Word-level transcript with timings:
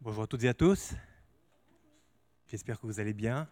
Bonjour 0.00 0.22
à 0.22 0.26
toutes 0.28 0.44
et 0.44 0.48
à 0.48 0.54
tous. 0.54 0.94
J'espère 2.46 2.78
que 2.78 2.86
vous 2.86 3.00
allez 3.00 3.12
bien. 3.12 3.48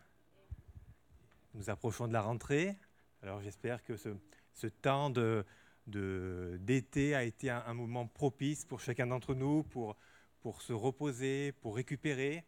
Nous 1.55 1.71
approchons 1.71 2.07
de 2.07 2.13
la 2.13 2.21
rentrée. 2.21 2.79
Alors 3.21 3.43
j'espère 3.43 3.83
que 3.83 3.97
ce, 3.97 4.67
temps 4.69 5.11
d'été 5.11 7.11
de, 7.11 7.15
a 7.17 7.25
été 7.25 7.51
un, 7.51 7.75
moment 7.75 8.07
propice 8.07 8.65
pour 8.65 8.79
chacun 8.79 9.09
d'entre 9.09 9.35
nous, 9.35 9.65
pour, 9.65 9.97
pour 10.41 10.63
se 10.63 10.73
reposer, 10.73 11.51
pour 11.51 11.75
récupérer. 11.75 12.45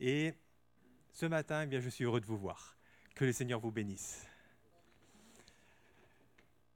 Et 0.00 0.34
ce 1.12 1.26
matin, 1.26 1.62
eh 1.62 1.66
bien, 1.66 1.78
je 1.78 1.90
suis 1.90 2.02
heureux 2.02 2.20
de 2.20 2.26
vous 2.26 2.38
voir. 2.38 2.76
Que 3.14 3.24
le 3.24 3.30
Seigneur 3.30 3.60
vous 3.60 3.70
bénisse. 3.70 4.26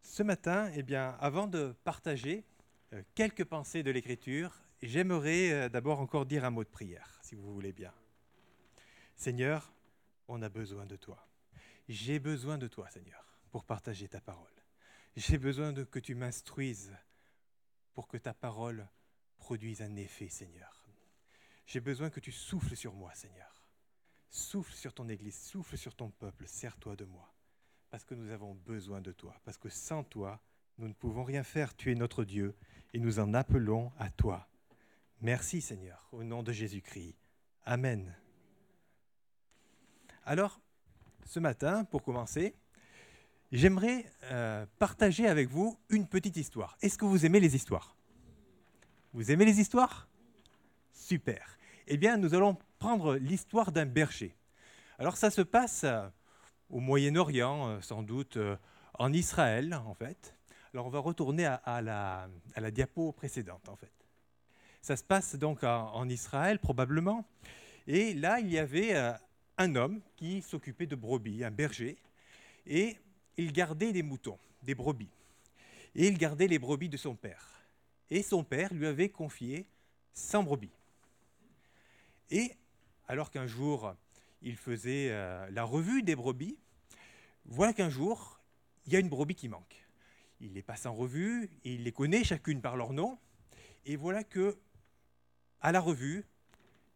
Ce 0.00 0.22
matin, 0.22 0.70
eh 0.76 0.84
bien, 0.84 1.16
avant 1.18 1.48
de 1.48 1.74
partager 1.82 2.44
euh, 2.92 3.02
quelques 3.16 3.44
pensées 3.44 3.82
de 3.82 3.90
l'Écriture, 3.90 4.60
j'aimerais 4.82 5.52
euh, 5.52 5.68
d'abord 5.68 6.00
encore 6.00 6.26
dire 6.26 6.44
un 6.44 6.50
mot 6.50 6.64
de 6.64 6.68
prière, 6.68 7.18
si 7.22 7.34
vous 7.34 7.52
voulez 7.52 7.72
bien. 7.72 7.92
Seigneur, 9.14 9.72
on 10.28 10.42
a 10.42 10.48
besoin 10.48 10.86
de 10.86 10.96
toi. 10.96 11.26
J'ai 11.88 12.18
besoin 12.18 12.58
de 12.58 12.68
toi, 12.68 12.88
Seigneur, 12.90 13.24
pour 13.50 13.64
partager 13.64 14.08
ta 14.08 14.20
parole. 14.20 14.50
J'ai 15.16 15.38
besoin 15.38 15.72
de 15.72 15.84
que 15.84 15.98
tu 15.98 16.14
m'instruises 16.14 16.92
pour 17.94 18.08
que 18.08 18.18
ta 18.18 18.34
parole 18.34 18.86
produise 19.38 19.80
un 19.80 19.96
effet, 19.96 20.28
Seigneur. 20.28 20.86
J'ai 21.66 21.80
besoin 21.80 22.10
que 22.10 22.20
tu 22.20 22.32
souffles 22.32 22.76
sur 22.76 22.92
moi, 22.92 23.14
Seigneur. 23.14 23.66
Souffle 24.30 24.74
sur 24.74 24.92
ton 24.92 25.08
Église, 25.08 25.38
souffle 25.38 25.78
sur 25.78 25.94
ton 25.94 26.10
peuple, 26.10 26.46
sers-toi 26.46 26.96
de 26.96 27.04
moi. 27.04 27.32
Parce 27.90 28.04
que 28.04 28.14
nous 28.14 28.30
avons 28.30 28.54
besoin 28.54 29.00
de 29.00 29.12
toi, 29.12 29.34
parce 29.44 29.56
que 29.56 29.68
sans 29.68 30.04
toi, 30.04 30.40
nous 30.78 30.88
ne 30.88 30.92
pouvons 30.92 31.24
rien 31.24 31.42
faire. 31.42 31.74
Tu 31.74 31.90
es 31.90 31.94
notre 31.94 32.24
Dieu 32.24 32.54
et 32.92 32.98
nous 32.98 33.18
en 33.18 33.32
appelons 33.32 33.92
à 33.98 34.10
toi. 34.10 34.46
Merci 35.22 35.62
Seigneur, 35.62 36.06
au 36.12 36.22
nom 36.22 36.42
de 36.42 36.52
Jésus-Christ. 36.52 37.16
Amen. 37.64 38.14
Alors, 40.24 40.60
ce 41.24 41.40
matin, 41.40 41.84
pour 41.84 42.02
commencer, 42.02 42.54
j'aimerais 43.50 44.04
euh, 44.24 44.66
partager 44.78 45.26
avec 45.26 45.48
vous 45.48 45.78
une 45.88 46.06
petite 46.06 46.36
histoire. 46.36 46.76
Est-ce 46.82 46.98
que 46.98 47.06
vous 47.06 47.24
aimez 47.24 47.40
les 47.40 47.56
histoires? 47.56 47.96
Vous 49.14 49.30
aimez 49.30 49.46
les 49.46 49.58
histoires? 49.58 50.06
Super. 50.92 51.58
Eh 51.86 51.96
bien, 51.96 52.18
nous 52.18 52.34
allons 52.34 52.58
prendre 52.78 53.16
l'histoire 53.16 53.72
d'un 53.72 53.86
berger. 53.86 54.36
Alors, 54.98 55.16
ça 55.16 55.30
se 55.30 55.40
passe 55.42 55.84
euh, 55.84 56.06
au 56.68 56.80
Moyen-Orient, 56.80 57.68
euh, 57.68 57.80
sans 57.80 58.02
doute 58.02 58.38
en 58.94 59.12
Israël, 59.14 59.74
en 59.74 59.94
fait. 59.94 60.36
Alors, 60.74 60.86
on 60.86 60.90
va 60.90 60.98
retourner 60.98 61.46
à, 61.46 61.80
la, 61.80 62.28
à 62.54 62.60
la 62.60 62.70
diapo 62.70 63.12
précédente, 63.12 63.68
en 63.70 63.76
fait. 63.76 63.92
Ça 64.86 64.94
se 64.96 65.02
passe 65.02 65.34
donc 65.34 65.64
en, 65.64 66.08
Israël 66.08 66.60
probablement. 66.60 67.24
Et 67.88 68.14
là, 68.14 68.38
il 68.38 68.48
y 68.48 68.56
avait 68.56 68.94
euh, 68.94 69.12
un 69.58 69.74
homme 69.74 70.00
qui 70.14 70.42
s'occupait 70.42 70.86
de 70.86 70.94
brebis, 70.94 71.42
un 71.42 71.50
berger, 71.50 71.96
et 72.68 72.96
il 73.36 73.50
gardait 73.50 73.92
des 73.92 74.04
moutons, 74.04 74.38
des 74.62 74.76
brebis. 74.76 75.10
Et 75.96 76.06
il 76.06 76.16
gardait 76.16 76.46
les 76.46 76.60
brebis 76.60 76.88
de 76.88 76.96
son 76.96 77.16
père. 77.16 77.48
Et 78.10 78.22
son 78.22 78.44
père 78.44 78.72
lui 78.72 78.86
avait 78.86 79.08
confié 79.08 79.66
100 80.12 80.44
brebis. 80.44 80.70
Et 82.30 82.52
alors 83.08 83.32
qu'un 83.32 83.48
jour, 83.48 83.92
il 84.40 84.54
faisait 84.54 85.08
euh, 85.10 85.50
la 85.50 85.64
revue 85.64 86.04
des 86.04 86.14
brebis, 86.14 86.56
voilà 87.44 87.72
qu'un 87.72 87.90
jour, 87.90 88.38
il 88.86 88.92
y 88.92 88.96
a 88.96 89.00
une 89.00 89.08
brebis 89.08 89.34
qui 89.34 89.48
manque. 89.48 89.84
Il 90.40 90.52
les 90.52 90.62
passe 90.62 90.86
en 90.86 90.94
revue, 90.94 91.50
il 91.64 91.82
les 91.82 91.92
connaît 91.92 92.22
chacune 92.22 92.60
par 92.60 92.76
leur 92.76 92.92
nom, 92.92 93.18
et 93.84 93.96
voilà 93.96 94.22
que 94.22 94.56
à 95.60 95.72
la 95.72 95.80
revue, 95.80 96.24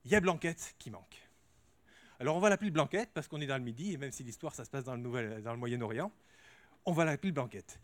il 0.04 0.10
y 0.10 0.14
a 0.14 0.20
Blanquette 0.20 0.74
qui 0.78 0.90
manque. 0.90 1.28
Alors 2.18 2.36
on 2.36 2.40
va 2.40 2.50
l'appeler 2.50 2.70
Blanquette 2.70 3.10
parce 3.14 3.28
qu'on 3.28 3.40
est 3.40 3.46
dans 3.46 3.56
le 3.56 3.62
Midi, 3.62 3.92
et 3.92 3.96
même 3.96 4.12
si 4.12 4.22
l'histoire 4.22 4.54
ça 4.54 4.64
se 4.64 4.70
passe 4.70 4.84
dans 4.84 4.96
le, 4.96 5.56
Moyen-Orient, 5.56 6.12
on 6.84 6.92
va 6.92 7.04
l'appeler 7.04 7.32
Blanquette. 7.32 7.80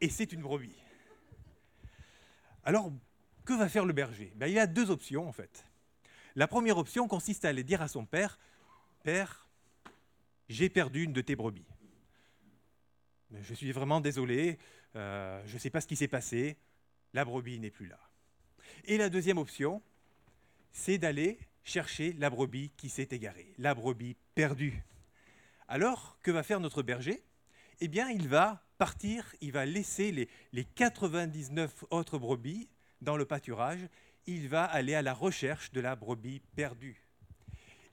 Et 0.00 0.08
c'est 0.08 0.32
une 0.32 0.42
brebis. 0.42 0.74
Alors, 2.64 2.92
que 3.44 3.52
va 3.52 3.68
faire 3.68 3.84
le 3.84 3.92
berger? 3.92 4.32
Ben, 4.36 4.48
Il 4.48 4.58
a 4.58 4.66
deux 4.66 4.90
options 4.90 5.28
en 5.28 5.32
fait. 5.32 5.64
La 6.34 6.46
première 6.46 6.78
option 6.78 7.08
consiste 7.08 7.44
à 7.44 7.48
aller 7.48 7.64
dire 7.64 7.80
à 7.80 7.88
son 7.88 8.04
père, 8.04 8.38
Père, 9.02 9.48
j'ai 10.48 10.68
perdu 10.68 11.04
une 11.04 11.12
de 11.12 11.20
tes 11.20 11.36
brebis. 11.36 11.66
Je 13.32 13.54
suis 13.54 13.72
vraiment 13.72 14.00
désolé, 14.00 14.58
euh, 14.94 15.42
je 15.46 15.54
ne 15.54 15.58
sais 15.58 15.70
pas 15.70 15.80
ce 15.80 15.86
qui 15.86 15.96
s'est 15.96 16.08
passé, 16.08 16.56
la 17.12 17.24
brebis 17.24 17.58
n'est 17.58 17.70
plus 17.70 17.86
là. 17.86 17.98
Et 18.84 18.98
la 18.98 19.08
deuxième 19.08 19.38
option, 19.38 19.82
c'est 20.76 20.98
d'aller 20.98 21.38
chercher 21.64 22.12
la 22.12 22.28
brebis 22.28 22.70
qui 22.76 22.90
s'est 22.90 23.08
égarée, 23.10 23.54
la 23.56 23.74
brebis 23.74 24.14
perdue. 24.34 24.84
Alors, 25.68 26.18
que 26.22 26.30
va 26.30 26.42
faire 26.42 26.60
notre 26.60 26.82
berger? 26.82 27.24
Eh 27.80 27.88
bien, 27.88 28.10
il 28.10 28.28
va 28.28 28.62
partir, 28.76 29.34
il 29.40 29.52
va 29.52 29.64
laisser 29.64 30.12
les, 30.12 30.28
les 30.52 30.64
99 30.64 31.86
autres 31.90 32.18
brebis 32.18 32.68
dans 33.00 33.16
le 33.16 33.24
pâturage, 33.24 33.88
il 34.26 34.48
va 34.48 34.64
aller 34.64 34.94
à 34.94 35.02
la 35.02 35.14
recherche 35.14 35.72
de 35.72 35.80
la 35.80 35.96
brebis 35.96 36.42
perdue. 36.54 37.02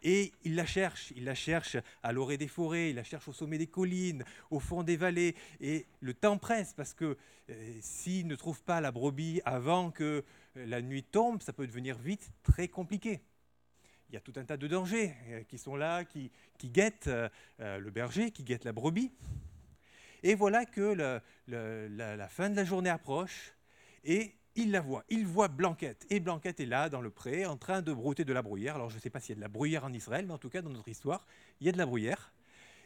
Et 0.04 0.34
il 0.44 0.56
la 0.56 0.66
cherche, 0.66 1.14
il 1.16 1.24
la 1.24 1.36
cherche 1.36 1.78
à 2.04 2.12
l'orée 2.12 2.38
des 2.38 2.50
forêts, 2.50 2.90
il 2.90 2.98
la 2.98 3.06
cherche 3.06 3.30
au 3.30 3.34
sommet 3.34 3.58
des 3.58 3.68
collines, 3.68 4.26
au 4.52 4.60
fond 4.60 4.84
des 4.84 4.98
vallées. 4.98 5.36
Et 5.62 5.86
le 6.02 6.14
temps 6.14 6.38
presse 6.38 6.74
parce 6.74 6.94
que 6.94 7.18
euh, 7.50 7.78
s'il 7.82 8.28
ne 8.28 8.36
trouve 8.36 8.62
pas 8.62 8.82
la 8.82 8.92
brebis 8.92 9.42
avant 9.46 9.90
que 9.92 10.26
la 10.56 10.82
nuit 10.82 11.04
tombe, 11.04 11.42
ça 11.42 11.54
peut 11.54 11.68
devenir 11.68 11.98
vite 11.98 12.32
très 12.44 12.68
compliqué. 12.68 13.22
Il 14.10 14.14
y 14.14 14.18
a 14.18 14.22
tout 14.22 14.34
un 14.36 14.46
tas 14.46 14.58
de 14.58 14.68
dangers 14.68 15.14
euh, 15.28 15.44
qui 15.44 15.58
sont 15.58 15.76
là, 15.76 16.06
qui, 16.06 16.32
guettent 16.64 17.10
le 17.60 17.90
berger, 17.90 18.32
qui 18.32 18.44
guettent 18.44 18.66
la 18.66 18.72
brebis. 18.72 19.12
Et 20.24 20.36
voilà 20.36 20.66
que 20.66 21.22
la, 21.48 22.28
fin 22.30 22.50
de 22.50 22.56
la 22.56 22.64
journée 22.64 22.90
approche 22.90 23.54
et 24.06 24.36
il 24.56 24.72
la 24.72 24.80
voit, 24.80 25.04
il 25.10 25.26
voit 25.26 25.50
Blanquette. 25.50 26.06
Et 26.10 26.20
Blanquette 26.20 26.60
est 26.60 26.66
là, 26.66 26.88
dans 26.88 27.02
le 27.02 27.10
pré, 27.10 27.46
en 27.46 27.58
train 27.58 27.82
de 27.82 27.92
brouter 27.92 28.24
de 28.24 28.32
la 28.32 28.42
bruyère. 28.42 28.76
Alors 28.76 28.90
je 28.90 28.96
ne 28.96 29.02
sais 29.02 29.10
pas 29.10 29.20
s'il 29.20 29.32
y 29.32 29.34
a 29.34 29.36
de 29.38 29.42
la 29.42 29.50
bruyère 29.50 29.84
en 29.84 29.92
Israël, 29.92 30.26
mais 30.26 30.34
en 30.34 30.38
tout 30.38 30.50
cas, 30.50 30.62
dans 30.62 30.70
notre 30.70 30.88
histoire, 30.88 31.26
il 31.60 31.66
y 31.66 31.70
a 31.70 31.74
de 31.74 31.78
la 31.78 31.86
bruyère. 31.86 32.32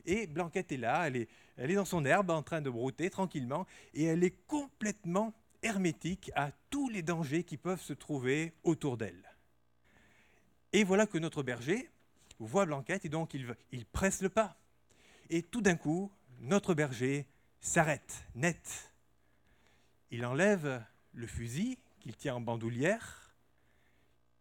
Et 0.06 0.26
Blanquette 0.26 0.72
est 0.72 0.78
là, 0.78 1.08
elle 1.08 1.28
est 1.72 1.76
dans 1.76 1.86
son 1.86 2.06
herbe, 2.06 2.32
en 2.32 2.42
train 2.42 2.62
de 2.62 2.70
brouter 2.70 3.10
tranquillement, 3.10 3.68
et 3.94 4.06
elle 4.06 4.24
est 4.24 4.46
complètement 4.48 5.34
hermétique 5.68 6.32
à 6.36 6.52
tous 6.70 6.90
les 6.90 7.04
dangers 7.04 7.44
qui 7.44 7.58
peuvent 7.58 7.82
se 7.82 7.94
trouver 7.94 8.54
autour 8.64 8.98
d'elle. 8.98 9.36
Et 10.74 10.84
voilà 10.84 11.06
que 11.06 11.18
notre 11.18 11.44
berger 11.44 11.90
voit 12.40 12.66
Blanquette, 12.66 13.06
et 13.06 13.10
donc 13.10 13.34
il, 13.34 13.56
il 13.72 13.86
presse 13.86 14.22
le 14.22 14.30
pas. 14.30 14.58
Et 15.30 15.44
tout 15.44 15.62
d'un 15.62 15.76
coup, 15.76 16.12
notre 16.40 16.74
berger 16.74 17.28
s'arrête, 17.60 18.26
net. 18.36 18.94
Il 20.12 20.26
enlève 20.26 20.84
le 21.14 21.28
fusil 21.28 21.78
qu'il 22.00 22.16
tient 22.16 22.36
en 22.36 22.42
bandoulière, 22.42 23.36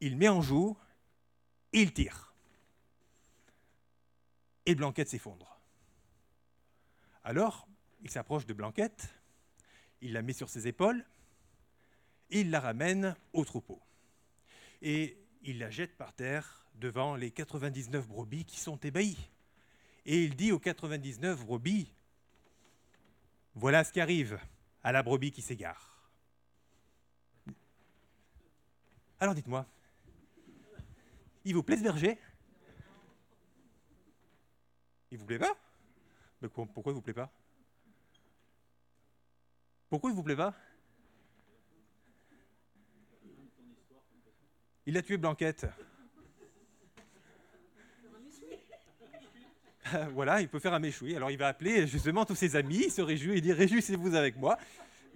il 0.00 0.16
met 0.16 0.28
en 0.28 0.42
joue, 0.42 0.76
il 1.72 1.92
tire. 1.92 2.34
Et 4.66 4.74
Blanquette 4.74 5.08
s'effondre. 5.08 5.58
Alors, 7.24 7.66
il 8.02 8.10
s'approche 8.10 8.46
de 8.46 8.52
Blanquette, 8.52 9.08
il 10.00 10.12
la 10.12 10.22
met 10.22 10.32
sur 10.32 10.48
ses 10.48 10.68
épaules, 10.68 11.04
et 11.04 11.15
il 12.30 12.50
la 12.50 12.60
ramène 12.60 13.16
au 13.32 13.44
troupeau. 13.44 13.80
Et 14.82 15.18
il 15.42 15.58
la 15.58 15.70
jette 15.70 15.96
par 15.96 16.12
terre 16.12 16.66
devant 16.74 17.16
les 17.16 17.30
99 17.30 18.06
brebis 18.08 18.44
qui 18.44 18.58
sont 18.58 18.76
ébahies. 18.78 19.30
Et 20.04 20.22
il 20.24 20.36
dit 20.36 20.52
aux 20.52 20.58
99 20.58 21.44
brebis, 21.44 21.92
voilà 23.54 23.84
ce 23.84 23.92
qui 23.92 24.00
arrive 24.00 24.38
à 24.82 24.92
la 24.92 25.02
brebis 25.02 25.32
qui 25.32 25.42
s'égare. 25.42 26.10
Alors 29.18 29.34
dites-moi, 29.34 29.66
il 31.44 31.54
vous 31.54 31.62
plaît 31.62 31.78
ce 31.78 31.82
berger 31.82 32.18
Il 35.10 35.18
vous 35.18 35.24
plaît 35.24 35.38
pas? 35.38 35.56
Pourquoi 36.48 36.92
il 36.92 36.94
vous 36.94 37.02
plaît 37.02 37.14
pas? 37.14 37.30
Pourquoi 39.88 40.10
il 40.10 40.16
vous 40.16 40.22
plaît 40.22 40.36
pas? 40.36 40.54
Il 44.86 44.96
a 44.96 45.02
tué 45.02 45.16
Blanquette. 45.16 45.66
voilà, 50.12 50.40
il 50.40 50.48
peut 50.48 50.58
faire 50.58 50.74
un 50.74 50.78
méchoui. 50.78 51.16
Alors 51.16 51.30
il 51.30 51.38
va 51.38 51.48
appeler 51.48 51.86
justement 51.86 52.24
tous 52.24 52.34
ses 52.34 52.56
amis, 52.56 52.84
il 52.84 52.90
se 52.90 53.02
réjouit, 53.02 53.38
il 53.38 53.40
dit 53.40 53.52
réjouissez-vous 53.52 54.14
avec 54.14 54.36
moi. 54.36 54.58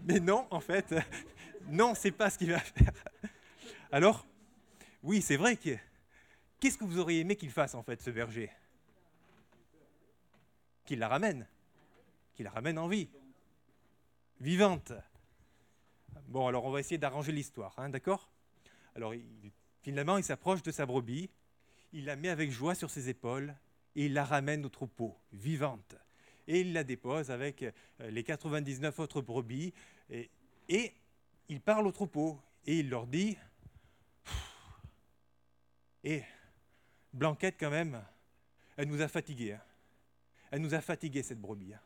Mais 0.05 0.19
non, 0.19 0.47
en 0.51 0.61
fait, 0.61 0.95
non, 1.69 1.95
c'est 1.95 2.11
pas 2.11 2.31
ce 2.31 2.39
qu'il 2.39 2.51
va 2.51 2.59
faire. 2.59 2.93
Alors, 3.93 4.27
oui, 5.03 5.23
c'est 5.23 5.37
vrai 5.37 5.57
que. 5.57 5.77
Qu'est-ce 6.59 6.77
que 6.77 6.85
vous 6.85 6.99
auriez 6.99 7.21
aimé 7.21 7.37
qu'il 7.37 7.51
fasse 7.51 7.75
en 7.75 7.83
fait, 7.83 8.03
ce 8.03 8.11
berger 8.11 8.51
Qu'il 10.85 10.99
la 10.99 11.09
ramène. 11.09 11.47
Qu'il 12.35 12.45
la 12.45 12.51
ramène 12.51 12.79
en 12.79 12.87
vie. 12.87 13.09
Vivante. 14.41 14.93
Bon, 16.29 16.47
alors 16.47 16.65
on 16.67 16.71
va 16.71 16.81
essayer 16.81 16.99
d'arranger 16.99 17.33
l'histoire, 17.33 17.75
hein, 17.79 17.89
d'accord? 17.89 18.31
Alors, 18.95 19.15
il, 19.15 19.53
Finalement, 19.83 20.19
il 20.19 20.25
s'approche 20.25 20.63
de 20.63 20.71
sa 20.71 20.87
brebis, 20.87 21.31
il 21.93 22.05
la 22.05 22.17
met 22.17 22.29
avec 22.29 22.51
joie 22.51 22.75
sur 22.75 22.91
ses 22.91 23.09
épaules 23.09 23.55
et 23.97 24.07
il 24.07 24.13
la 24.13 24.25
ramène 24.25 24.65
au 24.65 24.69
troupeau, 24.69 25.17
vivante. 25.33 25.97
Et 26.47 26.61
il 26.61 26.73
la 26.73 26.85
dépose 26.85 27.31
avec 27.31 27.63
euh, 27.63 27.71
les 28.11 28.25
99 28.25 28.99
autres 28.99 29.21
brebis 29.21 29.73
et, 30.69 30.93
il 31.49 31.61
parle 31.61 31.87
au 31.87 31.93
troupeau 31.93 32.41
et 32.65 32.79
il 32.79 32.91
leur 32.91 33.07
dit 33.07 33.37
Et 36.05 36.23
Blanquette, 37.13 37.57
quand 37.59 37.71
même, 37.71 38.01
elle 38.77 38.89
nous 38.89 39.01
a 39.01 39.09
fatigués. 39.09 39.55
Hein. 39.55 39.63
Elle 40.53 40.61
nous 40.61 40.75
a 40.75 40.81
fatigués, 40.81 41.25
cette 41.25 41.41
brebis. 41.41 41.75
Hein. 41.75 41.81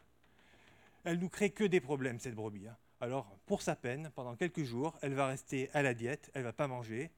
Elle 1.04 1.18
nous 1.18 1.30
crée 1.30 1.50
que 1.50 1.64
des 1.64 1.80
problèmes, 1.80 2.18
cette 2.18 2.34
brebis. 2.34 2.68
Hein. 2.68 2.76
Alors, 3.00 3.38
pour 3.46 3.62
sa 3.62 3.74
peine, 3.74 4.10
pendant 4.14 4.36
quelques 4.36 4.64
jours, 4.64 4.98
elle 5.02 5.14
va 5.14 5.28
rester 5.28 5.70
à 5.72 5.82
la 5.82 5.94
diète, 5.94 6.30
elle 6.34 6.42
ne 6.42 6.46
va 6.46 6.52
pas 6.52 6.66
manger, 6.66 7.10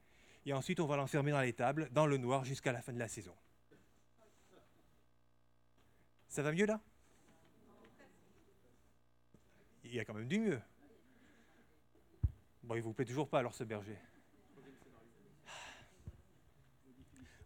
et 0.47 0.53
ensuite 0.53 0.79
on 0.79 0.85
va 0.85 0.95
l'enfermer 0.95 1.31
dans 1.31 1.41
les 1.41 1.51
tables, 1.51 1.89
dans 1.91 2.05
le 2.05 2.17
noir, 2.17 2.45
jusqu'à 2.45 2.71
la 2.71 2.81
fin 2.81 2.93
de 2.93 2.99
la 2.99 3.09
saison. 3.09 3.35
Ça 6.29 6.41
va 6.41 6.53
mieux 6.53 6.65
là? 6.65 6.79
Il 9.83 9.93
y 9.93 9.99
a 9.99 10.05
quand 10.05 10.13
même 10.13 10.27
du 10.27 10.39
mieux. 10.39 10.61
Bon, 12.63 12.75
il 12.75 12.81
vous 12.81 12.93
plaît 12.93 13.05
toujours 13.05 13.27
pas 13.27 13.39
alors 13.39 13.53
ce 13.53 13.65
berger. 13.65 13.97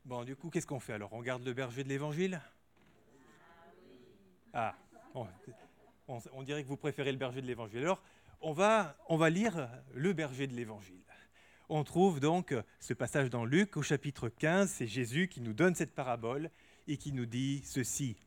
Bon, 0.05 0.23
du 0.23 0.35
coup, 0.35 0.49
qu'est-ce 0.49 0.67
qu'on 0.67 0.79
fait 0.79 0.93
alors? 0.93 1.13
On 1.13 1.21
garde 1.21 1.43
le 1.43 1.53
berger 1.53 1.83
de 1.83 1.89
l'évangile? 1.89 2.41
Ah, 4.53 4.75
on, 5.13 6.43
dirait 6.43 6.63
que 6.63 6.67
vous 6.67 6.77
préférez 6.77 7.11
le 7.11 7.17
berger 7.17 7.41
de 7.41 7.47
l'évangile. 7.47 7.79
Alors, 7.79 8.03
on 8.41 8.51
va, 8.51 8.95
on 9.07 9.17
va 9.17 9.29
lire 9.29 9.69
le 9.93 10.13
berger 10.13 10.47
de 10.47 10.53
l'évangile. 10.53 11.10
On 11.73 11.85
trouve 11.85 12.19
donc 12.19 12.53
ce 12.81 12.93
passage 12.93 13.29
dans 13.29 13.45
Luc 13.45 13.77
au 13.77 13.81
chapitre 13.81 14.27
15, 14.27 14.69
c'est 14.69 14.87
Jésus 14.87 15.29
qui 15.29 15.39
nous 15.39 15.53
donne 15.53 15.73
cette 15.73 15.95
parabole 15.95 16.49
et 16.89 16.97
qui 16.97 17.13
nous 17.13 17.25
dit 17.25 17.61
ceci. 17.63 18.17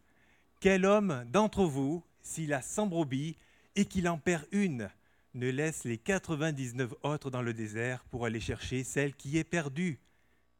Quel 0.61 0.87
homme 0.87 1.26
d'entre 1.31 1.64
vous, 1.64 2.02
s'il 2.23 2.55
a 2.55 2.62
100 2.62 2.87
brebis 2.87 3.37
et 3.76 3.85
qu'il 3.85 4.08
en 4.08 4.17
perd 4.17 4.46
une, 4.50 4.88
ne 5.35 5.50
laisse 5.50 5.85
les 5.85 5.99
99 5.99 6.94
autres 7.02 7.31
dans 7.31 7.43
le 7.43 7.52
désert 7.52 8.02
pour 8.05 8.25
aller 8.25 8.41
chercher 8.41 8.82
celle 8.82 9.14
qui 9.14 9.37
est 9.37 9.44
perdue 9.44 9.99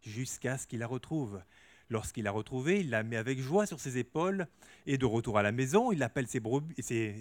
jusqu'à 0.03 0.59
ce 0.59 0.67
qu'il 0.67 0.81
la 0.81 0.87
retrouve. 0.87 1.41
Lorsqu'il 1.89 2.25
l'a 2.25 2.33
retrouvée, 2.33 2.81
il 2.81 2.91
la 2.91 3.03
met 3.03 3.17
avec 3.17 3.41
joie 3.41 3.65
sur 3.65 3.81
ses 3.81 3.97
épaules 3.97 4.47
et 4.85 4.99
de 4.99 5.07
retour 5.07 5.39
à 5.39 5.43
la 5.43 5.53
maison, 5.53 5.91
il 5.91 6.03
appelle 6.03 6.27
ses, 6.27 6.43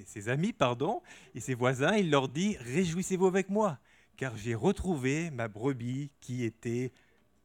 ses, 0.05 0.27
amis 0.29 0.51
pardon, 0.51 1.01
et 1.35 1.39
ses 1.39 1.53
voisins, 1.53 1.95
il 1.95 2.11
leur 2.11 2.27
dit 2.27 2.57
Réjouissez-vous 2.59 3.27
avec 3.27 3.49
moi, 3.49 3.79
car 4.17 4.37
j'ai 4.37 4.55
retrouvé 4.55 5.31
ma 5.31 5.47
brebis 5.47 6.11
qui 6.21 6.43
était 6.43 6.91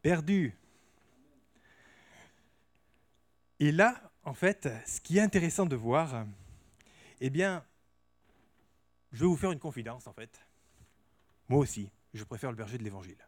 perdue. 0.02 0.56
Et 3.60 3.72
là, 3.72 4.12
en 4.24 4.34
fait, 4.34 4.68
ce 4.86 5.00
qui 5.00 5.18
est 5.18 5.22
intéressant 5.22 5.66
de 5.66 5.76
voir, 5.76 6.26
eh 7.20 7.30
bien, 7.30 7.64
je 9.12 9.20
vais 9.20 9.26
vous 9.26 9.36
faire 9.36 9.52
une 9.52 9.58
confidence 9.58 10.06
en 10.06 10.12
fait. 10.12 10.40
Moi 11.48 11.60
aussi, 11.60 11.90
je 12.14 12.24
préfère 12.24 12.50
le 12.50 12.56
berger 12.56 12.78
de 12.78 12.84
l'Évangile. 12.84 13.18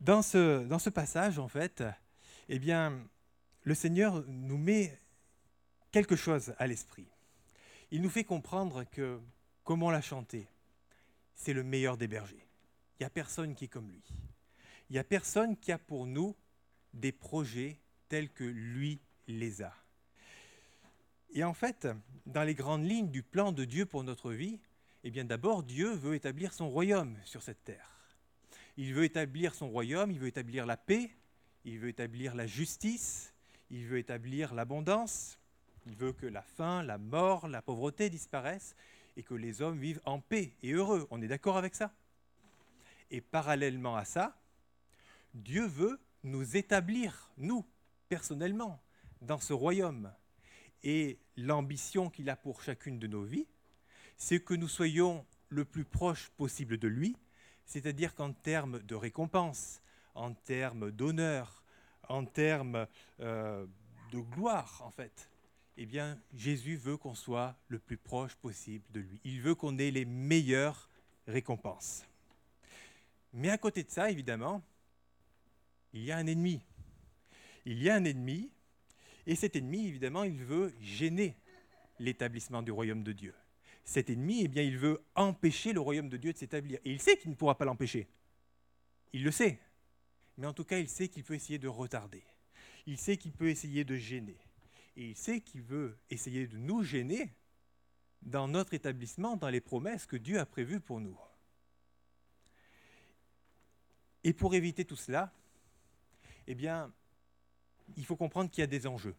Dans 0.00 0.22
ce, 0.22 0.64
dans 0.66 0.78
ce 0.78 0.90
passage, 0.90 1.38
en 1.38 1.48
fait, 1.48 1.82
eh 2.48 2.58
bien, 2.58 3.00
le 3.62 3.74
Seigneur 3.74 4.24
nous 4.26 4.58
met 4.58 5.00
quelque 5.92 6.16
chose 6.16 6.54
à 6.58 6.66
l'esprit. 6.66 7.06
Il 7.90 8.02
nous 8.02 8.10
fait 8.10 8.24
comprendre 8.24 8.84
que, 8.84 9.20
comme 9.64 9.82
on 9.82 9.90
l'a 9.90 10.00
chanté, 10.00 10.46
c'est 11.34 11.52
le 11.52 11.62
meilleur 11.62 11.96
des 11.96 12.08
bergers. 12.08 12.46
Il 12.98 13.02
n'y 13.02 13.06
a 13.06 13.10
personne 13.10 13.54
qui 13.54 13.64
est 13.64 13.68
comme 13.68 13.90
lui. 13.90 14.02
Il 14.90 14.94
n'y 14.94 14.98
a 14.98 15.04
personne 15.04 15.56
qui 15.56 15.72
a 15.72 15.78
pour 15.78 16.06
nous 16.06 16.36
des 16.92 17.12
projets 17.12 17.78
tels 18.08 18.30
que 18.30 18.44
lui 18.44 19.00
les 19.26 19.62
a. 19.62 19.74
Et 21.34 21.44
en 21.44 21.54
fait, 21.54 21.88
dans 22.26 22.42
les 22.42 22.54
grandes 22.54 22.84
lignes 22.84 23.10
du 23.10 23.22
plan 23.22 23.52
de 23.52 23.64
Dieu 23.64 23.86
pour 23.86 24.04
notre 24.04 24.32
vie, 24.32 24.60
eh 25.04 25.10
bien 25.10 25.24
d'abord, 25.24 25.62
Dieu 25.62 25.90
veut 25.92 26.14
établir 26.14 26.52
son 26.52 26.68
royaume 26.68 27.16
sur 27.24 27.42
cette 27.42 27.64
terre. 27.64 27.88
Il 28.76 28.94
veut 28.94 29.04
établir 29.04 29.54
son 29.54 29.68
royaume, 29.68 30.10
il 30.10 30.18
veut 30.18 30.28
établir 30.28 30.66
la 30.66 30.76
paix, 30.76 31.10
il 31.64 31.78
veut 31.78 31.88
établir 31.88 32.34
la 32.34 32.46
justice, 32.46 33.32
il 33.70 33.86
veut 33.86 33.98
établir 33.98 34.54
l'abondance, 34.54 35.38
il 35.86 35.96
veut 35.96 36.12
que 36.12 36.26
la 36.26 36.42
faim, 36.42 36.82
la 36.82 36.98
mort, 36.98 37.48
la 37.48 37.62
pauvreté 37.62 38.10
disparaissent 38.10 38.76
et 39.16 39.22
que 39.22 39.34
les 39.34 39.62
hommes 39.62 39.78
vivent 39.78 40.00
en 40.04 40.20
paix 40.20 40.52
et 40.62 40.72
heureux. 40.72 41.06
On 41.10 41.20
est 41.22 41.28
d'accord 41.28 41.56
avec 41.56 41.74
ça? 41.74 41.92
Et 43.10 43.20
parallèlement 43.20 43.96
à 43.96 44.04
ça, 44.04 44.40
Dieu 45.34 45.66
veut 45.66 46.00
nous 46.22 46.56
établir, 46.56 47.32
nous, 47.36 47.64
personnellement, 48.08 48.82
dans 49.20 49.38
ce 49.38 49.52
royaume. 49.52 50.12
Et 50.82 51.18
l'ambition 51.36 52.10
qu'il 52.10 52.28
a 52.30 52.36
pour 52.36 52.62
chacune 52.62 52.98
de 52.98 53.06
nos 53.06 53.22
vies, 53.22 53.46
c'est 54.16 54.40
que 54.40 54.54
nous 54.54 54.68
soyons 54.68 55.24
le 55.48 55.64
plus 55.64 55.84
proche 55.84 56.30
possible 56.30 56.78
de 56.78 56.88
lui, 56.88 57.16
c'est-à-dire 57.64 58.14
qu'en 58.14 58.32
termes 58.32 58.80
de 58.80 58.94
récompense, 58.94 59.80
en 60.14 60.32
termes 60.34 60.90
d'honneur, 60.90 61.62
en 62.08 62.24
termes 62.24 62.86
euh, 63.20 63.66
de 64.12 64.18
gloire, 64.18 64.82
en 64.84 64.90
fait, 64.90 65.30
eh 65.76 65.86
bien, 65.86 66.18
Jésus 66.34 66.76
veut 66.76 66.96
qu'on 66.96 67.14
soit 67.14 67.56
le 67.68 67.78
plus 67.78 67.96
proche 67.96 68.34
possible 68.36 68.84
de 68.90 69.00
lui. 69.00 69.20
Il 69.24 69.40
veut 69.40 69.54
qu'on 69.54 69.78
ait 69.78 69.90
les 69.90 70.04
meilleures 70.04 70.88
récompenses. 71.26 72.04
Mais 73.32 73.48
à 73.48 73.58
côté 73.58 73.82
de 73.82 73.90
ça, 73.90 74.10
évidemment, 74.10 74.62
il 75.92 76.04
y 76.04 76.12
a 76.12 76.16
un 76.16 76.26
ennemi. 76.26 76.60
Il 77.64 77.82
y 77.82 77.88
a 77.88 77.94
un 77.94 78.04
ennemi 78.04 78.50
et 79.26 79.36
cet 79.36 79.56
ennemi, 79.56 79.86
évidemment, 79.86 80.24
il 80.24 80.42
veut 80.44 80.74
gêner 80.80 81.36
l'établissement 81.98 82.62
du 82.62 82.72
royaume 82.72 83.02
de 83.02 83.12
Dieu. 83.12 83.34
Cet 83.84 84.10
ennemi, 84.10 84.42
eh 84.44 84.48
bien, 84.48 84.62
il 84.62 84.78
veut 84.78 85.02
empêcher 85.14 85.72
le 85.72 85.80
royaume 85.80 86.08
de 86.08 86.16
Dieu 86.16 86.32
de 86.32 86.38
s'établir. 86.38 86.78
Et 86.84 86.90
il 86.90 87.00
sait 87.00 87.16
qu'il 87.16 87.30
ne 87.30 87.36
pourra 87.36 87.56
pas 87.56 87.64
l'empêcher. 87.64 88.08
Il 89.12 89.24
le 89.24 89.30
sait. 89.30 89.60
Mais 90.36 90.46
en 90.46 90.52
tout 90.52 90.64
cas, 90.64 90.78
il 90.78 90.88
sait 90.88 91.08
qu'il 91.08 91.24
peut 91.24 91.34
essayer 91.34 91.58
de 91.58 91.68
retarder. 91.68 92.22
Il 92.86 92.98
sait 92.98 93.16
qu'il 93.16 93.32
peut 93.32 93.48
essayer 93.48 93.84
de 93.84 93.96
gêner. 93.96 94.36
Et 94.96 95.10
il 95.10 95.16
sait 95.16 95.40
qu'il 95.40 95.62
veut 95.62 95.96
essayer 96.10 96.46
de 96.46 96.58
nous 96.58 96.82
gêner 96.82 97.34
dans 98.22 98.46
notre 98.48 98.74
établissement, 98.74 99.36
dans 99.36 99.48
les 99.48 99.60
promesses 99.60 100.06
que 100.06 100.16
Dieu 100.16 100.38
a 100.38 100.46
prévues 100.46 100.80
pour 100.80 101.00
nous. 101.00 101.18
Et 104.24 104.32
pour 104.32 104.54
éviter 104.54 104.84
tout 104.84 104.96
cela, 104.96 105.32
eh 106.46 106.54
bien, 106.54 106.92
il 107.96 108.04
faut 108.04 108.16
comprendre 108.16 108.50
qu'il 108.50 108.60
y 108.60 108.64
a 108.64 108.68
des 108.68 108.86
enjeux. 108.86 109.16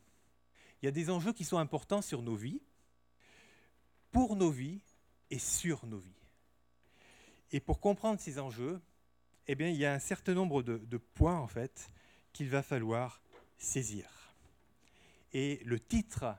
Il 0.82 0.86
y 0.86 0.88
a 0.88 0.92
des 0.92 1.10
enjeux 1.10 1.34
qui 1.34 1.44
sont 1.44 1.58
importants 1.58 2.02
sur 2.02 2.22
nos 2.22 2.36
vies, 2.36 2.62
pour 4.12 4.36
nos 4.36 4.52
vies 4.52 4.82
et 5.30 5.40
sur 5.40 5.86
nos 5.86 5.98
vies. 5.98 6.12
Et 7.52 7.60
pour 7.60 7.80
comprendre 7.80 8.20
ces 8.20 8.40
enjeux, 8.40 8.82
eh 9.48 9.56
bien, 9.56 9.70
il 9.70 9.78
y 9.78 9.86
a 9.86 9.94
un 9.94 10.00
certain 10.00 10.34
nombre 10.34 10.64
de, 10.64 10.98
points 10.98 11.38
en 11.38 11.48
fait 11.48 11.92
qu'il 12.32 12.50
va 12.50 12.64
falloir 12.64 13.22
saisir. 13.58 14.23
Et 15.34 15.62
le 15.66 15.80
titre 15.80 16.36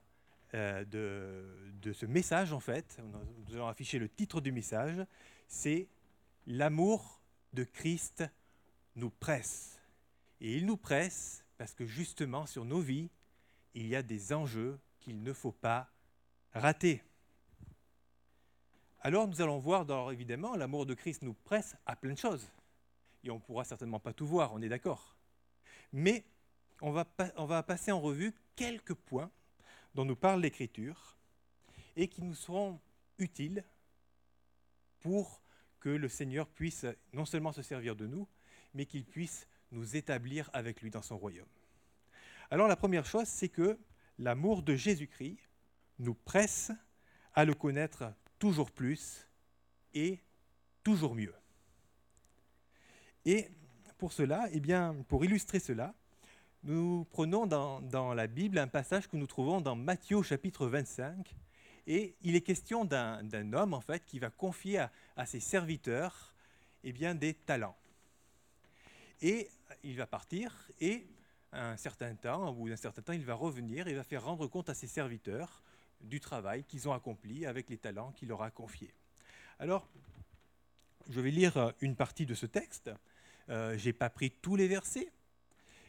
euh, 0.55 0.85
de, 0.85 1.73
de, 1.83 1.93
ce 1.93 2.07
message, 2.07 2.53
en 2.53 2.61
fait, 2.61 2.99
nous 3.49 3.55
allons 3.55 3.69
afficher 3.69 3.99
le 3.99 4.09
titre 4.09 4.41
du 4.41 4.53
message, 4.53 5.05
c'est 5.49 5.89
L'amour 6.47 7.23
de 7.55 7.65
Christ 7.65 8.23
nous 8.97 9.09
presse. 9.09 9.81
Et 10.41 10.57
il 10.57 10.67
nous 10.67 10.77
presse 10.77 11.45
parce 11.57 11.75
que 11.75 11.87
justement 11.87 12.45
sur 12.45 12.65
nos 12.67 12.81
vies, 12.81 13.11
il 13.75 13.87
y 13.87 13.97
a 13.97 14.03
des 14.03 14.33
enjeux 14.33 14.79
qu'il 15.01 15.23
ne 15.23 15.33
faut 15.33 15.53
pas 15.53 15.91
rater. 16.53 17.03
Alors 19.01 19.27
nous 19.27 19.41
allons 19.41 19.59
voir, 19.59 20.13
évidemment, 20.13 20.55
l'amour 20.55 20.85
de 20.85 20.95
Christ 20.95 21.23
nous 21.23 21.35
presse 21.35 21.77
à 21.87 21.97
plein 21.97 22.13
de 22.13 22.19
choses. 22.19 22.47
Et 23.23 23.31
on 23.31 23.37
ne 23.37 23.41
pourra 23.41 23.65
certainement 23.65 24.01
pas 24.01 24.13
tout 24.13 24.27
voir, 24.27 24.53
on 24.53 24.61
est 24.61 24.69
d'accord. 24.69 25.17
Mais 25.93 26.25
on 26.83 26.91
va, 26.91 27.07
on 27.37 27.47
va 27.47 27.63
passer 27.63 27.91
en 27.91 28.01
revue 28.01 28.35
quelques 28.56 28.94
points 28.94 29.30
dont 29.94 30.04
nous 30.04 30.16
parle 30.16 30.40
l'Écriture 30.40 31.16
et 31.96 32.08
qui 32.08 32.23
nous 32.23 32.34
seront 32.34 32.80
utiles 33.18 33.64
pour 35.00 35.42
que 35.80 35.88
le 35.88 36.08
Seigneur 36.08 36.49
puisse 36.49 36.87
non 37.12 37.25
seulement 37.25 37.52
se 37.52 37.62
servir 37.62 37.94
de 37.94 38.06
nous, 38.06 38.26
mais 38.73 38.87
qu'il 38.87 39.04
puisse 39.04 39.46
nous 39.70 39.96
établir 39.96 40.50
avec 40.52 40.80
lui 40.80 40.90
dans 40.90 41.02
son 41.02 41.18
royaume. 41.18 41.49
Alors 42.50 42.68
la 42.68 42.76
première 42.76 43.06
chose, 43.06 43.28
c'est 43.28 43.49
que 43.49 43.78
l'amour 44.18 44.62
de 44.62 44.75
Jésus-Christ 44.75 45.38
nous 45.99 46.14
presse 46.14 46.73
à 47.34 47.44
le 47.44 47.54
connaître 47.54 48.12
toujours 48.38 48.70
plus 48.70 49.28
et 49.92 50.20
toujours 50.82 51.14
mieux. 51.14 51.34
Et 53.25 53.49
pour 53.99 54.12
cela, 54.12 54.49
eh 54.52 54.61
bien, 54.61 54.94
pour 55.08 55.25
illustrer 55.25 55.61
cela, 55.61 55.94
nous 56.64 57.06
prenons 57.11 57.47
dans, 57.47 58.14
la 58.14 58.26
Bible 58.26 58.59
un 58.59 58.66
passage 58.66 59.06
que 59.06 59.16
nous 59.16 59.26
trouvons 59.26 59.61
dans 59.61 59.76
Matthieu 59.76 60.23
chapitre 60.23 60.66
25, 60.66 61.35
et 61.87 62.14
il 62.23 62.35
est 62.37 62.40
question 62.40 62.87
d'un 62.87 63.52
homme 63.52 63.75
en 63.75 63.83
fait 63.83 64.04
qui 64.06 64.18
va 64.18 64.30
confier 64.30 64.87
à, 65.16 65.26
ses 65.26 65.40
serviteurs 65.40 66.35
eh 66.83 66.92
des 66.92 67.35
talents. 67.35 67.76
Et 69.21 69.49
il 69.83 69.97
va 69.97 70.06
partir, 70.06 70.66
et 70.80 71.06
un 71.52 71.76
certain 71.76 72.14
temps, 72.14 72.49
au 72.49 72.54
bout 72.54 72.68
d'un 72.71 72.76
certain 72.76 73.02
temps, 73.02 73.12
il 73.12 73.25
va 73.25 73.35
revenir 73.35 73.87
et 73.87 73.94
va 73.94 74.02
faire 74.02 74.25
rendre 74.25 74.47
compte 74.47 74.71
à 74.71 74.75
ses 74.75 74.87
serviteurs 74.87 75.62
du 76.00 76.18
travail 76.18 76.64
qu'ils 76.64 76.88
ont 76.88 76.92
accompli 76.92 77.44
avec 77.44 77.68
les 77.68 77.78
talents 77.78 78.12
qu'il 78.12 78.28
leur 78.28 78.42
a 78.42 78.50
confiés. 78.50 78.94
Alors, 79.59 79.87
je 81.11 81.21
vais 81.21 81.30
lire 81.30 81.73
une 81.83 81.94
partie 81.94 82.25
de 82.25 82.35
ce 82.35 82.47
texte. 82.47 82.90
Euh, 83.50 83.76
je 83.76 83.87
n'ai 83.87 83.92
pas 83.92 84.09
pris 84.09 84.30
tous 84.30 84.56
les 84.56 84.66
versets, 84.66 85.12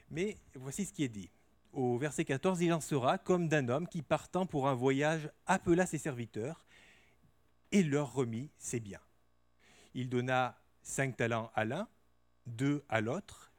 mais 0.09 0.37
voici 0.55 0.85
ce 0.85 0.93
qui 0.93 1.03
est 1.03 1.09
dit. 1.09 1.29
Au 1.73 1.97
verset 1.97 2.23
14, 2.23 2.61
il 2.61 2.71
en 2.71 2.79
sera 2.79 3.17
comme 3.17 3.47
d'un 3.47 3.67
homme 3.67 3.87
qui, 3.87 4.01
partant 4.01 4.45
pour 4.45 4.67
un 4.67 4.73
voyage, 4.73 5.29
appela 5.45 5.85
ses 5.85 5.97
serviteurs 5.97 6.65
et 7.71 7.83
leur 7.83 8.13
remit 8.13 8.49
ses 8.57 8.79
biens. 8.79 9.01
Il 9.93 10.09
donna 10.09 10.57
cinq 10.81 11.17
talents 11.17 11.51
à 11.53 11.65
l'un, 11.65 11.87
deux 12.45 12.83
à 12.87 13.01
l'autre, 13.01 13.51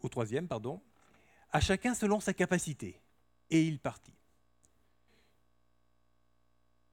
au 0.00 0.08
troisième, 0.08 0.48
pardon, 0.48 0.80
à 1.52 1.60
chacun 1.60 1.94
selon 1.94 2.20
sa 2.20 2.32
capacité, 2.32 3.00
et 3.50 3.62
il 3.62 3.78
partit. 3.78 4.14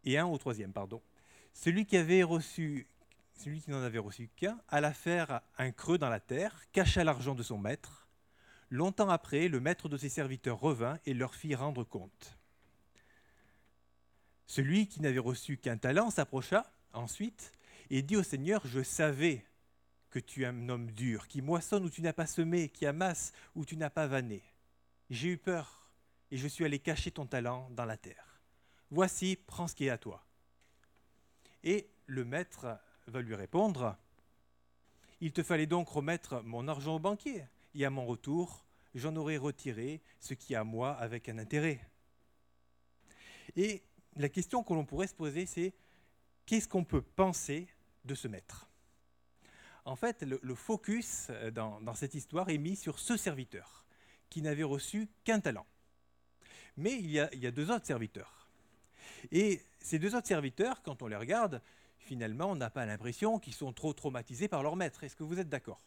Et 0.04 0.18
un 0.18 0.26
au 0.26 0.38
troisième, 0.38 0.74
pardon. 0.74 1.02
Celui 1.54 1.86
qui 1.86 1.98
avait 1.98 2.24
reçu, 2.24 2.88
celui 3.34 3.62
qui 3.62 3.72
n'en 3.72 3.82
avait 3.82 4.00
reçu 4.00 4.30
qu'un, 4.36 4.60
alla 4.68 4.94
faire 4.94 5.42
un 5.58 5.72
creux 5.72 5.98
dans 5.98 6.10
la 6.10 6.20
terre, 6.20 6.70
cacha 6.72 7.04
l'argent 7.04 7.36
de 7.36 7.44
son 7.44 7.58
maître. 7.58 8.05
Longtemps 8.70 9.10
après, 9.10 9.48
le 9.48 9.60
maître 9.60 9.90
de 9.90 9.98
ses 9.98 10.10
serviteurs 10.10 10.60
revint 10.60 10.98
et 11.06 11.14
leur 11.14 11.36
fit 11.36 11.56
rendre 11.56 11.84
compte. 11.84 12.38
Celui 14.48 14.88
qui 14.88 15.02
n'avait 15.02 15.20
reçu 15.20 15.58
qu'un 15.58 15.78
talent 15.78 16.10
s'approcha 16.10 16.72
ensuite 16.94 17.52
et 17.90 18.02
dit 18.02 18.16
au 18.16 18.24
Seigneur, 18.24 18.62
je 18.66 18.82
savais 18.82 19.46
que 20.10 20.20
tu 20.20 20.44
es 20.44 20.46
un 20.46 20.70
homme 20.70 20.92
dur, 20.92 21.28
qui 21.28 21.42
moissonne 21.42 21.84
où 21.84 21.90
tu 21.90 22.02
n'as 22.02 22.14
pas 22.14 22.26
semé, 22.26 22.70
qui 22.70 22.86
amasse 22.86 23.34
où 23.54 23.66
tu 23.66 23.76
n'as 23.76 23.90
pas 23.90 24.08
vanné. 24.08 24.44
J'ai 25.10 25.30
eu 25.30 25.38
peur 25.38 25.90
et 26.32 26.38
je 26.38 26.48
suis 26.48 26.66
allé 26.66 26.80
cacher 26.80 27.12
ton 27.12 27.26
talent 27.26 27.70
dans 27.72 27.86
la 27.86 27.98
terre. 27.98 28.40
Voici, 28.92 29.36
prends 29.36 29.68
ce 29.68 29.76
qui 29.76 29.86
est 29.86 29.90
à 29.90 29.98
toi. 29.98 30.26
Et 31.64 31.90
le 32.06 32.24
maître 32.24 32.80
va 33.08 33.22
lui 33.22 33.36
répondre, 33.36 33.98
il 35.22 35.34
te 35.34 35.44
fallait 35.44 35.66
donc 35.66 35.90
remettre 35.90 36.42
mon 36.44 36.68
argent 36.68 36.96
au 36.96 37.00
banquier, 37.00 37.46
et 37.76 37.86
à 37.86 37.90
mon 37.90 38.06
retour, 38.06 38.66
j'en 38.96 39.16
aurais 39.16 39.38
retiré 39.38 40.02
ce 40.20 40.34
qui 40.34 40.54
est 40.54 40.58
à 40.58 40.64
moi 40.64 40.94
avec 40.94 41.30
un 41.30 41.38
intérêt. 41.38 41.80
Et 43.56 43.84
la 44.16 44.30
question 44.30 44.64
que 44.64 44.74
l'on 44.74 44.86
pourrait 44.86 45.08
se 45.08 45.14
poser, 45.14 45.46
c'est 45.46 45.74
qu'est-ce 46.46 46.68
qu'on 46.68 46.86
peut 46.86 47.02
penser 47.02 47.68
de 48.06 48.16
ce 48.16 48.28
maître? 48.28 48.70
En 49.84 49.96
fait, 49.96 50.24
le, 50.24 50.56
focus 50.56 51.28
euh, 51.30 51.52
dans, 51.52 51.94
cette 51.94 52.16
histoire 52.16 52.50
est 52.50 52.58
mis 52.58 52.76
sur 52.76 52.98
ce 52.98 53.18
serviteur 53.18 53.86
qui 54.30 54.42
n'avait 54.42 54.64
reçu 54.64 55.10
qu'un 55.24 55.40
talent. 55.40 55.68
Mais 56.78 56.96
il 56.96 57.12
y, 57.12 57.20
a, 57.20 57.52
deux 57.52 57.72
autres 57.72 57.86
serviteurs. 57.86 58.50
Et 59.32 59.62
ces 59.80 60.00
deux 60.00 60.16
autres 60.16 60.28
serviteurs, 60.28 60.82
quand 60.82 61.02
on 61.04 61.08
les 61.08 61.16
regarde, 61.16 61.62
finalement, 61.98 62.48
on 62.48 62.56
n'a 62.56 62.70
pas 62.70 62.86
l'impression 62.86 63.40
qu'ils 63.40 63.54
sont 63.54 63.72
trop 63.72 63.94
traumatisés 63.94 64.48
par 64.48 64.64
leur 64.64 64.76
maître. 64.76 65.04
Est-ce 65.04 65.16
que 65.16 65.24
vous 65.24 65.40
êtes 65.40 65.50
d'accord? 65.50 65.82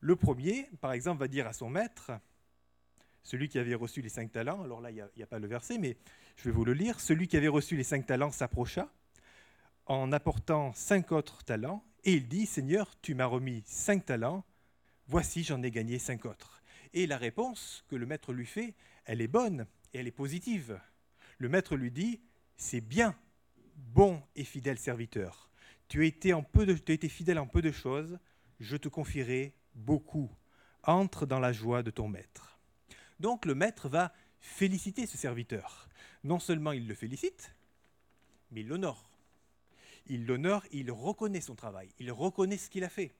Le 0.00 0.16
premier, 0.16 0.66
par 0.80 0.92
exemple, 0.92 1.20
va 1.20 1.28
dire 1.28 1.46
à 1.46 1.52
son 1.52 1.68
maître, 1.68 2.12
celui 3.22 3.48
qui 3.48 3.58
avait 3.58 3.74
reçu 3.74 4.00
les 4.00 4.08
cinq 4.08 4.32
talents, 4.32 4.62
alors 4.62 4.80
là, 4.80 4.90
il 4.90 5.06
n'y 5.16 5.22
a, 5.22 5.26
pas 5.26 5.38
le 5.38 5.46
verset, 5.46 5.76
mais 5.76 5.96
je 6.36 6.44
vais 6.44 6.50
vous 6.50 6.64
le 6.64 6.72
lire, 6.72 7.00
celui 7.00 7.28
qui 7.28 7.36
avait 7.36 7.48
reçu 7.48 7.76
les 7.76 7.84
cinq 7.84 8.06
talents 8.06 8.30
s'approcha 8.30 8.90
en 9.86 10.10
apportant 10.12 10.72
cinq 10.72 11.12
autres 11.12 11.44
talents, 11.44 11.84
et 12.04 12.14
il 12.14 12.28
dit, 12.28 12.46
Seigneur, 12.46 12.98
tu 13.02 13.14
m'as 13.14 13.26
remis 13.26 13.62
cinq 13.66 14.06
talents, 14.06 14.44
voici 15.06 15.44
j'en 15.44 15.62
ai 15.62 15.70
gagné 15.70 15.98
cinq 15.98 16.24
autres. 16.24 16.62
Et 16.94 17.06
la 17.06 17.18
réponse 17.18 17.84
que 17.88 17.96
le 17.96 18.06
maître 18.06 18.32
lui 18.32 18.46
fait, 18.46 18.74
elle 19.04 19.20
est 19.20 19.28
bonne 19.28 19.66
et 19.92 19.98
elle 19.98 20.06
est 20.06 20.12
positive. 20.12 20.80
Le 21.38 21.48
maître 21.48 21.76
lui 21.76 21.90
dit, 21.90 22.20
c'est 22.56 22.80
bien, 22.80 23.14
bon 23.76 24.22
et 24.34 24.44
fidèle 24.44 24.78
serviteur. 24.78 25.50
Tu 25.88 26.02
as, 26.02 26.06
été 26.06 26.32
tu 26.54 26.92
as 26.92 26.94
été 26.94 27.08
fidèle 27.08 27.38
en 27.38 27.46
peu 27.46 27.60
de 27.60 27.72
choses, 27.72 28.18
je 28.60 28.76
te 28.76 28.88
confierai 28.88 29.54
beaucoup. 29.80 30.30
Entre 30.82 31.26
dans 31.26 31.40
la 31.40 31.52
joie 31.52 31.82
de 31.82 31.90
ton 31.90 32.08
maître. 32.08 32.58
Donc 33.18 33.44
le 33.44 33.54
maître 33.54 33.88
va 33.88 34.14
féliciter 34.40 35.06
ce 35.06 35.18
serviteur. 35.18 35.88
Non 36.24 36.38
seulement 36.38 36.72
il 36.72 36.88
le 36.88 36.94
félicite, 36.94 37.54
mais 38.50 38.62
il 38.62 38.68
l'honore 38.68 39.10
il 40.10 40.26
l'honore, 40.26 40.64
il 40.72 40.90
reconnaît 40.90 41.40
son 41.40 41.54
travail, 41.54 41.88
il 41.98 42.10
reconnaît 42.10 42.58
ce 42.58 42.68
qu'il 42.68 42.84
a 42.84 42.88
fait. 42.88 43.14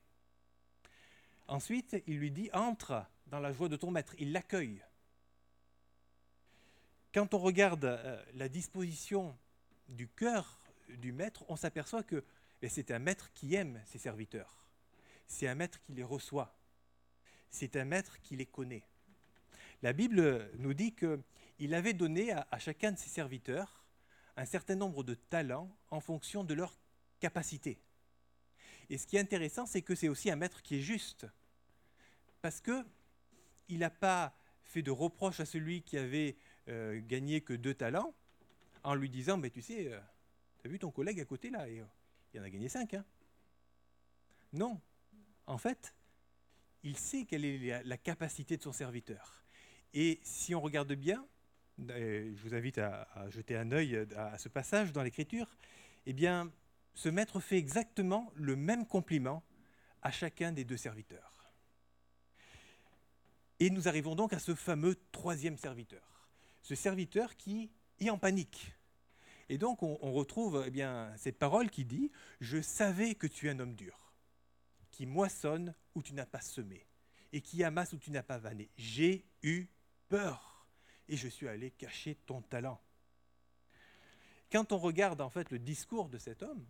Ensuite, 1.47 1.97
il 2.07 2.19
lui 2.19 2.33
dit, 2.33 2.51
entre 2.53 3.05
dans 3.29 3.39
la 3.39 3.53
joie 3.53 3.69
de 3.69 3.77
ton 3.77 3.91
maître, 3.91 4.15
il 4.19 4.33
l'accueille. 4.33 4.83
Quand 7.15 7.33
on 7.33 7.39
regarde 7.39 7.85
euh, 7.85 8.23
la 8.35 8.49
disposition 8.49 9.37
du 9.89 10.09
cœur 10.09 10.61
du 10.89 11.13
maître, 11.13 11.45
on 11.49 11.57
s'aperçoit 11.57 12.03
que 12.03 12.25
c'est 12.69 12.91
un 12.91 12.99
maître 12.99 13.33
qui 13.33 13.55
aime 13.55 13.81
ses 13.87 13.99
serviteurs. 13.99 14.60
C'est 15.31 15.47
un 15.47 15.55
maître 15.55 15.81
qui 15.81 15.93
les 15.93 16.03
reçoit. 16.03 16.53
C'est 17.51 17.77
un 17.77 17.85
maître 17.85 18.21
qui 18.21 18.37
les 18.37 18.47
connaît. 18.47 18.83
La 19.81 19.93
Bible 19.93 20.51
nous 20.59 20.75
dit 20.75 20.93
qu'il 20.95 21.75
avait 21.75 21.95
donné 21.95 22.33
à 22.33 22.59
chacun 22.59 22.91
de 22.93 22.99
ses 22.99 23.09
serviteurs 23.09 23.85
un 24.37 24.45
certain 24.45 24.75
nombre 24.75 25.05
de 25.05 25.15
talents 25.15 25.75
en 25.91 26.01
fonction 26.01 26.43
de 26.43 26.53
leur 26.53 26.77
capacité. 27.21 27.81
Et 28.91 28.99
ce 28.99 29.07
qui 29.07 29.17
est 29.17 29.21
intéressant, 29.21 29.67
c'est 29.67 29.83
que 29.83 29.95
c'est 29.95 30.09
aussi 30.09 30.31
un 30.31 30.37
maître 30.37 30.63
qui 30.63 30.77
est 30.77 30.83
juste. 30.83 31.27
Parce 32.43 32.61
que 32.61 32.85
il 33.69 33.79
n'a 33.79 33.91
pas 33.91 34.35
fait 34.65 34.83
de 34.83 34.91
reproche 34.91 35.39
à 35.39 35.47
celui 35.47 35.83
qui 35.83 35.97
avait 35.97 36.37
euh, 36.69 37.01
gagné 37.07 37.41
que 37.41 37.53
deux 37.53 37.75
talents 37.75 38.13
en 38.83 38.97
lui 38.97 39.09
disant 39.09 39.37
Mais 39.37 39.51
tu 39.51 39.63
sais, 39.63 39.93
euh, 39.93 40.01
tu 40.59 40.67
as 40.67 40.71
vu 40.71 40.81
ton 40.81 40.91
collègue 40.91 41.21
à 41.21 41.25
côté 41.25 41.51
là, 41.51 41.67
euh, 41.67 41.85
il 42.35 42.41
en 42.41 42.43
a 42.43 42.51
gagné 42.51 42.69
cinq. 42.69 42.95
Hein 42.95 43.05
non. 44.53 44.81
En 45.51 45.59
fait, 45.59 45.97
il 46.85 46.97
sait 46.97 47.25
quelle 47.25 47.45
est 47.45 47.83
la 47.83 47.97
capacité 47.97 48.57
de 48.57 48.63
son 48.63 48.73
serviteur. 48.73 49.43
Et 49.93 50.21
si 50.23 50.55
on 50.55 50.61
regarde 50.61 50.93
bien, 50.93 51.27
je 51.77 52.41
vous 52.45 52.55
invite 52.55 52.79
à, 52.79 53.09
jeter 53.31 53.57
un 53.57 53.73
œil 53.73 54.07
à, 54.17 54.39
ce 54.39 54.49
passage 54.49 54.93
dans 54.93 55.03
l'Écriture, 55.03 55.49
eh 56.07 56.13
bien, 56.13 56.53
ce 56.95 57.09
maître 57.09 57.41
fait 57.41 57.59
exactement 57.59 58.31
le 58.37 58.55
même 58.55 58.87
compliment 58.87 59.43
à 60.03 60.13
chacun 60.13 60.53
des 60.53 60.63
deux 60.63 60.77
serviteurs. 60.77 61.53
Et 63.59 63.71
nous 63.71 63.89
arrivons 63.89 64.15
donc 64.15 64.33
à 64.33 64.39
ce 64.39 64.55
fameux 64.55 64.95
troisième 65.11 65.57
serviteur, 65.57 66.29
ce 66.63 66.77
serviteur 66.77 67.37
qui 67.37 67.73
est 67.99 68.11
en 68.11 68.19
panique. 68.19 68.73
Et 69.49 69.59
donc 69.59 69.83
on, 69.83 70.13
retrouve 70.13 70.63
eh 70.65 70.71
bien, 70.71 71.13
cette 71.17 71.41
parole 71.41 71.71
qui 71.71 71.85
dit⁇ 71.85 72.07
Je 72.41 72.63
savais 72.63 73.17
que 73.17 73.27
tu 73.27 73.49
es 73.49 73.51
un 73.51 73.59
homme 73.59 73.75
dur, 73.75 74.10
qui 75.01 75.07
moissonne 75.07 75.75
où 75.95 76.03
tu 76.03 76.13
n'as 76.13 76.27
pas 76.27 76.43
semé, 76.43 76.87
et 77.33 77.41
qui 77.41 77.65
amasse 77.65 77.95
où 77.95 77.99
tu 77.99 78.11
n'as 78.11 78.23
pas 78.23 78.37
vanné. 78.37 78.69
J'ai 78.77 79.25
eu 79.43 79.67
peur 80.11 80.69
et 81.09 81.17
je 81.17 81.27
suis 81.27 81.49
allé 81.49 81.71
cacher 81.71 82.17
ton 82.27 82.43
talent. 82.43 82.79
Quand 84.53 84.73
on 84.73 84.77
regarde 84.77 85.23
en 85.23 85.31
fait 85.31 85.51
le 85.51 85.59
discours 85.59 86.11
de 86.11 86.19
cet 86.19 86.43
homme, 86.43 86.67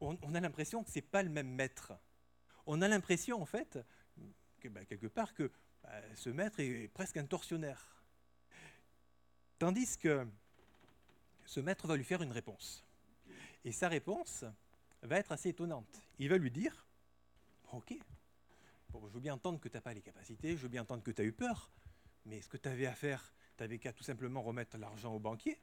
on, 0.00 0.34
a 0.34 0.40
l'impression 0.40 0.84
que 0.84 0.90
ce 0.90 0.98
n'est 0.98 1.02
pas 1.02 1.22
le 1.22 1.30
même 1.30 1.48
maître. 1.48 1.94
On 2.66 2.82
a 2.82 2.88
l'impression 2.88 3.40
en 3.40 3.46
fait 3.46 3.78
que 4.60 4.68
bah, 4.68 4.84
quelque 4.84 5.06
part 5.06 5.32
que 5.32 5.50
bah, 5.82 5.98
ce 6.14 6.28
maître 6.28 6.60
est 6.60 6.88
presque 6.88 7.16
un 7.16 7.24
tortionnaire. 7.24 8.04
Tandis 9.58 9.96
que 9.96 10.28
ce 11.46 11.60
maître 11.60 11.86
va 11.86 11.96
lui 11.96 12.04
faire 12.04 12.20
une 12.20 12.32
réponse. 12.32 12.84
Et 13.64 13.72
sa 13.72 13.88
réponse 13.88 14.44
va 15.02 15.18
être 15.18 15.32
assez 15.32 15.50
étonnante. 15.50 16.02
Il 16.18 16.28
va 16.28 16.38
lui 16.38 16.50
dire, 16.50 16.86
ok, 17.72 17.94
je 18.94 19.14
veux 19.14 19.20
bien 19.20 19.34
entendre 19.34 19.60
que 19.60 19.68
tu 19.68 19.76
n'as 19.76 19.80
pas 19.80 19.94
les 19.94 20.02
capacités, 20.02 20.56
je 20.56 20.62
veux 20.62 20.68
bien 20.68 20.82
entendre 20.82 21.02
que 21.02 21.10
tu 21.10 21.22
as 21.22 21.24
eu 21.24 21.32
peur, 21.32 21.70
mais 22.24 22.40
ce 22.40 22.48
que 22.48 22.56
tu 22.56 22.68
avais 22.68 22.86
à 22.86 22.94
faire, 22.94 23.32
tu 23.56 23.64
avais 23.64 23.78
qu'à 23.78 23.92
tout 23.92 24.04
simplement 24.04 24.42
remettre 24.42 24.76
l'argent 24.78 25.14
au 25.14 25.18
banquier, 25.18 25.60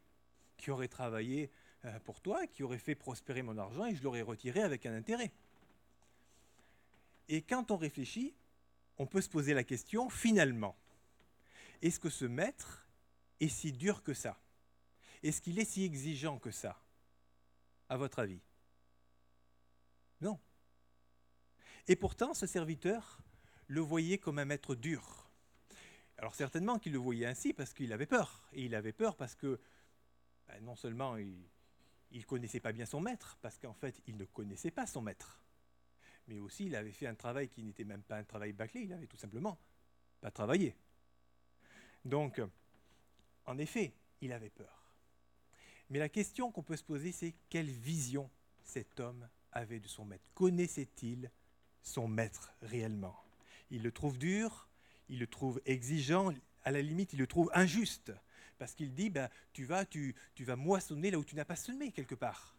qui 0.58 0.72
aurait 0.72 0.88
travaillé 0.88 1.52
euh, 1.86 2.00
pour 2.02 2.22
toi, 2.22 2.46
qui 2.48 2.64
aurait 2.64 2.78
fait 2.78 2.96
prospérer 2.96 3.42
mon 3.42 3.58
argent 3.58 3.86
et 3.86 3.96
je 3.96 4.04
l'aurais 4.04 4.22
retiré 4.22 4.62
avec 4.62 4.86
un 4.86 4.94
intérêt. 4.94 5.32
Et 7.30 7.42
quand 7.42 7.72
on 7.72 7.78
réfléchit, 7.78 8.36
on 8.98 9.06
peut 9.06 9.22
se 9.22 9.30
poser 9.30 9.54
la 9.54 9.64
question, 9.64 10.10
finalement, 10.10 10.76
est-ce 11.82 12.00
que 12.00 12.10
ce 12.10 12.26
maître 12.26 12.88
est 13.40 13.48
si 13.48 13.72
dur 13.72 14.04
que 14.04 14.14
ça? 14.14 14.38
Est-ce 15.24 15.42
qu'il 15.42 15.60
est 15.60 15.66
si 15.66 15.84
exigeant 15.84 16.40
que 16.40 16.52
ça? 16.52 16.82
À 17.88 17.98
votre 17.98 18.20
avis? 18.20 18.42
Non. 20.22 20.40
Et 21.88 21.96
pourtant, 21.96 22.34
ce 22.34 22.46
serviteur 22.46 23.20
le 23.68 23.82
voyait 23.82 24.18
comme 24.18 24.40
un 24.40 24.46
maître 24.46 24.76
dur 24.76 25.20
alors 26.20 26.36
certainement 26.36 26.80
qu'il 26.80 26.92
le 26.92 26.98
voyait 27.00 27.26
ainsi 27.26 27.54
parce 27.54 27.74
qu'il 27.74 27.94
avait 27.94 28.06
peur. 28.06 28.44
Et 28.52 28.66
il 28.66 28.76
avait 28.76 28.92
peur 28.92 29.16
parce 29.16 29.36
que 29.36 29.60
ben, 30.48 30.62
non 30.64 30.76
seulement 30.76 31.16
il 31.16 31.48
ne 32.12 32.22
connaissait 32.24 32.60
pas 32.60 32.74
bien 32.74 32.86
son 32.86 33.00
maître, 33.00 33.38
parce 33.42 33.58
qu'en 33.58 33.74
fait 33.74 34.02
il 34.06 34.18
ne 34.18 34.26
connaissait 34.26 34.72
pas 34.72 34.86
son 34.86 35.02
maître, 35.02 35.42
mais 36.28 36.40
aussi 36.40 36.66
il 36.66 36.76
avait 36.76 36.92
fait 36.92 37.08
un 37.08 37.16
travail 37.16 37.48
qui 37.48 37.64
n'était 37.64 37.86
même 37.86 38.04
pas 38.04 38.18
un 38.18 38.26
travail 38.26 38.52
bâclé, 38.52 38.82
il 38.82 38.94
avait 38.94 39.08
tout 39.08 39.18
simplement 39.18 39.58
pas 40.20 40.30
travaillé. 40.32 40.76
Donc, 42.04 42.42
en 43.46 43.58
effet, 43.58 43.94
il 44.22 44.34
avait 44.34 44.50
peur. 44.50 44.92
Mais 45.90 46.00
la 46.00 46.10
question 46.10 46.52
qu'on 46.52 46.64
peut 46.64 46.76
se 46.76 46.84
poser, 46.84 47.14
c'est 47.14 47.34
quelle 47.50 47.70
vision 47.70 48.30
cet 48.64 49.00
homme 49.00 49.28
avait 49.52 49.80
de 49.80 49.88
son 49.88 50.06
maître 50.06 50.30
Connaissait-il 50.34 51.32
son 51.82 52.08
maître 52.08 52.52
réellement? 52.62 53.16
Il 53.72 53.84
le 53.84 53.92
trouve 53.92 54.18
dur, 54.18 54.68
il 55.10 55.20
le 55.20 55.28
trouve 55.28 55.62
exigeant, 55.66 56.34
à 56.64 56.72
la 56.72 56.82
limite, 56.82 57.14
il 57.14 57.20
le 57.20 57.28
trouve 57.28 57.50
injuste, 57.54 58.12
parce 58.58 58.74
qu'il 58.74 58.94
dit, 58.94 59.10
ben, 59.10 59.30
tu, 59.54 59.66
vas, 59.66 59.86
tu, 59.86 60.16
vas 60.40 60.56
moissonner 60.56 61.12
là 61.12 61.18
où 61.18 61.24
tu 61.24 61.36
n'as 61.36 61.46
pas 61.46 61.56
semé 61.56 61.92
quelque 61.92 62.16
part. 62.16 62.56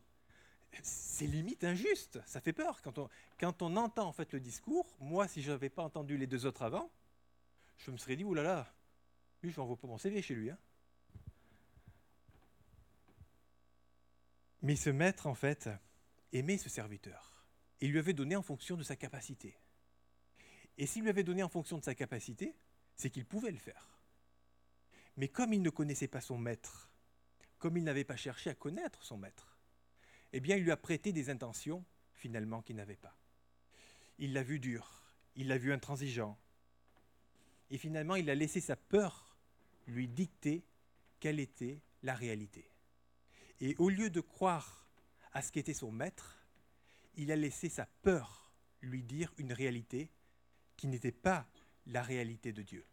C'est 0.82 1.26
limite 1.26 1.64
injuste, 1.64 2.20
ça 2.26 2.40
fait 2.40 2.52
peur. 2.52 2.80
Quand 2.82 2.98
on, 2.98 3.08
quand 3.38 3.62
entend 3.62 4.06
en 4.06 4.12
fait 4.12 4.32
le 4.32 4.40
discours, 4.40 4.86
moi, 5.00 5.26
si 5.26 5.42
je 5.42 5.50
n'avais 5.50 5.68
pas 5.68 5.82
entendu 5.82 6.16
les 6.16 6.26
deux 6.28 6.46
autres 6.46 6.62
avant, 6.62 6.90
je 7.78 7.90
me 7.90 7.96
serais 7.96 8.16
dit, 8.16 8.24
oulala, 8.24 8.72
lui, 9.42 9.50
je 9.50 9.60
n'envoie 9.60 9.76
pas 9.76 9.88
mon 9.88 9.98
CV 9.98 10.22
chez 10.22 10.34
lui. 10.34 10.50
Hein. 10.50 10.58
Mais 14.62 14.76
ce 14.76 14.90
maître, 14.90 15.26
en 15.26 15.34
fait, 15.34 15.70
aimait 16.32 16.58
ce 16.58 16.68
serviteur. 16.68 17.46
Et 17.80 17.88
lui 17.88 17.98
avait 17.98 18.12
donné 18.12 18.36
en 18.36 18.42
fonction 18.42 18.76
de 18.76 18.82
sa 18.82 18.96
capacité. 18.96 19.56
Et 20.78 20.86
s'il 20.86 21.02
lui 21.02 21.10
avait 21.10 21.24
donné 21.24 21.42
en 21.42 21.48
fonction 21.48 21.78
de 21.78 21.84
sa 21.84 21.94
capacité, 21.94 22.54
c'est 22.96 23.10
qu'il 23.10 23.24
pouvait 23.24 23.50
le 23.50 23.58
faire. 23.58 24.00
Mais 25.16 25.28
comme 25.28 25.52
il 25.52 25.62
ne 25.62 25.70
connaissait 25.70 26.08
pas 26.08 26.20
son 26.20 26.38
maître, 26.38 26.90
comme 27.58 27.76
il 27.76 27.84
n'avait 27.84 28.04
pas 28.04 28.16
cherché 28.16 28.50
à 28.50 28.54
connaître 28.54 29.02
son 29.02 29.18
maître, 29.18 29.58
eh 30.32 30.40
bien 30.40 30.56
il 30.56 30.62
lui 30.62 30.70
a 30.70 30.76
prêté 30.76 31.12
des 31.12 31.30
intentions 31.30 31.84
finalement 32.14 32.62
qu'il 32.62 32.76
n'avait 32.76 32.96
pas. 32.96 33.16
Il 34.18 34.32
l'a 34.32 34.42
vu 34.42 34.60
dur, 34.60 35.12
il 35.36 35.48
l'a 35.48 35.58
vu 35.58 35.72
intransigeant. 35.72 36.38
Et 37.70 37.78
finalement, 37.78 38.16
il 38.16 38.28
a 38.30 38.34
laissé 38.34 38.60
sa 38.60 38.76
peur 38.76 39.36
lui 39.86 40.08
dicter 40.08 40.64
quelle 41.20 41.40
était 41.40 41.80
la 42.02 42.14
réalité. 42.14 42.70
Et 43.60 43.74
au 43.78 43.88
lieu 43.88 44.10
de 44.10 44.20
croire 44.20 44.79
à 45.32 45.42
ce 45.42 45.52
qu'était 45.52 45.74
son 45.74 45.92
maître, 45.92 46.38
il 47.16 47.30
a 47.30 47.36
laissé 47.36 47.68
sa 47.68 47.86
peur 48.02 48.50
lui 48.80 49.02
dire 49.02 49.32
une 49.38 49.52
réalité 49.52 50.10
qui 50.76 50.86
n'était 50.86 51.12
pas 51.12 51.46
la 51.86 52.02
réalité 52.02 52.52
de 52.52 52.62
Dieu. 52.62 52.86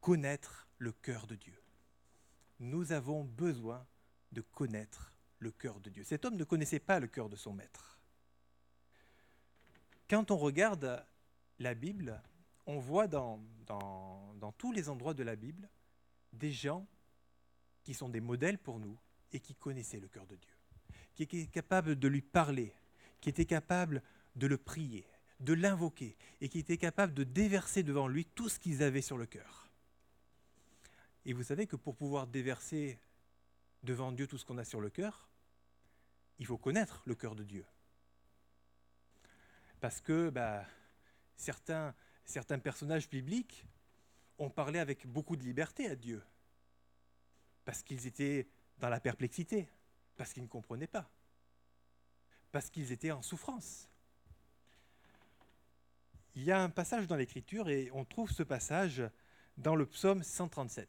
Connaître 0.00 0.68
le 0.78 0.92
cœur 0.92 1.26
de 1.26 1.34
Dieu. 1.34 1.58
Nous 2.60 2.92
avons 2.92 3.24
besoin 3.24 3.86
de 4.32 4.42
connaître 4.42 5.12
le 5.38 5.50
cœur 5.50 5.80
de 5.80 5.90
Dieu. 5.90 6.04
Cet 6.04 6.24
homme 6.24 6.36
ne 6.36 6.44
connaissait 6.44 6.80
pas 6.80 7.00
le 7.00 7.06
cœur 7.06 7.28
de 7.28 7.36
son 7.36 7.52
maître. 7.52 7.98
Quand 10.08 10.30
on 10.30 10.36
regarde 10.36 11.04
la 11.58 11.74
Bible, 11.74 12.22
on 12.66 12.78
voit 12.78 13.06
dans, 13.06 13.42
dans, 13.66 14.34
dans 14.34 14.52
tous 14.52 14.72
les 14.72 14.88
endroits 14.88 15.14
de 15.14 15.22
la 15.22 15.36
Bible 15.36 15.68
des 16.32 16.52
gens 16.52 16.86
qui 17.84 17.94
sont 17.94 18.08
des 18.08 18.20
modèles 18.20 18.58
pour 18.58 18.78
nous 18.78 18.98
et 19.34 19.40
qui 19.40 19.54
connaissaient 19.54 20.00
le 20.00 20.08
cœur 20.08 20.26
de 20.26 20.36
Dieu, 20.36 20.54
qui 21.14 21.24
étaient 21.24 21.46
capables 21.46 21.98
de 21.98 22.08
lui 22.08 22.22
parler, 22.22 22.72
qui 23.20 23.28
étaient 23.28 23.44
capables 23.44 24.02
de 24.36 24.46
le 24.46 24.56
prier, 24.56 25.06
de 25.40 25.52
l'invoquer 25.52 26.16
et 26.40 26.48
qui 26.48 26.58
étaient 26.58 26.78
capables 26.78 27.12
de 27.12 27.24
déverser 27.24 27.82
devant 27.82 28.08
lui 28.08 28.24
tout 28.24 28.48
ce 28.48 28.58
qu'ils 28.58 28.82
avaient 28.82 29.02
sur 29.02 29.18
le 29.18 29.26
cœur. 29.26 29.68
Et 31.26 31.32
vous 31.32 31.42
savez 31.42 31.66
que 31.66 31.76
pour 31.76 31.96
pouvoir 31.96 32.26
déverser 32.26 32.98
devant 33.82 34.12
Dieu 34.12 34.26
tout 34.26 34.38
ce 34.38 34.44
qu'on 34.44 34.58
a 34.58 34.64
sur 34.64 34.80
le 34.80 34.90
cœur, 34.90 35.28
il 36.38 36.46
faut 36.46 36.58
connaître 36.58 37.02
le 37.06 37.14
cœur 37.14 37.34
de 37.34 37.42
Dieu. 37.42 37.64
Parce 39.80 40.00
que 40.00 40.30
bah, 40.30 40.64
certains 41.36 41.94
personnages 42.62 43.08
bibliques 43.08 43.66
ont 44.38 44.50
parlé 44.50 44.78
avec 44.78 45.06
beaucoup 45.06 45.36
de 45.36 45.42
liberté 45.42 45.86
à 45.88 45.96
Dieu 45.96 46.22
parce 47.64 47.82
qu'ils 47.82 48.06
étaient 48.06 48.46
dans 48.78 48.88
la 48.88 49.00
perplexité, 49.00 49.68
parce 50.16 50.32
qu'ils 50.32 50.42
ne 50.42 50.48
comprenaient 50.48 50.86
pas, 50.86 51.08
parce 52.52 52.70
qu'ils 52.70 52.92
étaient 52.92 53.10
en 53.10 53.22
souffrance. 53.22 53.88
Il 56.36 56.42
y 56.42 56.52
a 56.52 56.60
un 56.60 56.70
passage 56.70 57.06
dans 57.06 57.16
l'Écriture 57.16 57.68
et 57.68 57.90
on 57.92 58.04
trouve 58.04 58.30
ce 58.30 58.42
passage 58.42 59.02
dans 59.56 59.76
le 59.76 59.86
psaume 59.86 60.22
137. 60.22 60.88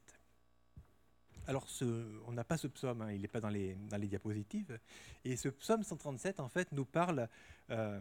Alors, 1.47 1.69
ce, 1.69 1.85
on 2.25 2.31
n'a 2.31 2.43
pas 2.43 2.57
ce 2.57 2.67
psaume, 2.67 3.03
hein, 3.03 3.11
il 3.11 3.21
n'est 3.21 3.27
pas 3.27 3.39
dans 3.39 3.49
les, 3.49 3.77
diapositives. 4.07 4.79
Et 5.23 5.35
ce 5.37 5.49
psaume 5.49 5.83
137, 5.83 6.39
en 6.39 6.49
fait, 6.49 6.71
nous 6.71 6.85
parle 6.85 7.29
euh, 7.69 7.99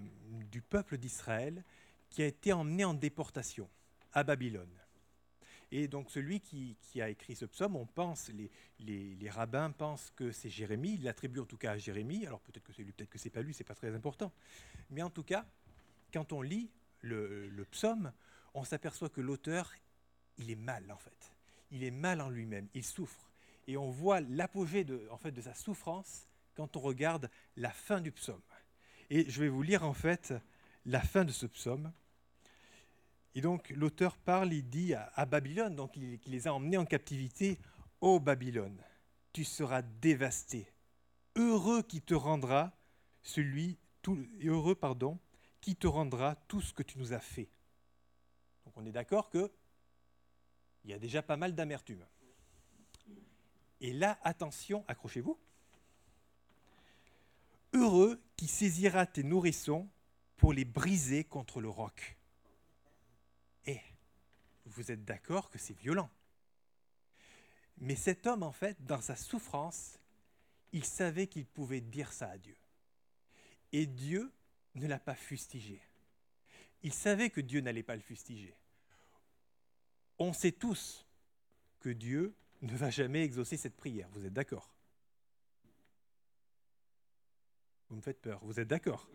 du 0.50 0.62
peuple 0.62 0.96
d'Israël 0.96 1.62
qui 2.08 2.22
a 2.22 2.26
été 2.26 2.52
emmené 2.52 2.84
en 2.84 2.94
déportation 2.94 3.68
à 4.12 4.24
Babylone. 4.24 4.72
Et 5.76 5.88
donc 5.88 6.08
celui 6.08 6.38
qui, 6.38 6.76
a 7.00 7.08
écrit 7.08 7.34
ce 7.34 7.46
psaume, 7.46 7.74
on 7.74 7.84
pense, 7.84 8.30
les, 8.78 9.28
rabbins 9.28 9.72
pensent 9.72 10.12
que 10.14 10.30
c'est 10.30 10.48
Jérémie, 10.48 10.94
ils 10.94 11.02
l'attribuent 11.02 11.40
en 11.40 11.46
tout 11.46 11.56
cas 11.56 11.72
à 11.72 11.78
Jérémie, 11.78 12.24
alors 12.26 12.38
peut-être 12.38 12.62
que 12.62 12.72
c'est 12.72 12.84
lui, 12.84 12.92
peut-être 12.92 13.10
que 13.10 13.18
c'est 13.18 13.28
pas 13.28 13.42
lui, 13.42 13.52
c'est 13.54 13.64
pas 13.64 13.74
très 13.74 13.92
important. 13.92 14.32
Mais 14.90 15.02
en 15.02 15.10
tout 15.10 15.24
cas, 15.24 15.44
quand 16.12 16.32
on 16.32 16.42
lit 16.42 16.70
le, 17.00 17.66
psaume, 17.72 18.12
on 18.54 18.62
s'aperçoit 18.62 19.08
que 19.08 19.20
l'auteur, 19.20 19.72
il 20.38 20.48
est 20.48 20.54
mal 20.54 20.92
en 20.92 20.96
fait. 20.96 21.34
Il 21.72 21.82
est 21.82 21.90
mal 21.90 22.20
en 22.20 22.30
lui-même, 22.30 22.68
il 22.72 22.84
souffre. 22.84 23.32
Et 23.66 23.76
on 23.76 23.90
voit 23.90 24.20
l'apogée 24.20 24.86
en 25.10 25.16
fait, 25.16 25.32
de 25.32 25.40
sa 25.40 25.54
souffrance 25.54 26.28
quand 26.54 26.76
on 26.76 26.80
regarde 26.80 27.28
la 27.56 27.70
fin 27.70 28.00
du 28.00 28.12
psaume. 28.12 28.42
Et 29.10 29.28
je 29.28 29.40
vais 29.40 29.48
vous 29.48 29.62
lire 29.62 29.82
en 29.82 29.92
fait 29.92 30.34
la 30.86 31.00
fin 31.00 31.24
de 31.24 31.32
ce 31.32 31.46
psaume. 31.46 31.92
Et 33.34 33.40
donc 33.40 33.70
l'auteur 33.70 34.16
parle, 34.16 34.52
il 34.52 34.68
dit 34.68 34.94
à, 34.94 35.26
Babylone, 35.26 35.74
donc 35.74 35.96
il, 35.96 36.20
les 36.26 36.46
a 36.46 36.54
emmenés 36.54 36.76
en 36.76 36.84
captivité, 36.84 37.58
ô 38.00 38.20
Babylone, 38.20 38.80
tu 39.32 39.44
seras 39.44 39.82
dévasté. 39.82 40.68
Heureux 41.36 41.82
qui 41.82 42.00
te 42.00 42.14
rendra 42.14 42.72
celui, 43.22 43.78
tout, 44.02 44.18
heureux 44.44 44.76
pardon, 44.76 45.18
qui 45.60 45.74
te 45.74 45.86
rendra 45.86 46.36
tout 46.46 46.60
ce 46.60 46.72
que 46.72 46.84
tu 46.84 46.98
nous 46.98 47.12
as 47.12 47.20
fait. 47.20 47.48
Donc 48.64 48.76
on 48.76 48.86
est 48.86 48.92
d'accord 48.92 49.30
que 49.30 49.50
il 50.84 50.90
y 50.90 50.92
a 50.92 50.98
déjà 50.98 51.22
pas 51.22 51.36
mal 51.36 51.54
d'amertume. 51.54 52.04
Et 53.80 53.92
là, 53.92 54.18
attention, 54.22 54.84
accrochez-vous. 54.86 55.38
Heureux 57.72 58.22
qui 58.36 58.46
saisira 58.46 59.06
tes 59.06 59.24
nourrissons 59.24 59.88
pour 60.36 60.52
les 60.52 60.64
briser 60.64 61.24
contre 61.24 61.60
le 61.60 61.68
roc. 61.68 62.16
Vous 64.66 64.90
êtes 64.90 65.04
d'accord 65.04 65.50
que 65.50 65.58
c'est 65.58 65.76
violent. 65.78 66.10
Mais 67.78 67.96
cet 67.96 68.26
homme, 68.26 68.42
en 68.42 68.52
fait, 68.52 68.76
dans 68.84 69.00
sa 69.00 69.16
souffrance, 69.16 69.98
il 70.72 70.84
savait 70.84 71.26
qu'il 71.26 71.46
pouvait 71.46 71.80
dire 71.80 72.12
ça 72.12 72.30
à 72.30 72.38
Dieu. 72.38 72.56
Et 73.72 73.86
Dieu 73.86 74.32
ne 74.74 74.86
l'a 74.86 74.98
pas 74.98 75.14
fustigé. 75.14 75.80
Il 76.82 76.92
savait 76.92 77.30
que 77.30 77.40
Dieu 77.40 77.60
n'allait 77.60 77.82
pas 77.82 77.96
le 77.96 78.02
fustiger. 78.02 78.54
On 80.18 80.32
sait 80.32 80.52
tous 80.52 81.06
que 81.80 81.88
Dieu 81.88 82.34
ne 82.62 82.76
va 82.76 82.90
jamais 82.90 83.24
exaucer 83.24 83.56
cette 83.56 83.76
prière. 83.76 84.08
Vous 84.12 84.24
êtes 84.24 84.32
d'accord? 84.32 84.70
Vous 87.88 87.96
me 87.96 88.02
faites 88.02 88.20
peur. 88.20 88.44
Vous 88.44 88.60
êtes 88.60 88.68
d'accord? 88.68 89.08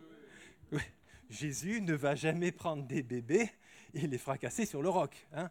Jésus 1.30 1.80
ne 1.80 1.94
va 1.94 2.14
jamais 2.14 2.52
prendre 2.52 2.84
des 2.86 3.02
bébés 3.02 3.50
et 3.94 4.06
les 4.06 4.18
fracasser 4.18 4.66
sur 4.66 4.82
le 4.82 4.88
roc. 4.88 5.26
Hein. 5.32 5.50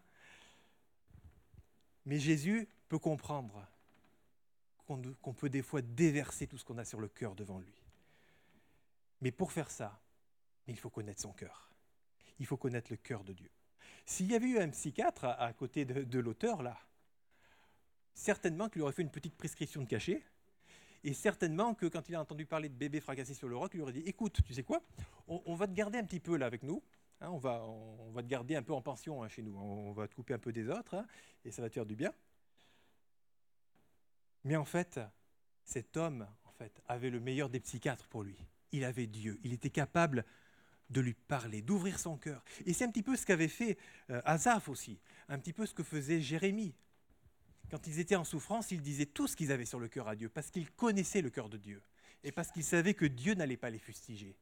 Mais 2.05 2.19
Jésus 2.19 2.67
peut 2.87 2.99
comprendre 2.99 3.67
qu'on 5.21 5.33
peut 5.33 5.49
des 5.49 5.61
fois 5.61 5.81
déverser 5.81 6.47
tout 6.47 6.57
ce 6.57 6.65
qu'on 6.65 6.79
a 6.79 6.85
sur 6.85 6.99
le 6.99 7.07
cœur 7.07 7.35
devant 7.35 7.59
lui. 7.59 7.73
Mais 9.21 9.31
pour 9.31 9.51
faire 9.51 9.69
ça, 9.69 10.01
il 10.67 10.77
faut 10.77 10.89
connaître 10.89 11.21
son 11.21 11.31
cœur. 11.31 11.71
Il 12.39 12.45
faut 12.45 12.57
connaître 12.57 12.91
le 12.91 12.97
cœur 12.97 13.23
de 13.23 13.33
Dieu. 13.33 13.49
S'il 14.05 14.31
y 14.31 14.35
avait 14.35 14.47
eu 14.47 14.59
un 14.59 14.69
psychiatre 14.69 15.25
à, 15.25 15.53
côté 15.53 15.85
de, 15.85 16.19
l'auteur, 16.19 16.63
là, 16.63 16.77
certainement 18.13 18.69
qu'il 18.69 18.81
aurait 18.81 18.93
fait 18.93 19.03
une 19.03 19.11
petite 19.11 19.35
prescription 19.35 19.81
de 19.81 19.87
cachet, 19.87 20.23
et 21.03 21.13
certainement 21.13 21.75
que 21.75 21.85
quand 21.85 22.09
il 22.09 22.15
a 22.15 22.21
entendu 22.21 22.45
parler 22.45 22.69
de 22.69 22.73
bébés 22.73 22.99
fracassés 22.99 23.33
sur 23.33 23.47
le 23.47 23.55
roc, 23.55 23.71
il 23.73 23.77
lui 23.77 23.83
aurait 23.83 23.93
dit 23.93 24.03
Écoute, 24.05 24.41
tu 24.43 24.53
sais 24.53 24.63
quoi 24.63 24.81
on, 25.27 25.55
va 25.55 25.67
te 25.67 25.73
garder 25.73 25.99
un 25.99 26.03
petit 26.03 26.19
peu 26.19 26.35
là 26.37 26.47
avec 26.47 26.63
nous. 26.63 26.81
Hein, 27.21 27.29
on, 27.31 27.37
va, 27.37 28.21
te 28.21 28.27
garder 28.27 28.55
un 28.55 28.63
peu 28.63 28.73
en 28.73 28.81
pension 28.81 29.23
hein, 29.23 29.27
chez 29.27 29.41
nous. 29.41 29.57
On 29.57 29.91
va 29.91 30.07
te 30.07 30.15
couper 30.15 30.33
un 30.33 30.39
peu 30.39 30.53
des 30.53 30.69
autres 30.69 30.95
hein, 30.95 31.05
et 31.43 31.51
ça 31.51 31.61
va 31.61 31.69
te 31.69 31.73
faire 31.73 31.85
du 31.85 31.95
bien. 31.95 32.13
Mais 34.45 34.55
en 34.55 34.65
fait, 34.65 34.99
cet 35.65 35.97
homme 35.97 36.27
en 36.45 36.51
fait, 36.51 36.81
avait 36.87 37.09
le 37.09 37.19
meilleur 37.19 37.49
des 37.49 37.59
psychiatres 37.59 38.07
pour 38.07 38.23
lui. 38.23 38.37
Il 38.71 38.83
avait 38.83 39.07
Dieu. 39.07 39.39
Il 39.43 39.53
était 39.53 39.69
capable 39.69 40.25
de 40.89 41.01
lui 41.01 41.13
parler, 41.13 41.61
d'ouvrir 41.61 41.99
son 41.99 42.17
cœur. 42.17 42.43
Et 42.65 42.73
c'est 42.73 42.85
un 42.85 42.91
petit 42.91 43.03
peu 43.03 43.15
ce 43.15 43.25
qu'avait 43.25 43.47
fait 43.47 43.77
euh, 44.09 44.21
aussi, 44.67 44.99
un 45.27 45.37
petit 45.37 45.53
peu 45.53 45.65
ce 45.65 45.73
que 45.73 45.83
faisait 45.83 46.21
Jérémie. 46.21 46.73
Quand 47.69 47.85
ils 47.85 47.99
étaient 47.99 48.15
en 48.15 48.23
souffrance, 48.23 48.71
ils 48.71 48.81
disaient 48.81 49.05
tout 49.05 49.27
ce 49.27 49.35
qu'ils 49.35 49.51
avaient 49.51 49.65
sur 49.65 49.79
le 49.79 49.87
cœur 49.87 50.07
à 50.07 50.15
Dieu, 50.15 50.29
parce 50.29 50.49
qu'ils 50.49 50.71
connaissaient 50.71 51.21
le 51.21 51.29
cœur 51.29 51.49
de 51.49 51.57
Dieu, 51.57 51.83
et 52.23 52.31
parce 52.31 52.51
qu'ils 52.51 52.63
savaient 52.63 52.95
que 52.95 53.05
Dieu 53.05 53.35
n'allait 53.35 53.57
pas 53.57 53.69
les 53.69 53.77
fustiger. 53.77 54.35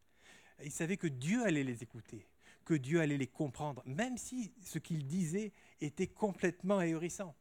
il 0.64 0.72
savait 0.72 0.96
que 0.96 1.08
Dieu 1.08 1.46
allait 1.46 1.66
les 1.66 1.84
écouter, 1.84 2.26
que 2.68 2.74
Dieu 2.74 3.00
allait 3.00 3.18
les 3.18 3.28
comprendre, 3.28 3.82
même 3.86 4.18
si 4.18 4.54
ce 4.62 4.78
qu'il 4.78 5.08
disait 5.08 5.54
était 5.80 6.08
complètement 6.08 6.80
ahurissant. 6.80 7.34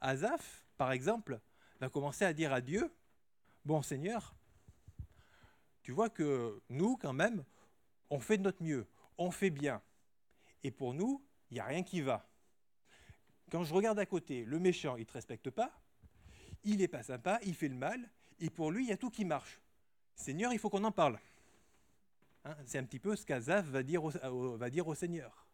Azaph, 0.00 0.64
par 0.78 0.92
exemple, 0.92 1.40
va 1.78 1.90
commencer 1.90 2.24
à 2.24 2.32
dire 2.32 2.54
à 2.54 2.62
Dieu, 2.62 2.90
Bon 3.66 3.82
Seigneur, 3.82 4.34
tu 5.82 5.92
vois 5.92 6.08
que 6.08 6.62
nous, 6.70 6.96
quand 6.96 7.12
même, 7.12 7.44
on 8.08 8.18
fait 8.18 8.38
de 8.38 8.44
notre 8.44 8.62
mieux, 8.62 8.86
on 9.18 9.30
fait 9.30 9.50
bien. 9.50 9.82
Et 10.64 10.70
pour 10.70 10.94
nous, 10.94 11.22
il 11.50 11.54
n'y 11.54 11.60
a 11.60 11.66
rien 11.66 11.82
qui 11.82 12.00
va. 12.00 12.26
Quand 13.50 13.62
je 13.62 13.74
regarde 13.74 13.98
à 13.98 14.06
côté, 14.06 14.46
le 14.46 14.58
méchant, 14.58 14.96
il 14.96 15.00
ne 15.00 15.04
te 15.04 15.12
respecte 15.12 15.50
pas, 15.50 15.70
il 16.64 16.78
n'est 16.78 16.88
pas 16.88 17.02
sympa, 17.02 17.40
il 17.44 17.54
fait 17.54 17.68
le 17.68 17.74
mal, 17.74 18.08
et 18.40 18.48
pour 18.48 18.70
lui, 18.70 18.86
il 18.86 18.88
y 18.88 18.92
a 18.92 18.96
tout 18.96 19.10
qui 19.10 19.26
marche. 19.26 19.60
Seigneur, 20.14 20.54
il 20.54 20.58
faut 20.58 20.70
qu'on 20.70 20.84
en 20.84 20.92
parle. 20.92 21.20
Hein, 22.46 22.56
c'est 22.64 22.78
un 22.78 22.84
petit 22.84 23.00
peu 23.00 23.16
ce 23.16 23.26
qu'Azaf 23.26 23.66
va, 23.66 23.82
dire 23.82 24.04
au, 24.04 24.94
Seigneur. 24.94 25.46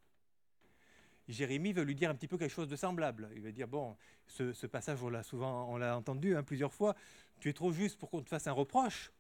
Jérémie 1.27 1.73
veut 1.73 1.85
lui 1.85 1.95
dire 1.95 2.11
un 2.11 2.15
petit 2.15 2.29
peu 2.29 2.37
quelque 2.37 2.53
chose 2.53 2.69
de 2.69 2.77
semblable. 2.77 3.31
Il 3.35 3.41
va 3.41 3.51
dire, 3.51 3.67
bon, 3.67 3.97
ce, 4.27 4.67
passage, 4.67 5.03
on 5.03 5.09
l'a 5.09 5.23
souvent 5.23 5.73
on 5.73 5.79
l'a 5.79 5.97
entendu 5.97 6.37
hein, 6.37 6.43
plusieurs 6.43 6.75
fois, 6.75 6.95
tu 7.41 7.49
es 7.49 7.55
trop 7.55 7.73
juste 7.73 7.99
pour 7.99 8.11
qu'on 8.11 8.23
te 8.23 8.29
fasse 8.29 8.47
un 8.47 8.53
reproche, 8.53 9.11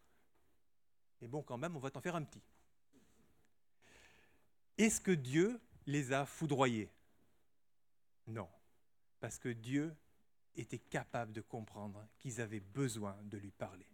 mais 1.22 1.28
bon, 1.28 1.42
quand 1.42 1.56
même, 1.56 1.74
on 1.74 1.78
va 1.78 1.90
t'en 1.90 2.02
faire 2.02 2.14
un 2.14 2.24
petit. 2.24 2.42
Est-ce 4.76 5.00
que 5.00 5.12
Dieu 5.12 5.58
les 5.86 6.12
a 6.12 6.26
foudroyés? 6.26 6.90
Non, 8.26 8.48
parce 9.18 9.38
que 9.38 9.48
Dieu 9.48 9.96
était 10.56 10.78
capable 10.78 11.32
de 11.32 11.40
comprendre 11.40 12.06
qu'ils 12.18 12.42
avaient 12.42 12.60
besoin 12.60 13.16
de 13.22 13.38
lui 13.38 13.50
parler, 13.50 13.88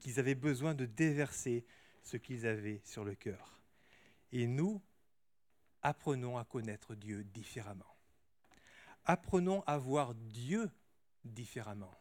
qu'ils 0.00 0.18
avaient 0.18 0.34
besoin 0.34 0.74
de 0.74 0.86
déverser 0.86 1.66
ce 2.02 2.16
qu'ils 2.16 2.46
avaient 2.46 2.80
sur 2.84 3.04
le 3.04 3.14
cœur. 3.14 3.60
Et 4.32 4.46
nous, 4.46 4.82
apprenons 5.82 6.38
à 6.38 6.44
connaître 6.44 6.94
Dieu 6.94 7.24
différemment. 7.24 7.96
Apprenons 9.04 9.62
à 9.66 9.78
voir 9.78 10.14
Dieu 10.14 10.70
différemment. 11.24 11.94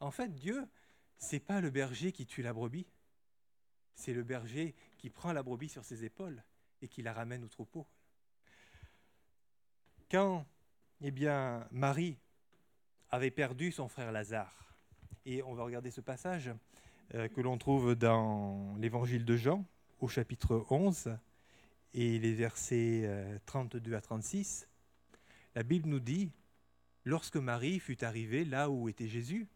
En 0.00 0.10
fait, 0.10 0.34
Dieu, 0.34 0.66
c'est 1.18 1.40
pas 1.40 1.60
le 1.60 1.70
berger 1.70 2.12
qui 2.12 2.26
tue 2.26 2.42
la 2.42 2.52
brebis, 2.52 2.86
c'est 3.94 4.12
le 4.12 4.22
berger 4.22 4.74
qui 4.98 5.10
prend 5.10 5.32
la 5.32 5.42
brebis 5.42 5.68
sur 5.68 5.84
ses 5.84 6.04
épaules 6.04 6.42
et 6.82 6.88
qui 6.88 7.02
la 7.02 7.12
ramène 7.12 7.44
au 7.44 7.48
troupeau. 7.48 7.86
Quand, 10.10 10.46
eh 11.02 11.10
bien, 11.10 11.66
Marie 11.70 12.18
avait 13.10 13.30
perdu 13.30 13.72
son 13.72 13.88
frère 13.88 14.12
Lazare, 14.12 14.74
et 15.26 15.42
on 15.42 15.54
va 15.54 15.64
regarder 15.64 15.90
ce 15.90 16.00
passage 16.00 16.50
que 17.12 17.40
l'on 17.40 17.58
trouve 17.58 17.96
dans 17.96 18.76
l'évangile 18.78 19.24
de 19.24 19.36
Jean, 19.36 19.64
au 19.98 20.06
chapitre 20.06 20.64
11, 20.70 21.16
et 21.92 22.18
les 22.20 22.32
versets 22.32 23.40
32 23.46 23.92
euh, 23.92 23.96
à 23.96 24.00
36, 24.00 24.68
la 25.56 25.64
Bible 25.64 25.88
nous 25.88 25.98
dit, 25.98 26.30
lorsque 27.04 27.36
Marie 27.36 27.80
fut 27.80 28.04
arrivée 28.04 28.44
là 28.44 28.70
où 28.70 28.88
était 28.88 29.08
Jésus, 29.08 29.48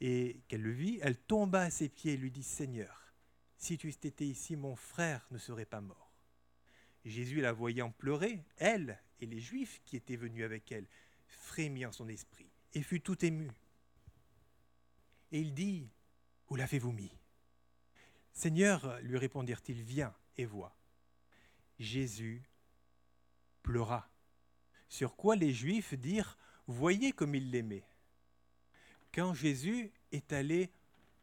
et 0.00 0.40
qu'elle 0.48 0.62
le 0.62 0.72
vit, 0.72 0.98
elle 1.02 1.16
tomba 1.16 1.60
à 1.60 1.70
ses 1.70 1.88
pieds 1.88 2.14
et 2.14 2.16
lui 2.16 2.32
dit, 2.32 2.42
Seigneur, 2.42 3.14
si 3.56 3.78
tu 3.78 3.88
étais 3.88 4.26
ici, 4.26 4.56
mon 4.56 4.74
frère 4.74 5.26
ne 5.30 5.38
serait 5.38 5.66
pas 5.66 5.80
mort. 5.80 6.10
Jésus, 7.04 7.40
la 7.40 7.52
voyant 7.52 7.90
pleurer, 7.90 8.42
elle 8.56 8.98
et 9.20 9.26
les 9.26 9.40
Juifs 9.40 9.80
qui 9.84 9.96
étaient 9.96 10.16
venus 10.16 10.44
avec 10.44 10.72
elle, 10.72 10.86
frémit 11.26 11.86
en 11.86 11.92
son 11.92 12.08
esprit 12.08 12.50
et 12.74 12.82
fut 12.82 13.00
tout 13.00 13.24
ému. 13.24 13.48
Et 15.30 15.40
il 15.40 15.54
dit, 15.54 15.88
Où 16.50 16.56
l'avez-vous 16.56 16.92
mis? 16.92 17.12
Seigneur, 18.32 18.98
lui 19.02 19.16
répondirent-ils, 19.16 19.82
viens 19.82 20.14
et 20.36 20.44
vois. 20.44 20.74
Jésus 21.78 22.42
pleura. 23.62 24.08
Sur 24.88 25.16
quoi 25.16 25.36
les 25.36 25.52
Juifs 25.52 25.94
dirent, 25.94 26.36
Voyez 26.66 27.12
comme 27.12 27.34
il 27.34 27.50
l'aimait. 27.50 27.84
Quand 29.12 29.34
Jésus 29.34 29.92
est 30.12 30.32
allé 30.32 30.70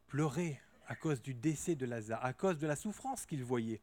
pleurer 0.06 0.60
à 0.86 0.94
cause 0.94 1.22
du 1.22 1.34
décès 1.34 1.74
de 1.74 1.86
Lazare, 1.86 2.24
à 2.24 2.32
cause 2.32 2.58
de 2.58 2.66
la 2.66 2.76
souffrance 2.76 3.26
qu'il 3.26 3.44
voyait. 3.44 3.80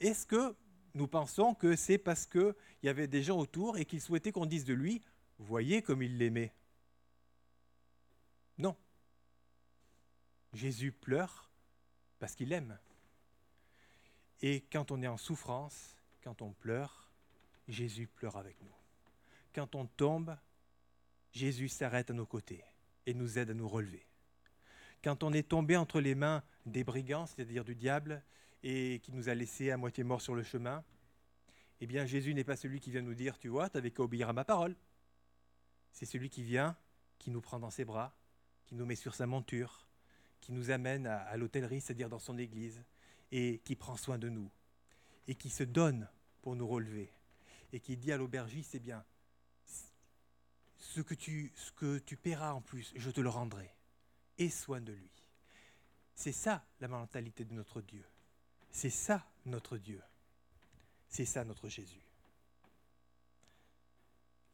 Est-ce 0.00 0.26
que 0.26 0.56
nous 0.94 1.06
pensons 1.06 1.54
que 1.54 1.76
c'est 1.76 1.98
parce 1.98 2.26
qu'il 2.26 2.54
y 2.82 2.88
avait 2.88 3.06
des 3.06 3.22
gens 3.22 3.38
autour 3.38 3.78
et 3.78 3.84
qu'il 3.84 4.00
souhaitait 4.00 4.32
qu'on 4.32 4.46
dise 4.46 4.64
de 4.64 4.74
lui, 4.74 5.02
voyez 5.38 5.82
comme 5.82 6.02
il 6.02 6.18
l'aimait 6.18 6.52
Non. 8.58 8.76
Jésus 10.56 10.92
pleure 10.92 11.50
parce 12.18 12.34
qu'il 12.34 12.52
aime. 12.52 12.78
Et 14.42 14.62
quand 14.72 14.90
on 14.90 15.02
est 15.02 15.06
en 15.06 15.16
souffrance, 15.16 15.96
quand 16.22 16.42
on 16.42 16.52
pleure, 16.52 17.10
Jésus 17.68 18.06
pleure 18.06 18.36
avec 18.36 18.60
nous. 18.62 18.74
Quand 19.54 19.74
on 19.74 19.86
tombe, 19.86 20.36
Jésus 21.32 21.68
s'arrête 21.68 22.10
à 22.10 22.14
nos 22.14 22.26
côtés 22.26 22.64
et 23.06 23.14
nous 23.14 23.38
aide 23.38 23.50
à 23.50 23.54
nous 23.54 23.68
relever 23.68 24.06
quand 25.06 25.22
on 25.22 25.32
est 25.32 25.48
tombé 25.48 25.76
entre 25.76 26.00
les 26.00 26.16
mains 26.16 26.42
des 26.64 26.82
brigands, 26.82 27.26
c'est-à-dire 27.26 27.64
du 27.64 27.76
diable, 27.76 28.24
et 28.64 28.98
qui 29.04 29.12
nous 29.12 29.28
a 29.28 29.34
laissés 29.34 29.70
à 29.70 29.76
moitié 29.76 30.02
morts 30.02 30.20
sur 30.20 30.34
le 30.34 30.42
chemin, 30.42 30.82
eh 31.80 31.86
bien 31.86 32.06
Jésus 32.06 32.34
n'est 32.34 32.42
pas 32.42 32.56
celui 32.56 32.80
qui 32.80 32.90
vient 32.90 33.02
nous 33.02 33.14
dire, 33.14 33.38
tu 33.38 33.46
vois, 33.46 33.70
tu 33.70 33.76
n'avais 33.76 33.92
qu'à 33.92 34.02
obéir 34.02 34.28
à 34.28 34.32
ma 34.32 34.44
parole. 34.44 34.74
C'est 35.92 36.06
celui 36.06 36.28
qui 36.28 36.42
vient, 36.42 36.76
qui 37.18 37.30
nous 37.30 37.40
prend 37.40 37.60
dans 37.60 37.70
ses 37.70 37.84
bras, 37.84 38.16
qui 38.66 38.74
nous 38.74 38.84
met 38.84 38.96
sur 38.96 39.14
sa 39.14 39.28
monture, 39.28 39.85
qui 40.46 40.52
nous 40.52 40.70
amène 40.70 41.08
à, 41.08 41.36
l'hôtellerie, 41.36 41.80
c'est-à-dire 41.80 42.08
dans 42.08 42.20
son 42.20 42.38
église, 42.38 42.80
et 43.32 43.60
qui 43.64 43.74
prend 43.74 43.96
soin 43.96 44.16
de 44.16 44.28
nous, 44.28 44.48
et 45.26 45.34
qui 45.34 45.50
se 45.50 45.64
donne 45.64 46.08
pour 46.40 46.54
nous 46.54 46.68
relever, 46.68 47.12
et 47.72 47.80
qui 47.80 47.96
dit 47.96 48.12
à 48.12 48.16
l'aubergiste, 48.16 48.70
c'est 48.70 48.76
eh 48.76 48.80
bien, 48.80 49.04
ce 50.76 51.00
que, 51.00 51.14
tu, 51.14 51.52
ce 51.56 51.72
que 51.72 51.98
tu 51.98 52.16
paieras 52.16 52.52
en 52.52 52.60
plus, 52.60 52.92
je 52.94 53.10
te 53.10 53.20
le 53.20 53.28
rendrai 53.28 53.74
et 54.38 54.48
soin 54.48 54.80
de 54.80 54.92
lui. 54.92 55.10
C'est 56.14 56.30
ça 56.30 56.64
la 56.78 56.86
mentalité 56.86 57.44
de 57.44 57.52
notre 57.52 57.80
Dieu. 57.80 58.04
C'est 58.70 58.88
ça 58.88 59.26
notre 59.46 59.78
Dieu. 59.78 60.00
C'est 61.08 61.26
ça 61.26 61.42
notre 61.42 61.68
Jésus. 61.68 62.06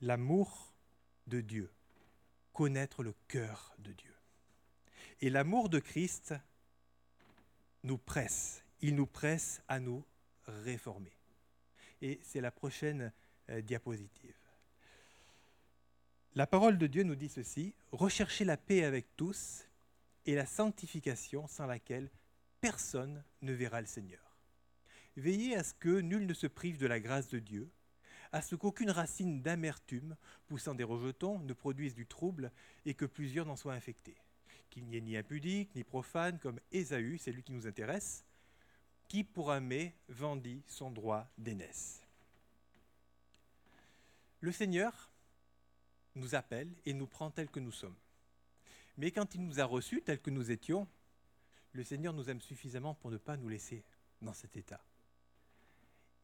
L'amour 0.01 0.73
de 1.27 1.43
Dieu, 1.43 1.71
connaître 2.55 3.03
le 3.03 3.15
cœur 3.29 3.75
de 3.79 3.93
Dieu. 3.93 4.12
Et 5.23 5.31
l'amour 5.31 5.69
de 5.69 5.79
Christ 5.79 6.35
nous 7.85 7.97
presse, 7.97 8.65
il 8.81 8.97
nous 8.97 9.07
presse 9.07 9.63
à 9.69 9.79
nous 9.79 10.05
réformer. 10.47 11.17
Et 12.01 12.19
c'est 12.25 12.41
la 12.41 12.51
prochaine 12.51 13.13
euh, 13.49 13.61
diapositive. 13.61 14.35
La 16.35 16.49
parole 16.49 16.77
de 16.77 16.89
Dieu 16.89 17.05
nous 17.05 17.15
dit 17.15 17.29
ceci, 17.29 17.73
recherchez 17.93 18.45
la 18.45 18.57
paix 18.57 18.83
avec 18.83 19.15
tous 19.17 19.69
et 20.27 20.35
la 20.35 20.45
sanctification 20.45 21.47
sans 21.47 21.67
laquelle 21.67 22.11
personne 22.61 23.23
ne 23.43 23.53
verra 23.53 23.81
le 23.81 23.87
Seigneur. 23.87 24.37
Veillez 25.17 25.55
à 25.55 25.63
ce 25.63 25.75
que 25.75 26.01
nul 26.01 26.27
ne 26.27 26.35
se 26.35 26.49
prive 26.49 26.79
de 26.79 26.87
la 26.89 26.99
grâce 26.99 27.29
de 27.29 27.39
Dieu, 27.39 27.71
à 28.33 28.43
ce 28.43 28.57
qu'aucune 28.57 28.91
racine 28.91 29.41
d'amertume 29.41 30.17
poussant 30.49 30.75
des 30.75 30.83
rejetons 30.83 31.39
ne 31.39 31.53
produise 31.53 31.95
du 31.95 32.07
trouble 32.07 32.51
et 32.87 32.95
que 32.95 33.05
plusieurs 33.05 33.47
n'en 33.47 33.55
soient 33.57 33.75
infectés. 33.75 34.17
Qu'il 34.73 34.87
n'y 34.87 34.97
ait 34.97 35.03
ni 35.03 35.19
impudique 35.19 35.75
ni 35.75 35.85
profane 35.85 36.39
comme 36.39 36.59
Ésaü, 36.71 37.19
c'est 37.19 37.31
lui 37.31 37.43
qui 37.43 37.53
nous 37.53 37.67
intéresse, 37.67 38.25
qui 39.07 39.23
pour 39.23 39.53
aimer 39.53 39.95
vendit 40.09 40.63
son 40.67 40.91
droit 40.91 41.29
d'aînesse. 41.37 42.01
Le 44.41 44.51
Seigneur 44.51 45.11
nous 46.15 46.35
appelle 46.35 46.75
et 46.87 46.95
nous 46.95 47.07
prend 47.07 47.31
tel 47.31 47.51
que 47.51 47.61
nous 47.61 47.71
sommes. 47.71 47.95
Mais 48.97 49.11
quand 49.11 49.35
il 49.35 49.45
nous 49.45 49.61
a 49.61 49.65
reçus 49.67 50.01
tels 50.01 50.23
que 50.23 50.31
nous 50.31 50.51
étions, 50.51 50.89
le 51.73 51.85
Seigneur 51.85 52.15
nous 52.15 52.31
aime 52.31 52.41
suffisamment 52.41 52.95
pour 52.95 53.11
ne 53.11 53.19
pas 53.19 53.37
nous 53.37 53.51
laisser 53.51 53.85
dans 54.23 54.33
cet 54.33 54.57
état. 54.57 54.83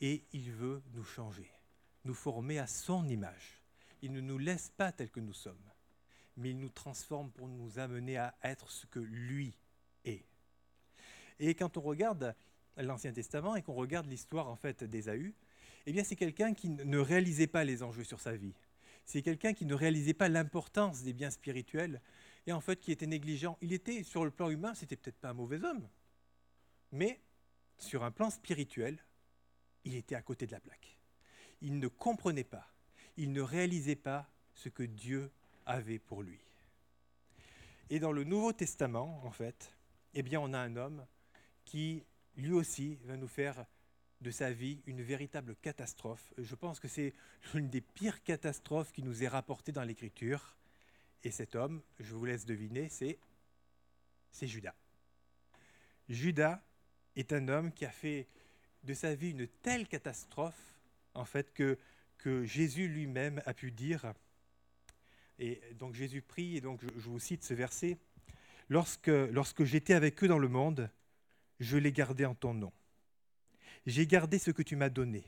Et 0.00 0.24
il 0.32 0.50
veut 0.52 0.82
nous 0.94 1.04
changer, 1.04 1.52
nous 2.04 2.14
former 2.14 2.58
à 2.58 2.66
son 2.66 3.06
image. 3.08 3.60
Il 4.00 4.12
ne 4.12 4.22
nous 4.22 4.38
laisse 4.38 4.70
pas 4.70 4.90
tels 4.90 5.10
que 5.10 5.20
nous 5.20 5.34
sommes, 5.34 5.70
mais 6.38 6.50
il 6.50 6.58
nous 6.58 6.68
transforme 6.68 7.30
pour 7.30 7.48
nous 7.48 7.78
amener 7.78 8.16
à 8.16 8.34
être 8.42 8.70
ce 8.70 8.86
que 8.86 9.00
lui 9.00 9.58
est. 10.04 10.24
Et 11.40 11.54
quand 11.54 11.76
on 11.76 11.80
regarde 11.80 12.34
l'Ancien 12.76 13.12
Testament 13.12 13.56
et 13.56 13.62
qu'on 13.62 13.74
regarde 13.74 14.06
l'histoire 14.06 14.48
en 14.48 14.56
fait 14.56 14.84
d'Ésaü, 14.84 15.34
eh 15.86 15.92
bien 15.92 16.04
c'est 16.04 16.16
quelqu'un 16.16 16.54
qui 16.54 16.68
ne 16.68 16.98
réalisait 16.98 17.48
pas 17.48 17.64
les 17.64 17.82
enjeux 17.82 18.04
sur 18.04 18.20
sa 18.20 18.36
vie. 18.36 18.54
C'est 19.04 19.22
quelqu'un 19.22 19.52
qui 19.52 19.64
ne 19.64 19.74
réalisait 19.74 20.14
pas 20.14 20.28
l'importance 20.28 21.02
des 21.02 21.12
biens 21.12 21.30
spirituels 21.30 22.00
et 22.46 22.52
en 22.52 22.60
fait 22.60 22.80
qui 22.80 22.92
était 22.92 23.06
négligent. 23.06 23.56
Il 23.60 23.72
était, 23.72 24.02
sur 24.04 24.24
le 24.24 24.30
plan 24.30 24.48
humain, 24.48 24.74
c'était 24.74 24.96
peut-être 24.96 25.18
pas 25.18 25.30
un 25.30 25.34
mauvais 25.34 25.62
homme, 25.64 25.88
mais 26.92 27.20
sur 27.78 28.04
un 28.04 28.10
plan 28.10 28.30
spirituel, 28.30 28.98
il 29.84 29.94
était 29.94 30.14
à 30.14 30.22
côté 30.22 30.46
de 30.46 30.52
la 30.52 30.60
plaque. 30.60 30.98
Il 31.62 31.80
ne 31.80 31.88
comprenait 31.88 32.44
pas, 32.44 32.68
il 33.16 33.32
ne 33.32 33.40
réalisait 33.40 33.96
pas 33.96 34.30
ce 34.54 34.68
que 34.68 34.84
Dieu 34.84 35.32
avait 35.68 35.98
pour 35.98 36.22
lui. 36.22 36.40
Et 37.90 38.00
dans 38.00 38.12
le 38.12 38.24
Nouveau 38.24 38.52
Testament, 38.52 39.20
en 39.24 39.30
fait, 39.30 39.72
eh 40.14 40.22
bien, 40.22 40.40
on 40.40 40.52
a 40.52 40.58
un 40.58 40.76
homme 40.76 41.06
qui 41.64 42.04
lui 42.36 42.52
aussi 42.52 42.98
va 43.04 43.16
nous 43.16 43.28
faire 43.28 43.64
de 44.20 44.30
sa 44.30 44.50
vie 44.50 44.82
une 44.86 45.02
véritable 45.02 45.54
catastrophe. 45.56 46.32
Je 46.38 46.54
pense 46.54 46.80
que 46.80 46.88
c'est 46.88 47.14
l'une 47.54 47.68
des 47.68 47.80
pires 47.80 48.22
catastrophes 48.24 48.92
qui 48.92 49.02
nous 49.02 49.22
est 49.22 49.28
rapportée 49.28 49.70
dans 49.70 49.84
l'Écriture. 49.84 50.56
Et 51.22 51.30
cet 51.30 51.54
homme, 51.54 51.82
je 52.00 52.14
vous 52.14 52.24
laisse 52.24 52.44
deviner, 52.44 52.88
c'est, 52.88 53.18
Judas. 54.42 54.74
Judas 56.08 56.62
est 57.16 57.32
un 57.32 57.48
homme 57.48 57.72
qui 57.72 57.84
a 57.84 57.90
fait 57.90 58.28
de 58.84 58.94
sa 58.94 59.14
vie 59.14 59.30
une 59.30 59.46
telle 59.46 59.86
catastrophe, 59.86 60.74
en 61.14 61.24
fait, 61.24 61.52
que 61.52 62.44
Jésus 62.44 62.88
lui-même 62.88 63.42
a 63.46 63.54
pu 63.54 63.70
dire, 63.70 64.14
et 65.38 65.60
donc 65.74 65.94
Jésus 65.94 66.22
prie, 66.22 66.56
et 66.56 66.60
donc 66.60 66.80
je, 66.96 67.08
vous 67.08 67.18
cite 67.18 67.44
ce 67.44 67.54
verset, 67.54 67.98
lorsque, 68.68 69.08
lorsque 69.08 69.64
j'étais 69.64 69.94
avec 69.94 70.22
eux 70.22 70.28
dans 70.28 70.38
le 70.38 70.48
monde, 70.48 70.90
je 71.60 71.76
les 71.76 71.92
gardais 71.92 72.24
en 72.24 72.34
ton 72.34 72.54
nom. 72.54 72.72
J'ai 73.86 74.06
gardé 74.06 74.38
ce 74.38 74.50
que 74.50 74.62
tu 74.62 74.76
m'as 74.76 74.90
donné, 74.90 75.24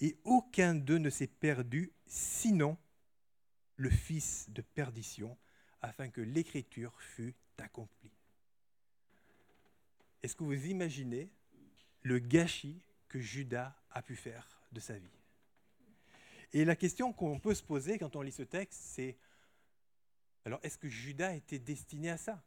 et 0.00 0.16
aucun 0.24 0.74
d'eux 0.74 0.98
ne 0.98 1.10
s'est 1.10 1.26
perdu, 1.26 1.92
sinon 2.06 2.76
le 3.76 3.90
fils 3.90 4.48
de 4.50 4.62
perdition, 4.62 5.36
afin 5.80 6.08
que 6.08 6.20
l'écriture 6.20 7.00
fût 7.00 7.34
accomplie. 7.58 8.12
Est-ce 10.22 10.36
que 10.36 10.44
vous 10.44 10.66
imaginez 10.66 11.30
le 12.02 12.18
gâchis 12.18 12.82
que 13.08 13.20
Judas 13.20 13.74
a 13.90 14.02
pu 14.02 14.16
faire 14.16 14.62
de 14.72 14.80
sa 14.80 14.98
vie? 14.98 15.18
Et 16.52 16.64
la 16.64 16.76
question 16.76 17.12
qu'on 17.12 17.38
peut 17.38 17.54
se 17.54 17.62
poser 17.62 17.98
quand 17.98 18.14
on 18.14 18.22
lit 18.22 18.32
ce 18.32 18.42
texte, 18.42 18.80
c'est 18.82 19.16
alors 20.44 20.60
est-ce 20.62 20.78
que 20.78 20.88
Judas 20.88 21.34
était 21.34 21.58
destiné 21.58 22.10
à 22.10 22.16
ça? 22.16 22.42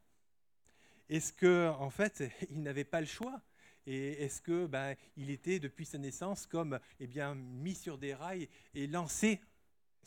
Est-ce 1.09 1.31
que 1.33 1.69
en 1.79 1.89
fait 1.89 2.23
il 2.49 2.61
n'avait 2.61 2.83
pas 2.83 2.99
le 2.99 3.07
choix? 3.07 3.41
Et 3.87 4.23
est-ce 4.23 4.41
que 4.41 4.65
ben, 4.65 4.95
il 5.15 5.29
était 5.29 5.59
depuis 5.59 5.85
sa 5.85 5.99
naissance 5.99 6.47
comme 6.47 6.79
eh 6.99 7.07
bien 7.07 7.35
mis 7.35 7.75
sur 7.75 7.97
des 7.99 8.15
rails 8.15 8.49
et 8.73 8.87
lancé 8.87 9.39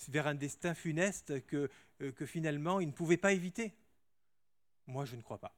vers 0.08 0.26
un 0.26 0.34
destin 0.34 0.74
funeste 0.74 1.44
que, 1.46 1.70
euh, 2.00 2.12
que 2.12 2.26
finalement 2.26 2.80
il 2.80 2.88
ne 2.88 2.92
pouvait 2.92 3.16
pas 3.16 3.32
éviter? 3.32 3.72
Moi, 4.86 5.04
je 5.04 5.16
ne 5.16 5.22
crois 5.22 5.38
pas. 5.38 5.54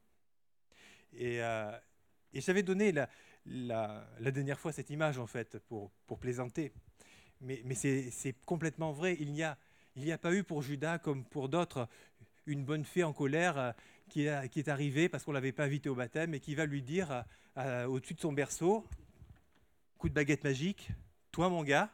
Et, 1.13 1.41
euh, 1.41 1.75
et 2.33 2.41
j'avais 2.41 2.63
donné 2.63 2.91
la, 2.91 3.09
la, 3.45 4.07
la, 4.19 4.31
dernière 4.31 4.59
fois 4.59 4.71
cette 4.71 4.89
image 4.89 5.17
en 5.17 5.27
fait 5.27 5.57
pour, 5.59 5.91
pour 6.05 6.19
plaisanter, 6.19 6.73
mais, 7.41 7.61
mais 7.65 7.75
c'est 7.75 8.35
complètement 8.45 8.91
vrai. 8.91 9.17
Il 9.19 9.31
n'y 9.31 9.43
a, 9.43 9.57
il 9.95 10.03
n'y 10.03 10.11
a 10.11 10.17
pas 10.17 10.33
eu 10.33 10.43
pour 10.43 10.61
Judas 10.61 10.99
comme 10.99 11.23
pour 11.25 11.49
d'autres 11.49 11.87
une 12.45 12.65
bonne 12.65 12.85
fée 12.85 13.03
en 13.03 13.13
colère 13.13 13.57
euh, 13.57 13.71
qui, 14.09 14.25
est 14.25 14.67
arrivée 14.67 15.09
parce 15.09 15.23
qu'on 15.23 15.31
ne 15.31 15.37
l'avait 15.37 15.51
pas 15.51 15.63
invité 15.63 15.89
au 15.89 15.95
baptême 15.95 16.33
et 16.33 16.39
qui 16.39 16.55
va 16.55 16.65
lui 16.65 16.81
dire 16.81 17.23
euh, 17.57 17.85
au-dessus 17.85 18.13
de 18.13 18.19
son 18.19 18.33
berceau, 18.33 18.87
coup 19.97 20.09
de 20.09 20.13
baguette 20.13 20.43
magique, 20.43 20.89
toi 21.31 21.49
mon 21.49 21.63
gars, 21.63 21.93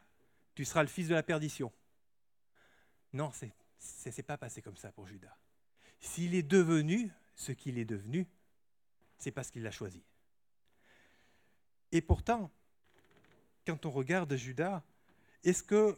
tu 0.54 0.64
seras 0.64 0.82
le 0.82 0.88
fils 0.88 1.08
de 1.08 1.14
la 1.14 1.22
perdition. 1.22 1.72
Non, 3.12 3.30
ça 3.30 3.46
ne 4.06 4.10
s'est 4.10 4.22
pas 4.22 4.36
passé 4.36 4.62
comme 4.62 4.76
ça 4.76 4.90
pour 4.90 5.06
Judas. 5.06 5.36
S'il 6.00 6.34
est 6.34 6.42
devenu 6.42 7.10
ce 7.34 7.52
qu'il 7.52 7.78
est 7.78 7.84
devenu, 7.84 8.26
c'est 9.18 9.30
parce 9.30 9.50
qu'il 9.50 9.62
l'a 9.62 9.70
choisi. 9.70 10.02
Et 11.92 12.00
pourtant, 12.00 12.50
quand 13.66 13.86
on 13.86 13.90
regarde 13.90 14.34
Judas, 14.34 14.82
est-ce 15.44 15.62
que 15.62 15.96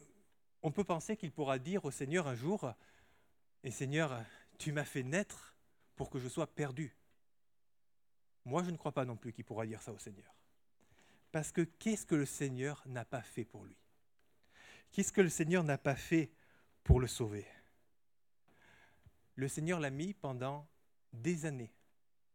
on 0.62 0.70
peut 0.70 0.84
penser 0.84 1.16
qu'il 1.16 1.32
pourra 1.32 1.58
dire 1.58 1.84
au 1.84 1.90
Seigneur 1.90 2.26
un 2.26 2.34
jour 2.34 2.72
Et 3.62 3.70
Seigneur, 3.70 4.22
tu 4.58 4.72
m'as 4.72 4.84
fait 4.84 5.02
naître 5.02 5.54
pour 5.96 6.10
que 6.10 6.18
je 6.18 6.28
sois 6.28 6.46
perdu. 6.46 6.96
Moi, 8.44 8.62
je 8.62 8.70
ne 8.70 8.76
crois 8.76 8.92
pas 8.92 9.04
non 9.04 9.16
plus 9.16 9.32
qu'il 9.32 9.44
pourra 9.44 9.66
dire 9.66 9.82
ça 9.82 9.92
au 9.92 9.98
Seigneur. 9.98 10.34
Parce 11.30 11.52
que 11.52 11.62
qu'est-ce 11.62 12.06
que 12.06 12.14
le 12.14 12.26
Seigneur 12.26 12.82
n'a 12.86 13.04
pas 13.04 13.22
fait 13.22 13.44
pour 13.44 13.64
lui? 13.64 13.76
Qu'est-ce 14.90 15.12
que 15.12 15.20
le 15.20 15.28
Seigneur 15.28 15.62
n'a 15.62 15.78
pas 15.78 15.94
fait 15.94 16.30
pour 16.82 17.00
le 17.00 17.06
sauver? 17.06 17.46
Le 19.36 19.46
Seigneur 19.46 19.78
l'a 19.78 19.90
mis 19.90 20.14
pendant 20.14 20.66
des 21.12 21.46
années 21.46 21.72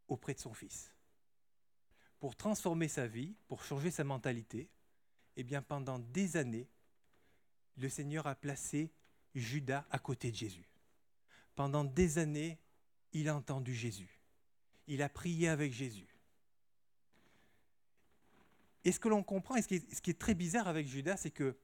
auprès 0.08 0.34
de 0.34 0.40
son 0.40 0.54
Fils. 0.54 0.94
Pour 2.20 2.36
transformer 2.36 2.88
sa 2.88 3.08
vie, 3.08 3.36
pour 3.48 3.64
changer 3.64 3.92
sa 3.92 4.04
mentalité, 4.04 4.70
eh 5.36 5.44
bien 5.44 5.62
pendant 5.62 6.00
des 6.00 6.38
années, 6.38 6.70
le 7.78 7.90
Seigneur 7.90 8.28
a 8.28 8.36
placé 8.36 8.92
Judas 9.34 9.86
à 9.92 10.00
côté 10.00 10.32
de 10.32 10.36
Jésus. 10.36 10.68
Pendant 11.56 11.84
des 11.84 12.18
années, 12.18 12.58
il 13.14 13.30
a 13.30 13.36
entendu 13.36 13.74
Jésus 13.74 14.16
il 14.88 15.02
a 15.02 15.10
prié 15.10 15.48
avec 15.50 15.74
Jésus. 15.74 16.08
Et 18.84 18.92
ce 18.92 19.00
que 19.00 19.08
l'on 19.08 19.24
comprend, 19.24 19.60
ce 19.62 19.68
qui, 19.68 19.76
est, 19.76 19.94
ce 19.94 20.02
qui 20.02 20.12
est 20.12 20.20
très 20.20 20.36
bizarre 20.36 20.68
avec 20.68 20.88
Judas, 20.88 21.18
c'est 21.18 21.32
que 21.32 21.58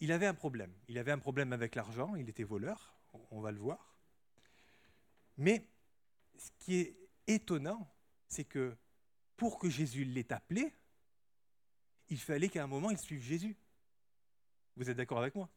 il 0.00 0.12
avait 0.12 0.26
un 0.26 0.34
problème. 0.34 0.72
Il 0.88 0.98
avait 0.98 1.10
un 1.10 1.18
problème 1.18 1.52
avec 1.52 1.74
l'argent, 1.74 2.14
il 2.14 2.28
était 2.28 2.44
voleur, 2.44 2.94
on 3.30 3.40
va 3.40 3.50
le 3.50 3.58
voir. 3.58 3.96
Mais 5.36 5.66
ce 6.36 6.50
qui 6.58 6.76
est 6.76 6.96
étonnant, 7.26 7.90
c'est 8.28 8.44
que 8.44 8.76
pour 9.36 9.58
que 9.58 9.68
Jésus 9.70 10.04
l'ait 10.04 10.32
appelé, 10.32 10.72
il 12.10 12.18
fallait 12.18 12.48
qu'à 12.48 12.62
un 12.62 12.66
moment 12.66 12.90
il 12.90 12.98
suive 12.98 13.22
Jésus. 13.22 13.56
Vous 14.78 14.88
êtes 14.88 14.96
d'accord 14.96 15.18
avec 15.18 15.34
moi? 15.34 15.50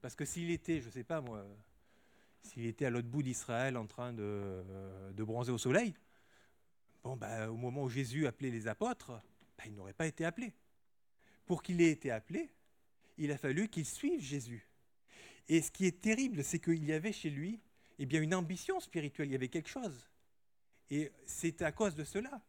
Parce 0.00 0.16
que 0.16 0.24
s'il 0.24 0.50
était, 0.50 0.80
je 0.80 0.86
ne 0.86 0.90
sais 0.90 1.04
pas 1.04 1.20
moi, 1.20 1.46
s'il 2.42 2.66
était 2.66 2.84
à 2.86 2.90
l'autre 2.90 3.06
bout 3.06 3.22
d'Israël 3.22 3.76
en 3.76 3.86
train 3.86 4.12
de, 4.12 4.22
euh, 4.24 5.12
bronzer 5.12 5.52
au 5.52 5.58
soleil, 5.58 5.94
bon, 7.04 7.16
ben, 7.16 7.48
au 7.48 7.56
moment 7.56 7.84
où 7.84 7.88
Jésus 7.88 8.26
appelait 8.26 8.50
les 8.50 8.66
apôtres, 8.66 9.12
ben, 9.56 9.64
il 9.66 9.74
n'aurait 9.76 9.92
pas 9.92 10.08
été 10.08 10.24
appelé. 10.24 10.52
Pour 11.46 11.62
qu'il 11.62 11.80
ait 11.80 11.92
été 11.92 12.10
appelé, 12.10 12.50
il 13.18 13.30
a 13.30 13.38
fallu 13.38 13.68
qu'il 13.68 13.86
suive 13.86 14.20
Jésus. 14.20 14.68
Et 15.48 15.62
ce 15.62 15.70
qui 15.70 15.86
est 15.86 16.00
terrible, 16.00 16.42
c'est 16.42 16.58
qu'il 16.58 16.84
y 16.84 16.92
avait 16.92 17.12
chez 17.12 17.30
lui 17.30 17.60
eh 18.00 18.06
bien, 18.06 18.20
une 18.20 18.34
ambition 18.34 18.80
spirituelle, 18.80 19.28
il 19.28 19.32
y 19.32 19.36
avait 19.36 19.48
quelque 19.48 19.68
chose. 19.68 20.08
Et 20.90 21.12
c'est 21.24 21.62
à 21.62 21.70
cause 21.70 21.94
de 21.94 22.02
cela, 22.02 22.42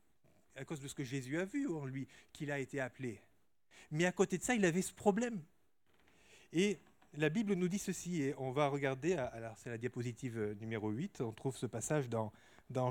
à 0.55 0.65
cause 0.65 0.79
de 0.79 0.87
ce 0.87 0.95
que 0.95 1.03
Jésus 1.03 1.37
a 1.37 1.45
vu 1.45 1.67
en 1.67 1.85
lui, 1.85 2.07
qu'il 2.33 2.51
a 2.51 2.57
été 2.57 2.79
appelé. 2.79 3.21
Mais 3.91 4.05
à 4.05 4.11
côté 4.11 4.39
de 4.39 4.43
ça, 4.43 4.55
il 4.55 4.65
avait 4.65 4.81
ce 4.81 4.93
problème. 4.93 5.43
Et 6.53 6.79
la 7.17 7.29
Bible 7.29 7.53
nous 7.53 7.67
dit 7.67 7.79
ceci, 7.79 8.21
et 8.21 8.35
on 8.37 8.51
va 8.51 8.67
regarder, 8.67 9.13
alors 9.13 9.57
c'est 9.57 9.69
la 9.69 9.77
diapositive 9.77 10.37
euh, 10.37 10.55
numéro 10.55 10.89
8, 10.89 11.21
on 11.21 11.31
trouve 11.31 11.57
ce 11.57 11.65
passage 11.65 12.09
dans, 12.09 12.31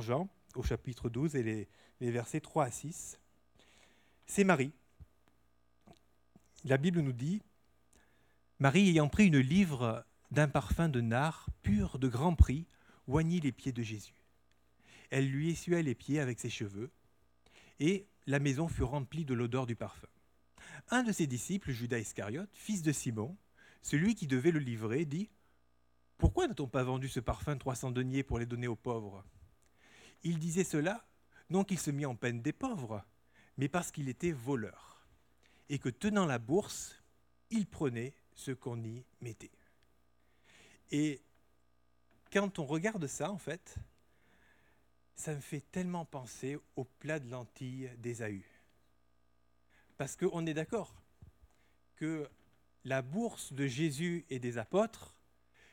Jean, 0.00 0.28
au 0.54 0.62
chapitre 0.62 1.08
12, 1.08 1.36
et 1.36 1.42
les, 1.42 1.68
les 2.00 2.10
versets 2.10 2.40
3 2.40 2.64
à 2.64 2.70
6. 2.70 3.18
C'est 4.26 4.44
Marie. 4.44 4.72
La 6.64 6.76
Bible 6.76 7.00
nous 7.00 7.12
dit, 7.12 7.42
Marie 8.58 8.88
ayant 8.90 9.08
pris 9.08 9.26
une 9.26 9.38
livre 9.38 10.04
d'un 10.30 10.48
parfum 10.48 10.88
de 10.88 11.00
nard 11.00 11.48
pur 11.62 11.98
de 11.98 12.08
grand 12.08 12.34
prix, 12.34 12.66
oignit 13.06 13.40
les 13.40 13.52
pieds 13.52 13.72
de 13.72 13.82
Jésus. 13.82 14.24
Elle 15.10 15.28
lui 15.28 15.50
essuya 15.50 15.82
les 15.82 15.94
pieds 15.94 16.20
avec 16.20 16.38
ses 16.38 16.50
cheveux, 16.50 16.90
et 17.80 18.06
la 18.26 18.38
maison 18.38 18.68
fut 18.68 18.82
remplie 18.82 19.24
de 19.24 19.34
l'odeur 19.34 19.66
du 19.66 19.76
parfum. 19.76 20.06
Un 20.90 21.02
de 21.02 21.12
ses 21.12 21.26
disciples, 21.26 21.72
Judas 21.72 21.98
Iscariote, 21.98 22.50
fils 22.54 22.82
de 22.82 22.92
Simon, 22.92 23.36
celui 23.82 24.14
qui 24.14 24.26
devait 24.26 24.50
le 24.50 24.58
livrer 24.58 25.04
dit 25.04 25.30
Pourquoi 26.18 26.46
n'a-t-on 26.46 26.68
pas 26.68 26.82
vendu 26.82 27.08
ce 27.08 27.20
parfum 27.20 27.56
300 27.56 27.90
deniers 27.90 28.22
pour 28.22 28.38
les 28.38 28.46
donner 28.46 28.68
aux 28.68 28.76
pauvres? 28.76 29.24
Il 30.22 30.38
disait 30.38 30.64
cela 30.64 31.06
non 31.50 31.64
qu'il 31.64 31.78
se 31.78 31.90
mit 31.90 32.06
en 32.06 32.14
peine 32.14 32.42
des 32.42 32.52
pauvres, 32.52 33.04
mais 33.56 33.68
parce 33.68 33.90
qu'il 33.90 34.08
était 34.08 34.32
voleur, 34.32 35.04
et 35.68 35.78
que 35.78 35.88
tenant 35.88 36.24
la 36.24 36.38
bourse, 36.38 36.94
il 37.50 37.66
prenait 37.66 38.14
ce 38.34 38.52
qu'on 38.52 38.82
y 38.84 39.04
mettait. 39.20 39.50
Et 40.92 41.20
quand 42.32 42.58
on 42.58 42.66
regarde 42.66 43.06
ça, 43.06 43.30
en 43.30 43.38
fait, 43.38 43.76
ça 45.16 45.34
me 45.34 45.40
fait 45.40 45.60
tellement 45.72 46.04
penser 46.04 46.58
au 46.76 46.84
plat 46.84 47.18
de 47.18 47.28
lentilles 47.28 47.90
d'Ésaü. 47.98 48.44
Parce 49.98 50.16
qu'on 50.16 50.46
est 50.46 50.54
d'accord 50.54 50.94
que 51.96 52.28
la 52.84 53.02
bourse 53.02 53.52
de 53.52 53.66
Jésus 53.66 54.24
et 54.30 54.38
des 54.38 54.58
apôtres, 54.58 55.14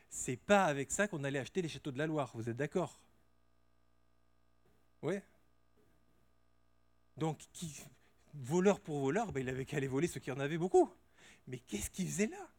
c'est 0.09 0.37
pas 0.37 0.65
avec 0.65 0.91
ça 0.91 1.07
qu'on 1.07 1.23
allait 1.23 1.39
acheter 1.39 1.61
les 1.61 1.69
châteaux 1.69 1.91
de 1.91 1.97
la 1.97 2.07
Loire. 2.07 2.31
Vous 2.35 2.49
êtes 2.49 2.57
d'accord? 2.57 2.99
Oui 5.01 5.19
Donc, 7.17 7.39
voleur 8.33 8.79
pour 8.79 8.99
voleur, 8.99 9.31
ben, 9.31 9.41
il 9.41 9.49
avait 9.49 9.65
qu'à 9.65 9.77
aller 9.77 9.87
voler 9.87 10.07
ceux 10.07 10.19
qui 10.19 10.31
en 10.31 10.39
avaient 10.39 10.57
beaucoup. 10.57 10.91
Mais 11.47 11.59
qu'est-ce 11.59 11.89
qu'il 11.89 12.07
faisait 12.07 12.27
là? 12.27 12.49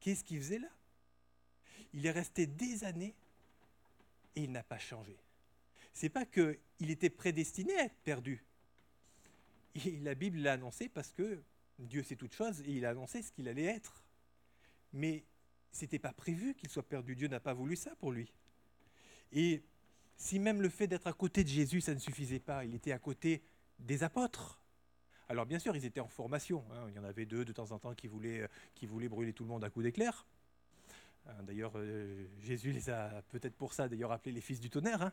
Qu'est-ce 0.00 0.24
qu'il 0.24 0.38
faisait 0.38 0.58
là? 0.58 0.68
Il 1.92 2.06
est 2.06 2.10
resté 2.10 2.46
des 2.46 2.84
années 2.84 3.14
et 4.36 4.44
il 4.44 4.52
n'a 4.52 4.62
pas 4.62 4.78
changé. 4.78 5.16
C'est 5.92 6.08
pas 6.08 6.24
qu'il 6.24 6.56
était 6.80 7.10
prédestiné 7.10 7.76
à 7.76 7.84
être 7.84 7.98
perdu. 8.04 8.42
la 10.02 10.14
Bible 10.14 10.38
l'a 10.38 10.54
annoncé 10.54 10.88
parce 10.88 11.12
que 11.12 11.42
Dieu 11.80 12.02
sait 12.02 12.16
toutes 12.16 12.34
choses 12.34 12.60
et 12.60 12.70
il 12.72 12.84
a 12.84 12.90
annoncé 12.90 13.22
ce 13.22 13.32
qu'il 13.32 13.48
allait 13.48 13.64
être. 13.64 14.04
Mais 14.92 15.24
ce 15.72 15.82
n'était 15.82 15.98
pas 15.98 16.12
prévu 16.12 16.54
qu'il 16.54 16.68
soit 16.68 16.86
perdu. 16.86 17.16
Dieu 17.16 17.28
n'a 17.28 17.40
pas 17.40 17.54
voulu 17.54 17.76
ça 17.76 17.94
pour 17.96 18.12
lui. 18.12 18.32
Et 19.32 19.62
si 20.16 20.38
même 20.38 20.60
le 20.60 20.68
fait 20.68 20.86
d'être 20.86 21.06
à 21.06 21.12
côté 21.12 21.44
de 21.44 21.48
Jésus, 21.48 21.80
ça 21.80 21.94
ne 21.94 21.98
suffisait 21.98 22.40
pas, 22.40 22.64
il 22.64 22.74
était 22.74 22.92
à 22.92 22.98
côté 22.98 23.42
des 23.78 24.02
apôtres, 24.02 24.60
Alors 25.28 25.46
bien 25.46 25.58
sûr, 25.58 25.74
ils 25.76 25.84
étaient 25.84 26.00
en 26.00 26.08
formation. 26.08 26.64
Hein. 26.72 26.86
Il 26.88 26.94
y 26.94 26.98
en 26.98 27.04
avait 27.04 27.24
deux 27.24 27.44
de 27.44 27.52
temps 27.52 27.70
en 27.70 27.78
temps 27.78 27.94
qui 27.94 28.08
voulaient, 28.08 28.46
voulaient 28.82 29.08
brûler 29.08 29.32
tout 29.32 29.44
le 29.44 29.48
monde 29.48 29.64
à 29.64 29.70
coups 29.70 29.84
d'éclair. 29.84 30.26
Hein, 31.26 31.42
d'ailleurs, 31.44 31.72
euh, 31.76 32.26
Jésus 32.40 32.72
les 32.72 32.90
a 32.90 33.22
peut-être 33.28 33.54
pour 33.54 33.72
ça 33.72 33.88
d'ailleurs 33.88 34.12
appelés 34.12 34.32
les 34.32 34.40
fils 34.40 34.60
du 34.60 34.68
tonnerre. 34.70 35.02
Hein. 35.02 35.12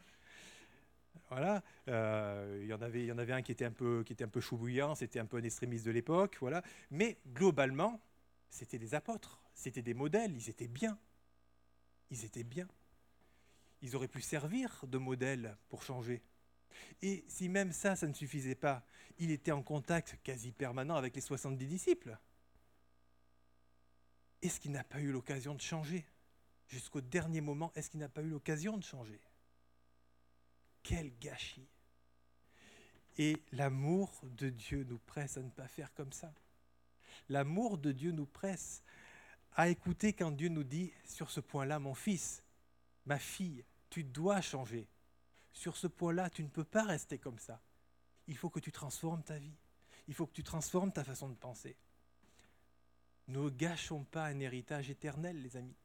Voilà, 1.30 1.62
euh, 1.90 2.60
il, 2.62 2.68
y 2.68 2.74
en 3.12 3.18
avait, 3.18 3.34
un 3.34 3.42
qui 3.42 3.52
était 3.52 3.66
un 3.66 3.72
peu, 3.72 4.04
qui 4.06 4.13
était 4.13 4.24
un 4.24 4.30
peu 4.30 4.40
choubouillant, 4.40 4.96
c'était 4.96 5.20
un 5.20 5.26
peu 5.26 5.38
un 5.38 5.44
extrémiste 5.44 5.86
de 5.86 5.92
l'époque, 5.92 6.38
voilà. 6.40 6.63
Mais 6.90 7.18
globalement, 7.34 8.00
c'était 8.50 8.80
des 8.80 8.96
apôtres, 8.96 9.42
c'était 9.54 9.82
des 9.82 9.94
modèles, 9.94 10.34
ils 10.36 10.50
étaient 10.50 10.70
bien. 10.70 10.98
Ils 12.12 12.24
étaient 12.24 12.46
bien. 12.46 12.68
Ils 13.82 13.96
auraient 13.96 14.08
pu 14.08 14.22
servir 14.22 14.86
de 14.88 14.98
modèle 14.98 15.58
pour 15.68 15.84
changer. 15.84 16.22
Et 17.02 17.26
si 17.28 17.50
même 17.50 17.74
ça, 17.74 17.96
ça 17.98 18.08
ne 18.08 18.13
suffisait 18.13 18.56
pas, 18.56 18.86
il 19.18 19.32
était 19.32 19.52
en 19.52 19.62
contact 19.62 20.18
quasi 20.24 20.52
permanent 20.52 20.96
avec 20.96 21.16
les 21.16 21.22
70 21.22 21.66
disciples. 21.68 22.18
Est-ce 24.42 24.60
qu'il 24.60 24.72
n'a 24.72 24.84
pas 24.84 25.02
eu 25.02 25.12
l'occasion 25.12 25.56
de 25.56 25.62
changer? 25.62 26.06
Jusqu'au 26.68 27.02
dernier 27.02 27.42
moment, 27.42 27.72
est-ce 27.76 27.90
qu'il 27.90 28.00
n'a 28.00 28.10
pas 28.10 28.22
eu 28.22 28.30
l'occasion 28.30 28.78
de 28.78 28.84
changer? 28.84 29.20
Quel 30.88 31.12
gâchis 31.19 31.67
Et 33.17 33.43
l'amour 33.52 34.10
de 34.23 34.50
Dieu 34.50 34.86
nous 34.86 35.00
presse 35.00 35.36
à 35.36 35.41
ne 35.41 35.50
pas 35.50 35.67
faire 35.67 35.93
comme 35.93 36.13
ça. 36.13 36.34
L'amour 37.28 37.78
de 37.78 37.91
Dieu 37.91 38.13
nous 38.13 38.26
presse 38.26 38.84
à 39.58 39.67
écouter 39.67 40.13
quand 40.13 40.32
Dieu 40.32 40.47
nous 40.47 40.63
dit, 40.63 40.93
sur 41.04 41.30
ce 41.30 41.41
point-là, 41.41 41.80
mon 41.80 41.93
fils, 41.93 42.41
ma 43.06 43.19
fille, 43.19 43.65
tu 43.89 44.06
dois 44.06 44.39
changer. 44.39 44.88
Sur 45.52 45.76
ce 45.76 45.88
point-là, 45.88 46.30
tu 46.30 46.41
ne 46.41 46.47
peux 46.47 46.63
pas 46.63 46.86
rester 46.86 47.17
comme 47.17 47.39
ça. 47.39 47.62
Il 48.26 48.38
faut 48.38 48.50
que 48.50 48.62
tu 48.62 48.71
transformes 48.71 49.23
ta 49.23 49.38
vie. 49.38 49.58
Il 50.08 50.13
faut 50.13 50.26
que 50.26 50.36
tu 50.36 50.43
transformes 50.43 50.93
ta 50.93 51.04
façon 51.04 51.28
de 51.28 51.36
penser. 51.36 51.76
Ne 53.28 53.50
gâchons 53.50 54.06
pas 54.06 54.28
un 54.28 54.39
héritage 54.39 54.89
éternel, 54.89 55.41
les 55.41 55.58
amis. 55.58 55.76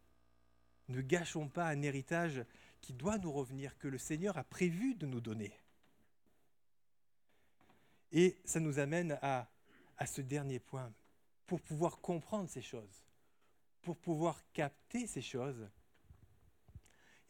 Ne 0.87 1.01
gâchons 1.01 1.49
pas 1.49 1.67
un 1.67 1.83
héritage 1.83 2.45
qui 2.83 2.93
doit 2.93 3.17
nous 3.17 3.33
revenir, 3.33 3.79
que 3.79 3.89
le 3.89 3.97
Seigneur 3.97 4.37
a 4.37 4.45
prévu 4.45 4.95
de 4.95 5.07
nous 5.07 5.21
donner. 5.21 5.57
Et 8.13 8.37
ça 8.45 8.61
nous 8.61 8.79
amène 8.79 9.19
à, 9.23 9.49
ce 10.05 10.21
dernier 10.21 10.59
point. 10.59 10.93
Pour 11.47 11.61
pouvoir 11.61 11.99
comprendre 12.01 12.51
ces 12.51 12.61
choses, 12.61 13.07
pour 13.83 13.97
pouvoir 13.97 14.41
capter 14.53 15.07
ces 15.07 15.23
choses, 15.23 15.69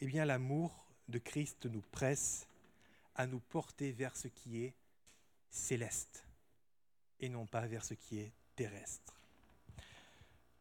eh 0.01 0.07
bien 0.07 0.25
l'amour 0.25 0.87
de 1.09 1.19
Christ 1.19 1.67
nous 1.67 1.83
presse 1.83 2.47
à 3.15 3.27
nous 3.27 3.41
porter 3.41 3.93
vers 3.93 4.17
ce 4.17 4.29
qui 4.29 4.65
est 4.65 4.75
céleste 5.51 6.25
et 7.21 7.29
non 7.29 7.47
pas 7.47 7.67
vers 7.67 7.85
ce 7.85 7.95
qui 7.95 8.19
est 8.19 8.33
terrestre. 8.57 9.21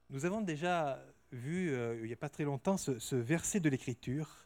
Nous 0.09 0.25
avons 0.25 0.41
déjà 0.41 1.01
vu, 1.31 1.71
euh, 1.71 1.97
il 2.01 2.07
n'y 2.07 2.13
a 2.13 2.17
pas 2.17 2.29
très 2.29 2.43
longtemps, 2.43 2.77
ce, 2.77 3.15
verset 3.15 3.59
de 3.59 3.69
l'Écriture 3.69 4.45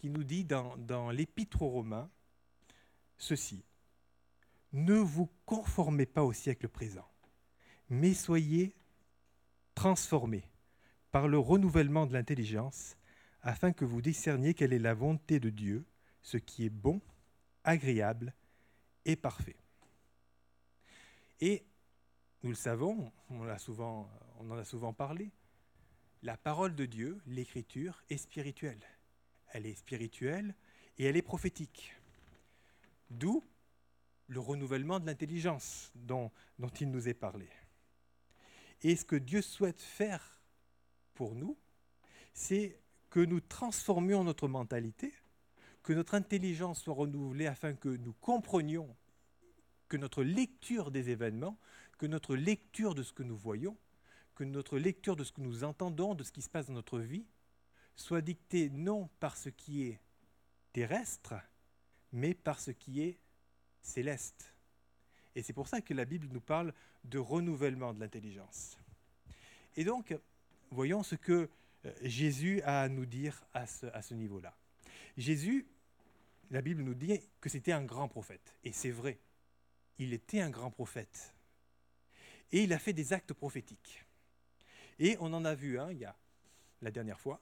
qui 0.00 0.08
nous 0.08 0.24
dit 0.24 0.46
dans, 0.46 1.10
l'Épître 1.10 1.60
aux 1.60 1.68
Romains 1.68 2.08
ceci. 3.18 3.62
Ne 4.72 4.94
vous 4.94 5.28
conformez 5.44 6.06
pas 6.06 6.24
au 6.24 6.32
siècle 6.32 6.68
présent, 6.68 7.06
mais 7.90 8.14
soyez 8.14 8.74
transformés 9.74 10.48
par 11.10 11.28
le 11.28 11.38
renouvellement 11.38 12.06
de 12.06 12.14
l'intelligence, 12.14 12.96
afin 13.42 13.72
que 13.72 13.84
vous 13.84 14.00
discerniez 14.00 14.54
quelle 14.54 14.72
est 14.72 14.78
la 14.78 14.94
volonté 14.94 15.38
de 15.38 15.50
Dieu, 15.50 15.84
ce 16.22 16.38
qui 16.38 16.64
est 16.64 16.70
bon, 16.70 17.02
agréable 17.62 18.32
et 19.04 19.16
parfait. 19.16 19.56
Et 21.42 21.62
nous 22.42 22.50
le 22.50 22.56
savons, 22.56 23.12
on 23.28 23.42
en 23.42 24.56
a 24.56 24.64
souvent 24.64 24.94
parlé, 24.94 25.30
la 26.22 26.38
parole 26.38 26.74
de 26.74 26.86
Dieu, 26.86 27.20
l'écriture, 27.26 28.02
est 28.08 28.16
spirituelle. 28.16 28.80
Elle 29.52 29.66
est 29.66 29.74
spirituelle 29.74 30.54
et 30.98 31.04
elle 31.04 31.16
est 31.16 31.22
prophétique. 31.22 31.94
D'où 33.10 33.44
le 34.28 34.40
renouvellement 34.40 35.00
de 35.00 35.06
l'intelligence 35.06 35.90
dont, 35.94 36.30
il 36.80 36.90
nous 36.90 37.08
est 37.08 37.14
parlé. 37.14 37.48
Et 38.82 38.94
ce 38.94 39.04
que 39.04 39.16
Dieu 39.16 39.42
souhaite 39.42 39.80
faire 39.80 40.40
pour 41.14 41.34
nous, 41.34 41.58
c'est 42.32 42.78
que 43.10 43.20
nous 43.20 43.40
transformions 43.40 44.22
notre 44.22 44.46
mentalité, 44.46 45.12
que 45.82 45.92
notre 45.92 46.14
intelligence 46.14 46.82
soit 46.82 46.94
renouvelée 46.94 47.46
afin 47.46 47.74
que 47.74 47.88
nous 47.88 48.12
comprenions 48.14 48.94
que 49.88 49.96
notre 49.96 50.22
lecture 50.22 50.92
des 50.92 51.10
événements 51.10 51.58
que 52.00 52.06
notre 52.06 52.34
lecture 52.34 52.94
de 52.94 53.02
ce 53.02 53.12
que 53.12 53.22
nous 53.22 53.36
voyons, 53.36 53.76
que 54.34 54.42
notre 54.42 54.78
lecture 54.78 55.16
de 55.16 55.22
ce 55.22 55.32
que 55.32 55.42
nous 55.42 55.64
entendons, 55.64 56.14
de 56.14 56.24
ce 56.24 56.32
qui 56.32 56.40
se 56.40 56.48
passe 56.48 56.66
dans 56.66 56.72
notre 56.72 56.98
vie, 56.98 57.26
soit 58.00 58.22
dictée 58.22 58.70
non 58.70 59.08
par 59.20 59.36
ce 59.36 59.50
qui 59.50 59.84
est 59.84 60.00
terrestre, 60.72 61.34
mais 62.12 62.34
par 62.34 62.58
ce 62.58 62.70
qui 62.70 63.02
est 63.02 63.18
céleste. 63.82 64.54
Et 65.34 65.42
c'est 65.42 65.52
pour 65.52 65.68
ça 65.68 65.80
que 65.80 65.94
la 65.94 66.04
Bible 66.04 66.28
nous 66.32 66.40
parle 66.40 66.74
de 67.04 67.18
renouvellement 67.18 67.94
de 67.94 68.00
l'intelligence. 68.00 68.78
Et 69.76 69.84
donc, 69.84 70.16
voyons 70.70 71.02
ce 71.02 71.14
que 71.14 71.48
euh, 71.84 71.92
Jésus 72.02 72.62
a 72.62 72.82
à 72.82 72.88
nous 72.88 73.06
dire 73.06 73.44
à 73.52 73.66
ce, 73.66 74.14
niveau-là. 74.14 74.56
Jésus, 75.16 75.66
la 76.50 76.62
Bible 76.62 76.82
nous 76.82 76.94
dit 76.94 77.20
que 77.40 77.48
c'était 77.48 77.72
un 77.72 77.84
grand 77.84 78.08
prophète. 78.08 78.56
Et 78.64 78.72
c'est 78.72 78.90
vrai, 78.90 79.18
il 79.98 80.12
était 80.12 80.40
un 80.40 80.50
grand 80.50 80.70
prophète 80.70 81.34
et 82.52 82.64
il 82.64 82.72
a 82.72 82.78
fait 82.78 82.92
des 82.92 83.12
actes 83.12 83.32
prophétiques. 83.32 84.04
Et 84.98 85.16
on 85.20 85.32
en 85.32 85.44
a 85.44 85.54
vu 85.54 85.78
un, 85.78 85.92
il 85.92 85.98
y 85.98 86.04
a 86.04 86.16
la 86.82 86.90
dernière 86.90 87.20
fois, 87.20 87.40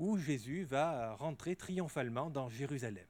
où 0.00 0.16
Jésus 0.16 0.64
va 0.64 1.14
rentrer 1.14 1.54
triomphalement 1.54 2.30
dans 2.30 2.48
Jérusalem. 2.48 3.06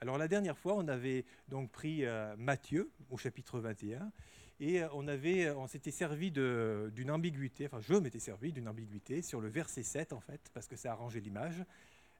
Alors 0.00 0.16
la 0.18 0.26
dernière 0.26 0.58
fois, 0.58 0.74
on 0.74 0.88
avait 0.88 1.26
donc 1.48 1.70
pris 1.70 2.04
euh, 2.04 2.34
Matthieu 2.38 2.90
au 3.10 3.18
chapitre 3.18 3.60
21 3.60 4.10
et 4.58 4.82
euh, 4.82 5.54
on, 5.54 5.66
s'était 5.66 5.90
servi 5.90 6.32
d'une 6.32 7.10
ambiguïté, 7.10 7.66
enfin 7.66 7.80
je 7.80 7.94
m'étais 7.94 8.18
servi 8.18 8.52
d'une 8.52 8.68
ambiguïté 8.68 9.20
sur 9.20 9.40
le 9.40 9.48
verset 9.48 9.82
7 9.82 10.14
en 10.14 10.20
fait, 10.20 10.40
parce 10.54 10.66
que 10.66 10.76
ça 10.76 10.92
arrangeait 10.92 11.20
l'image. 11.20 11.62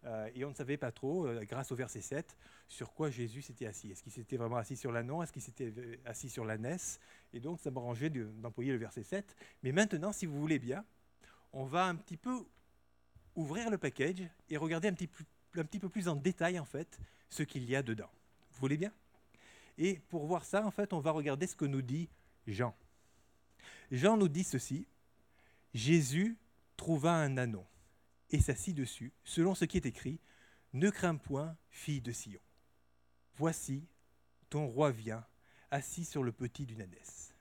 Euh, 0.05 0.29
et 0.35 0.45
on 0.45 0.51
ne 0.51 0.55
savait 0.55 0.77
pas 0.77 0.93
trop, 0.93 1.29
grâce 1.43 1.73
au 1.73 1.77
verset 1.77 2.03
7, 2.03 2.37
sur 2.69 2.93
quoi 2.93 3.09
Jésus 3.09 3.41
s'était 3.41 3.67
assis. 3.67 3.91
Est-ce 3.91 4.03
qu'il 4.03 4.13
s'était 4.13 4.37
vraiment 4.37 4.57
assis 4.57 4.77
sur 4.77 4.93
l'annon? 4.93 5.23
Est-ce 5.23 5.33
qu'il 5.33 5.43
s'était 5.43 5.73
assis 6.05 6.29
sur 6.29 6.45
l'ânesse 6.45 7.01
Et 7.33 7.41
donc, 7.41 7.61
ça 7.61 7.71
m'arrangeait 7.71 8.11
d'employer 8.11 8.73
le 8.73 8.79
verset 8.79 9.05
7. 9.05 9.37
Mais 9.63 9.71
maintenant, 9.71 10.13
si 10.13 10.27
vous 10.27 10.41
voulez 10.41 10.59
bien, 10.59 10.85
on 11.53 11.65
va 11.65 11.87
un 11.87 11.95
petit 11.95 12.17
peu 12.17 12.45
ouvrir 13.35 13.71
le 13.71 13.79
package 13.79 14.23
et 14.49 14.57
regarder 14.57 14.89
un 14.89 14.95
petit, 14.95 15.09
peu 15.79 15.89
plus 15.89 16.09
en 16.09 16.17
détail, 16.17 16.59
en 16.59 16.65
fait, 16.65 16.99
ce 17.29 17.43
qu'il 17.43 17.65
y 17.69 17.77
a 17.77 17.83
dedans. 17.83 18.11
Vous 18.53 18.61
voulez 18.61 18.77
bien? 18.77 18.93
Et 19.79 20.01
pour 20.09 20.27
voir 20.27 20.45
ça, 20.45 20.65
en 20.67 20.71
fait, 20.71 20.93
on 20.93 21.01
va 21.01 21.11
regarder 21.11 21.47
ce 21.47 21.57
que 21.57 21.65
nous 21.65 21.83
dit 21.83 22.09
Jean. 22.47 22.75
Jean 23.91 24.17
nous 24.17 24.29
dit 24.29 24.45
ceci 24.45 24.87
Jésus 25.75 26.37
trouva 26.77 27.15
un 27.15 27.37
anneau 27.39 27.67
et 28.31 28.41
s'assit 28.41 28.77
dessus, 28.77 29.13
selon 29.25 29.55
ce 29.55 29.65
qui 29.65 29.77
est 29.77 29.87
écrit 29.87 30.21
Ne 30.73 30.91
crains 30.91 31.17
point, 31.17 31.57
fille 31.71 32.01
de 32.01 32.13
Sion. 32.13 32.41
Voici, 33.37 33.87
ton 34.51 34.67
roi 34.67 34.91
vient, 34.91 35.25
assis 35.71 36.05
sur 36.05 36.23
le 36.23 36.33
petit 36.33 36.67
d'une 36.67 36.83
ânesse. 36.83 37.35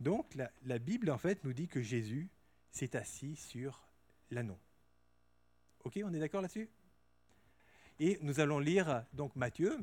Donc, 0.00 0.34
la, 0.34 0.50
la, 0.64 0.78
Bible, 0.78 1.10
en 1.10 1.18
fait, 1.18 1.44
nous 1.44 1.52
dit 1.52 1.68
que 1.68 1.82
Jésus 1.82 2.28
s'est 2.70 2.96
assis 2.96 3.36
sur 3.36 3.88
l'anneau. 4.30 4.58
Ok, 5.84 5.98
on 6.04 6.12
est 6.12 6.18
d'accord 6.18 6.42
là-dessus? 6.42 6.68
Et 8.00 8.18
nous 8.22 8.40
allons 8.40 8.58
lire 8.58 9.04
donc 9.12 9.34
Matthieu. 9.36 9.78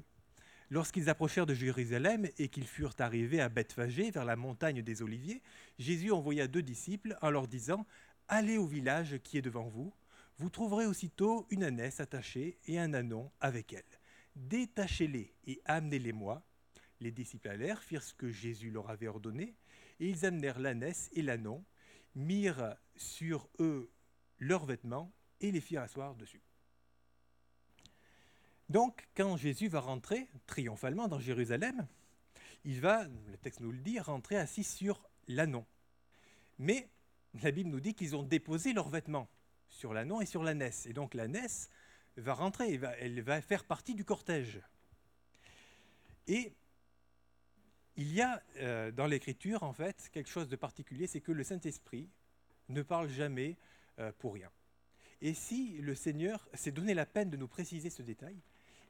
Lorsqu'ils 0.70 1.10
approchèrent 1.10 1.46
de 1.46 1.54
Jérusalem 1.54 2.28
et 2.38 2.50
qu'ils 2.50 2.68
furent 2.68 2.96
arrivés 3.00 3.40
à 3.40 3.50
Bethphagée, 3.50 4.12
vers 4.12 4.26
la 4.26 4.36
montagne 4.36 4.82
des 4.82 5.02
Oliviers, 5.02 5.42
Jésus 5.78 6.12
envoya 6.12 6.48
deux 6.48 6.64
disciples 6.64 7.18
en 7.22 7.30
leur 7.30 7.48
disant 7.48 7.86
Allez 8.28 8.58
au 8.58 8.66
village 8.66 9.20
qui 9.24 9.38
est 9.38 9.42
devant 9.42 9.68
vous, 9.68 9.94
vous 10.38 10.50
trouverez 10.50 10.86
aussitôt 10.86 11.46
une 11.50 11.64
ânesse 11.64 12.00
attachée 12.00 12.58
et 12.66 12.80
un 12.80 12.94
anon 12.94 13.32
avec 13.40 13.74
elle. 13.74 13.84
Détachez-les 14.36 15.34
et 15.48 15.62
amenez-les-moi. 15.66 16.44
Les 17.00 17.12
disciples 17.12 17.50
allèrent, 17.50 17.84
firent 17.84 18.04
ce 18.04 18.14
que 18.14 18.30
Jésus 18.30 18.72
leur 18.72 18.90
avait 18.90 19.08
ordonné, 19.08 19.56
et 20.00 20.10
ils 20.10 20.26
amenèrent 20.26 20.60
l'ânesse 20.60 21.10
et 21.14 21.22
l'anon, 21.22 21.64
mirent 22.16 22.76
sur 22.96 23.48
eux 23.60 23.90
leurs 24.40 24.66
vêtements 24.66 25.14
et 25.42 25.52
les 25.52 25.62
firent 25.62 25.82
asseoir 25.82 26.16
dessus. 26.16 26.42
Donc, 28.70 29.08
quand 29.16 29.38
Jésus 29.38 29.68
va 29.68 29.80
rentrer 29.80 30.28
triomphalement 30.48 31.08
dans 31.08 31.20
Jérusalem, 31.20 31.88
il 32.64 32.82
va, 32.82 33.04
le 33.04 33.38
texte 33.38 33.60
nous 33.60 33.72
le 33.72 33.78
dit, 33.78 34.00
rentrer 34.00 34.38
assis 34.38 34.64
sur 34.64 35.08
l'anon. 35.28 35.66
Mais 36.58 36.90
la 37.44 37.52
Bible 37.52 37.70
nous 37.70 37.80
dit 37.80 37.94
qu'ils 37.94 38.16
ont 38.16 38.24
déposé 38.24 38.74
leurs 38.74 38.90
vêtements 38.90 39.30
sur 39.70 39.94
l'annon 39.94 40.22
et 40.22 40.26
sur 40.26 40.44
l'ânesse. 40.44 40.86
Et 40.88 40.94
donc 40.94 41.14
l'ânesse 41.14 41.70
va 42.18 42.34
rentrer, 42.34 42.80
elle 43.00 43.22
va 43.22 43.42
faire 43.42 43.66
partie 43.66 43.94
du 43.94 44.04
cortège. 44.04 44.62
Et 46.28 46.56
il 47.98 48.14
y 48.14 48.22
a 48.22 48.42
euh, 48.58 48.92
dans 48.92 49.06
l'Écriture, 49.06 49.64
en 49.64 49.74
fait, 49.74 50.10
quelque 50.12 50.30
chose 50.30 50.50
de 50.50 50.56
particulier, 50.56 51.08
c'est 51.08 51.22
que 51.22 51.32
le 51.32 51.44
Saint-Esprit 51.44 52.10
ne 52.70 52.82
parle 52.82 53.10
jamais 53.10 53.58
euh, 54.00 54.12
pour 54.18 54.34
rien. 54.34 54.50
Et 55.22 55.34
si 55.34 55.78
le 55.78 55.96
Seigneur 55.96 56.48
s'est 56.54 56.72
donné 56.72 56.94
la 56.94 57.06
peine 57.06 57.30
de 57.30 57.38
nous 57.38 57.48
préciser 57.48 57.90
ce 57.90 58.02
détail, 58.02 58.38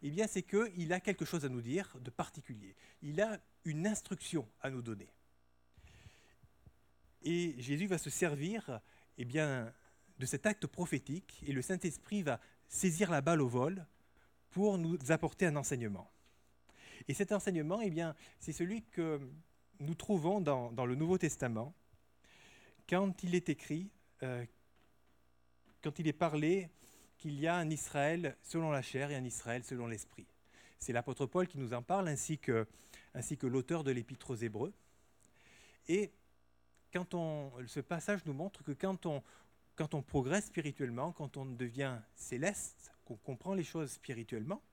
eh 0.03 0.09
bien 0.09 0.28
c'est 0.28 0.43
qu'il 0.43 0.93
a 0.93 0.99
quelque 0.99 1.26
chose 1.26 1.45
à 1.45 1.49
nous 1.49 1.61
dire 1.61 1.95
de 2.01 2.09
particulier. 2.09 2.76
Il 3.01 3.21
a 3.21 3.39
une 3.63 3.88
instruction 3.88 4.47
à 4.61 4.69
nous 4.69 4.82
donner. 4.82 5.09
Et 7.23 7.55
Jésus 7.57 7.88
va 7.88 7.97
se 7.97 8.09
servir 8.09 8.82
eh 9.17 9.26
bien, 9.26 9.73
de 10.19 10.26
cet 10.26 10.45
acte 10.45 10.67
prophétique 10.67 11.41
et 11.45 11.51
le 11.51 11.61
Saint-Esprit 11.61 12.21
va 12.21 12.39
saisir 12.67 13.09
la 13.09 13.21
balle 13.21 13.41
au 13.41 13.47
vol 13.47 13.86
pour 14.51 14.78
nous 14.78 14.97
apporter 15.09 15.45
un 15.45 15.55
enseignement. 15.55 16.09
Et 17.07 17.13
cet 17.13 17.32
enseignement, 17.32 17.82
eh 17.82 17.89
bien, 17.89 18.15
c'est 18.39 18.53
celui 18.53 18.84
que 18.84 19.19
nous 19.80 19.95
trouvons 19.95 20.39
dans, 20.39 20.86
le 20.86 20.95
Nouveau 20.95 21.17
Testament, 21.17 21.73
quand 22.88 23.23
il 23.23 23.36
est 23.36 23.49
écrit, 23.49 23.89
euh, 24.23 24.45
quand 25.86 25.99
il 25.99 26.07
est 26.07 26.13
parlé 26.13 26.67
qu'il 27.19 27.39
y 27.39 27.45
a 27.45 27.55
un 27.55 27.69
Israël 27.69 28.36
selon 28.41 28.71
la 28.71 28.81
chair 28.81 29.11
et 29.11 29.15
un 29.15 29.23
Israël 29.23 29.63
selon 29.63 29.86
l'esprit. 29.86 30.25
C'est 30.79 30.93
l'apôtre 30.93 31.27
Paul 31.27 31.47
qui 31.47 31.59
nous 31.59 31.75
en 31.75 31.83
parle, 31.83 32.07
ainsi 32.07 32.39
que, 32.39 32.65
ainsi 33.13 33.38
que 33.38 33.45
l'auteur 33.45 33.83
de 33.83 33.91
l'Épître 33.91 34.31
aux 34.31 34.36
Hébreux. 34.36 34.73
Et 35.88 36.11
quand 36.91 37.13
on, 37.13 37.51
ce 37.67 37.81
passage 37.81 38.25
nous 38.25 38.33
montre 38.33 38.63
que 38.63 38.71
quand 38.71 39.05
on, 39.05 39.21
quand 39.75 39.93
on 39.93 40.01
progresse 40.01 40.47
spirituellement, 40.47 41.11
quand 41.11 41.38
on 41.38 41.45
devient 41.45 41.99
céleste, 42.15 42.91
qu'on 43.05 43.17
comprend 43.17 43.53
les 43.53 43.63
choses 43.63 43.91
spirituellement, 43.91 44.63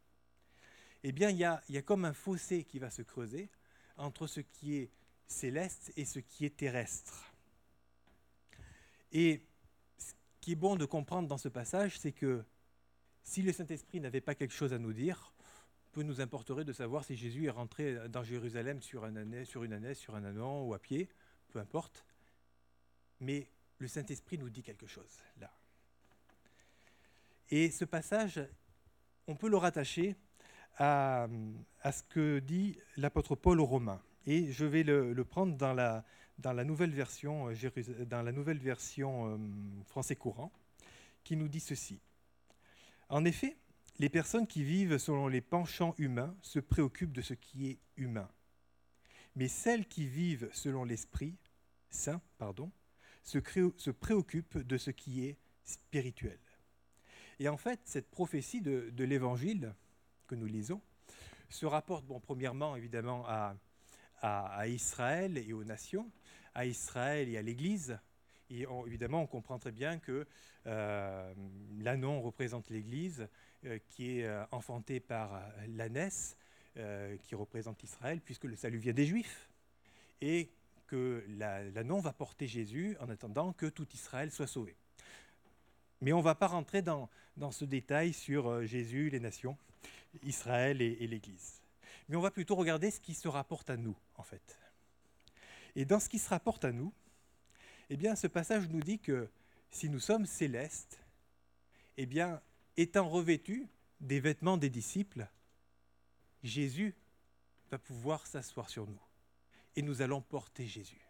eh 1.03 1.13
bien, 1.13 1.29
il 1.29 1.37
y 1.37 1.45
a, 1.45 1.83
comme 1.83 2.07
un 2.07 2.15
fossé 2.15 2.65
qui 2.65 2.79
va 2.79 2.89
se 2.89 3.03
creuser 3.03 3.51
entre 3.99 4.27
ce 4.27 4.41
qui 4.41 4.77
est 4.77 4.91
céleste 5.27 5.93
et 5.95 6.07
ce 6.07 6.21
qui 6.21 6.47
est 6.47 6.57
terrestre. 6.57 7.35
Et 9.13 9.43
qui 10.43 10.53
est 10.53 10.57
bon 10.57 10.77
de 10.77 10.85
comprendre 10.85 11.29
dans 11.29 11.39
ce 11.39 11.49
passage, 11.49 11.99
c'est 11.99 12.13
que 12.13 12.45
si 13.23 13.43
le 13.43 13.53
Saint-Esprit 13.53 14.01
n'avait 14.01 14.21
pas 14.21 14.35
quelque 14.35 14.53
chose 14.53 14.75
à 14.75 14.79
nous 14.79 14.93
dire, 14.93 15.33
peu 15.93 16.03
nous 16.03 16.21
importerait 16.21 16.65
de 16.65 16.73
savoir 16.73 17.05
si 17.05 17.17
Jésus 17.17 17.47
est 17.47 17.51
rentré 17.51 18.09
dans 18.09 18.25
Jérusalem 18.25 18.83
sur, 18.83 19.05
un 19.05 19.15
année, 19.15 19.45
sur 19.45 19.63
une 19.63 19.73
année, 19.73 19.95
sur 19.95 20.17
un 20.17 20.25
anon 20.25 20.65
ou 20.65 20.75
à 20.75 20.81
pied, 20.81 21.09
peu 21.51 21.61
importe. 21.61 22.05
Mais 23.21 23.47
le 23.79 23.87
Saint-Esprit 23.87 24.37
nous 24.37 24.51
dit 24.51 24.65
quelque 24.65 24.87
chose 24.87 25.23
là. 25.41 25.51
Et 27.51 27.71
ce 27.71 27.85
passage, 27.85 28.41
on 29.29 29.37
peut 29.37 29.49
le 29.49 29.59
rattacher 29.59 30.17
à, 30.79 31.29
ce 31.85 32.03
que 32.03 32.41
dit 32.41 32.79
l'apôtre 32.97 33.37
Paul 33.37 33.61
aux 33.61 33.67
Romains. 33.67 34.03
Et 34.27 34.51
je 34.51 34.65
vais 34.65 34.83
le, 34.83 35.25
prendre 35.25 35.57
dans 35.57 35.73
la, 35.73 36.05
dans 36.39 36.53
la, 36.53 36.65
nouvelle 36.65 36.91
version, 36.91 37.49
euh, 37.49 38.05
dans 38.05 38.27
euh, 38.27 39.39
français 39.87 40.17
courant, 40.17 40.53
qui 41.25 41.37
nous 41.37 41.49
dit 41.49 41.61
ceci. 41.61 42.01
En 43.09 43.25
effet, 43.25 43.57
les 43.99 44.09
personnes 44.09 44.47
qui 44.47 44.65
vivent 44.65 44.99
selon 44.99 45.29
les 45.29 45.41
penchants 45.41 45.95
humains 45.99 46.35
se 46.43 46.59
préoccupent 46.59 47.13
de 47.13 47.23
ce 47.23 47.35
qui 47.35 47.69
est 47.69 47.79
humain. 47.97 48.29
Mais 49.37 49.49
celles 49.49 49.87
qui 49.87 50.07
vivent 50.07 50.49
selon 50.53 50.85
l'Esprit 50.85 51.37
Saint 51.93 52.21
pardon, 52.39 52.71
se, 53.23 53.39
préoccupent 53.91 54.59
de 54.59 54.79
ce 54.79 54.91
qui 54.91 55.27
est 55.27 55.37
spirituel. 55.65 56.39
Et 57.39 57.49
en 57.49 57.57
fait, 57.57 57.81
cette 57.85 58.11
prophétie 58.11 58.61
de, 58.61 59.05
l'Évangile, 59.05 59.75
que 60.27 60.35
nous 60.35 60.47
lisons 60.47 60.81
se 61.49 61.67
rapporte, 61.67 62.05
bon, 62.07 62.19
premièrement, 62.21 62.77
évidemment, 62.77 63.25
à, 63.27 63.57
Israël 64.69 65.37
et 65.37 65.53
aux 65.53 65.65
nations, 65.65 66.11
à 66.55 66.67
Israël 66.67 67.29
et 67.29 67.37
à 67.37 67.43
l'Église. 67.43 67.99
Et 68.51 68.67
évidemment, 68.87 69.23
on 69.23 69.27
comprend 69.27 69.59
très 69.59 69.73
bien 69.73 69.99
que 69.99 70.27
euh, 70.67 71.35
représente 72.23 72.71
l'Église, 72.71 73.27
euh, 73.65 73.79
qui 73.89 74.19
est 74.19 74.25
euh, 74.25 74.45
enfantée 74.51 75.01
par 75.01 75.43
l'ânesse, 75.69 76.37
euh, 76.77 77.17
qui 77.23 77.35
représente 77.35 77.83
Israël, 77.83 78.21
puisque 78.21 78.45
le 78.45 78.57
salut 78.57 78.79
vient 78.79 78.93
des 78.93 79.07
Juifs. 79.07 79.49
Et 80.21 80.51
que 80.87 81.25
l'Anon 81.75 82.01
va 82.01 82.13
porter 82.13 82.47
Jésus 82.47 82.97
en 83.01 83.09
attendant 83.09 83.55
que 83.55 83.67
tout 83.67 83.87
Israël 83.95 84.31
soit 84.31 84.47
sauvé. 84.47 84.77
Mais 86.03 86.13
on 86.13 86.19
ne 86.19 86.23
va 86.23 86.35
pas 86.35 86.49
rentrer 86.49 86.83
dans, 86.83 87.09
dans 87.39 87.51
ce 87.51 87.65
détail 87.65 88.13
sur 88.13 88.65
Jésus, 88.67 89.09
les 89.09 89.19
nations. 89.19 89.57
Israël 90.25 90.83
et, 90.83 91.07
l'Église. 91.07 91.63
Mais 92.09 92.17
on 92.17 92.21
va 92.21 92.31
plutôt 92.31 92.57
regarder 92.57 92.91
ce 92.91 93.01
qui 93.01 93.15
se 93.15 93.29
rapporte 93.29 93.71
à 93.71 93.77
nous, 93.77 93.97
en 94.17 94.23
fait. 94.23 94.59
Et 95.75 95.85
dans 95.85 96.01
ce 96.01 96.09
qui 96.09 96.19
se 96.19 96.29
rapporte 96.29 96.65
à 96.65 96.73
nous, 96.73 96.93
eh 97.91 97.97
bien, 97.97 98.15
ce 98.17 98.27
passage 98.27 98.69
nous 98.69 98.81
dit 98.81 98.99
que 98.99 99.29
si 99.71 99.89
nous 99.89 100.01
sommes 100.01 100.27
célestes, 100.27 101.01
eh 101.97 102.07
bien, 102.07 102.41
étant 102.77 103.09
revêtus 103.09 103.69
des 104.01 104.21
vêtements 104.21 104.57
des 104.57 104.71
disciples, 104.71 105.29
Jésus 106.43 106.95
va 107.71 107.79
pouvoir 107.79 108.27
s'asseoir 108.27 108.69
sur 108.69 108.87
nous. 108.87 109.01
Et 109.77 109.83
nous 109.83 110.03
allons 110.03 110.21
porter 110.21 110.67
Jésus. 110.67 111.01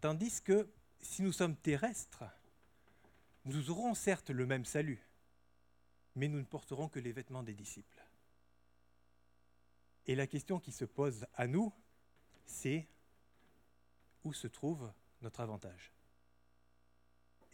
Tandis 0.00 0.40
que 0.42 0.68
si 1.00 1.22
nous 1.22 1.32
sommes 1.32 1.56
terrestres, 1.56 2.24
nous 3.44 3.70
aurons 3.70 3.94
certes 3.94 4.30
le 4.30 4.46
même 4.46 4.64
salut, 4.64 5.00
mais 6.16 6.28
nous 6.28 6.38
ne 6.38 6.44
porterons 6.44 6.88
que 6.88 6.98
les 6.98 7.12
vêtements 7.12 7.44
des 7.44 7.54
disciples. 7.54 8.02
Et 10.06 10.14
la 10.14 10.26
question 10.26 10.58
qui 10.58 10.72
se 10.72 10.84
pose 10.84 11.26
à 11.34 11.46
nous, 11.46 11.72
c'est 12.44 12.88
où 14.26 14.32
se 14.32 14.48
trouve 14.48 14.92
notre 15.22 15.40
avantage 15.40 15.92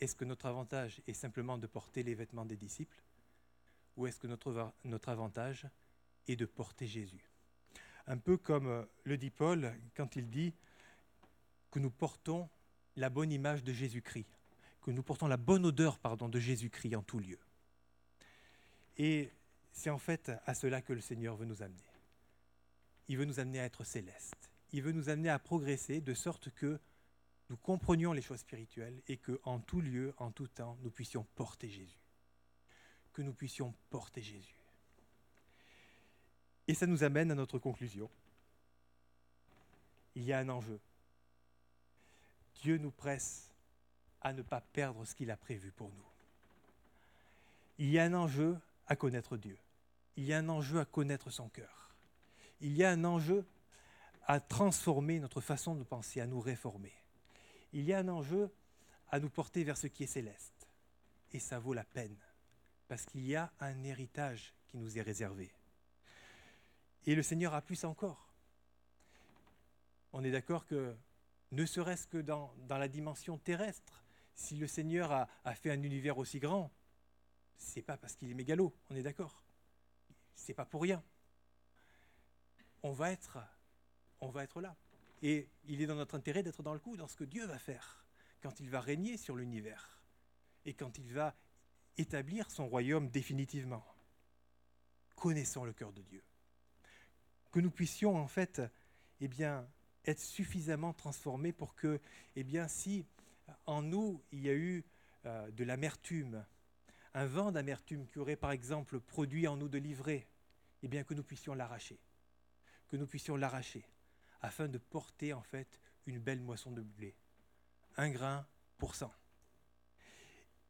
Est-ce 0.01 0.17
que 0.17 0.25
notre 0.25 0.47
avantage 0.47 1.03
est 1.07 1.13
simplement 1.13 1.59
de 1.59 1.67
porter 1.67 2.03
les 2.03 2.15
vêtements 2.15 2.47
des 2.47 2.57
disciples 2.57 3.03
Ou 3.97 4.07
est-ce 4.07 4.19
que 4.19 4.27
notre, 4.27 4.73
avantage 5.07 5.67
est 6.29 6.37
de 6.37 6.47
porter 6.47 6.87
Jésus? 6.87 7.31
Un 8.07 8.17
peu 8.17 8.39
comme 8.39 8.69
euh, 8.69 8.85
le 9.05 9.19
dit 9.19 9.31
Paul 9.31 9.75
quand 9.95 10.17
il 10.17 10.31
dit 10.31 10.55
que 11.71 11.79
nous 11.79 11.91
portons 11.91 12.49
la 12.97 13.11
bonne 13.11 13.33
image 13.33 13.63
de 13.63 13.73
Jésus-Christ, 13.73 14.39
que 14.81 14.91
nous 14.91 15.03
portons 15.03 15.27
la 15.27 15.37
bonne 15.37 15.67
odeur 15.67 15.99
pardon, 15.99 16.31
de 16.31 16.41
Jésus-Christ 16.41 16.97
en 16.97 17.03
tout 17.03 17.19
lieu. 17.19 17.39
Et 18.97 19.31
c'est 19.73 19.91
en 19.91 19.99
fait 19.99 20.33
à 20.47 20.55
cela 20.55 20.81
que 20.81 20.95
le 20.95 21.03
Seigneur 21.03 21.37
veut 21.37 21.47
nous 21.47 21.63
amener. 21.63 21.93
Il 23.09 23.19
veut 23.19 23.27
nous 23.27 23.41
amener 23.41 23.61
à 23.61 23.65
être 23.65 23.85
céleste. 23.85 24.52
Il 24.73 24.83
veut 24.83 24.93
nous 24.93 25.09
amener 25.09 25.29
à 25.29 25.39
progresser 25.39 26.01
de 26.01 26.15
sorte 26.15 26.51
que 26.51 26.81
nous 27.51 27.57
comprenions 27.57 28.13
les 28.13 28.23
choses 28.23 28.41
spirituelles 28.41 29.03
et 29.09 29.19
que 29.19 29.39
en 29.45 29.61
tout 29.61 29.81
lieu, 29.81 30.15
en 30.17 30.31
tout 30.31 30.49
temps, 30.49 30.79
nous 30.83 30.91
puissions 30.91 31.27
porter 31.35 31.69
Jésus. 31.69 32.01
Que 33.13 33.21
nous 33.21 33.35
puissions 33.35 33.75
porter 33.91 34.23
Jésus. 34.23 34.57
Et 36.67 36.75
ça 36.75 36.87
nous 36.87 37.05
amène 37.05 37.31
à 37.31 37.35
notre 37.35 37.59
conclusion. 37.59 38.09
Il 40.15 40.25
y 40.25 40.33
a 40.33 40.39
un 40.39 40.49
enjeu. 40.49 40.81
Dieu 42.63 42.79
nous 42.79 42.91
presse 42.91 43.51
à 44.23 44.33
ne 44.33 44.43
pas 44.43 44.61
perdre 44.61 45.05
ce 45.05 45.15
qu'il 45.15 45.31
a 45.31 45.37
prévu 45.37 45.73
pour 45.73 45.91
nous. 45.91 46.07
Il 47.79 47.91
y 47.91 47.99
a 47.99 48.05
un 48.05 48.15
enjeu 48.15 48.57
à 48.87 48.97
connaître 48.97 49.37
Dieu. 49.37 49.59
Il 50.17 50.25
y 50.25 50.33
a 50.33 50.39
un 50.39 50.49
enjeu 50.49 50.79
à 50.79 50.85
connaître 50.85 51.31
son 51.31 51.49
cœur. 51.49 51.95
Il 52.61 52.77
y 52.77 52.85
a 52.85 52.91
un 52.91 53.05
enjeu 53.05 53.45
à 54.27 54.41
transformer 54.41 55.19
notre 55.19 55.41
façon 55.41 55.75
de 55.75 55.83
penser, 55.83 56.21
à 56.21 56.27
nous 56.27 56.41
réformer. 56.41 56.93
Il 57.73 57.85
y 57.85 57.93
a 57.93 57.99
un 57.99 58.09
enjeu 58.09 58.51
à 59.11 59.19
nous 59.21 59.31
porter 59.31 59.65
vers 59.65 59.77
ce 59.77 59.87
qui 59.87 60.05
est 60.05 60.09
céleste. 60.09 60.69
Et 61.33 61.39
ça 61.39 61.59
vaut 61.59 61.73
la 61.73 61.85
peine, 61.85 62.17
parce 62.89 63.07
qu'il 63.07 63.27
y 63.27 63.37
a 63.37 63.53
un 63.61 63.83
héritage 63.85 64.55
qui 64.69 64.77
nous 64.77 64.99
est 64.99 65.03
réservé. 65.03 65.51
Et 67.07 67.15
le 67.15 67.23
Seigneur 67.23 67.55
a 67.55 67.63
plus 67.63 67.85
encore. 67.85 68.29
On 70.13 70.23
est 70.23 70.31
d'accord 70.31 70.67
que, 70.67 70.95
ne 71.51 71.67
serait-ce 71.67 72.07
que 72.07 72.19
dans, 72.19 72.55
la 72.69 72.89
dimension 72.89 73.39
terrestre, 73.39 74.05
si 74.35 74.57
le 74.57 74.67
Seigneur 74.67 75.11
a, 75.11 75.29
a 75.45 75.55
fait 75.55 75.71
un 75.71 75.83
univers 75.83 76.19
aussi 76.19 76.39
grand, 76.39 76.71
c'est 77.57 77.83
pas 77.83 77.97
parce 77.97 78.15
qu'il 78.15 78.31
est 78.31 78.35
mégalo, 78.35 78.75
on 78.91 78.97
est 78.97 79.03
d'accord. 79.03 79.43
C'est 80.35 80.55
pas 80.55 80.65
pour 80.65 80.83
rien. 80.83 81.03
On 82.83 82.93
va 82.93 83.13
être, 83.13 83.39
on 84.23 84.31
va 84.31 84.45
être 84.45 84.61
là. 84.61 84.75
Et 85.21 85.49
il 85.67 85.83
est 85.83 85.87
dans 85.87 85.97
notre 85.97 86.15
intérêt 86.15 86.43
d'être 86.43 86.63
dans 86.63 86.73
le 86.73 86.81
coup 86.81 86.97
dans 86.97 87.09
ce 87.09 87.17
que 87.17 87.25
Dieu 87.25 87.45
va 87.47 87.59
faire 87.59 88.07
quand 88.41 88.59
il 88.61 88.71
va 88.71 88.81
régner 88.81 89.17
sur 89.17 89.37
l'univers 89.37 90.01
et 90.65 90.75
quand 90.75 90.99
il 90.99 91.13
va 91.13 91.37
établir 91.99 92.51
son 92.51 92.67
royaume 92.67 93.11
définitivement. 93.11 93.85
Connaissons 95.17 95.65
le 95.65 95.73
cœur 95.73 95.93
de 95.93 96.03
Dieu. 96.03 96.23
Que 97.51 97.61
nous 97.61 97.71
puissions 97.71 98.17
en 98.17 98.27
fait, 98.27 98.63
eh 99.21 99.29
bien, 99.29 99.69
être 100.07 100.21
suffisamment 100.21 100.93
transformés 100.93 101.53
pour 101.53 101.75
que, 101.75 102.01
eh 102.35 102.43
bien, 102.43 102.67
si 102.67 103.05
en 103.67 103.83
nous 103.83 104.23
il 104.33 104.41
y 104.41 104.49
a 104.49 104.55
eu 104.55 104.85
euh, 105.27 105.51
de 105.51 105.65
l'amertume, 105.65 106.45
un 107.15 107.27
vent 107.27 107.53
d'amertume 107.53 108.07
qui 108.07 108.19
aurait 108.19 108.37
par 108.37 108.53
exemple 108.53 108.99
produit 109.01 109.47
en 109.47 109.57
nous 109.57 109.69
de 109.69 109.79
l'ivraie, 109.79 110.27
eh 110.83 110.89
bien 110.89 111.05
que 111.05 111.15
nous 111.15 111.23
puissions 111.23 111.55
l'arracher. 111.55 112.01
Que 112.89 112.97
nous 112.97 113.07
puissions 113.07 113.37
l'arracher 113.37 113.85
afin 114.43 114.69
de 114.69 114.79
porter 114.79 115.33
en 115.33 115.43
fait 115.43 115.81
une 116.07 116.19
belle 116.19 116.41
moisson 116.41 116.73
de 116.73 116.83
blé. 116.83 117.17
Un 117.97 118.11
grain 118.11 118.47
pour 118.77 118.95
cent. 118.95 119.15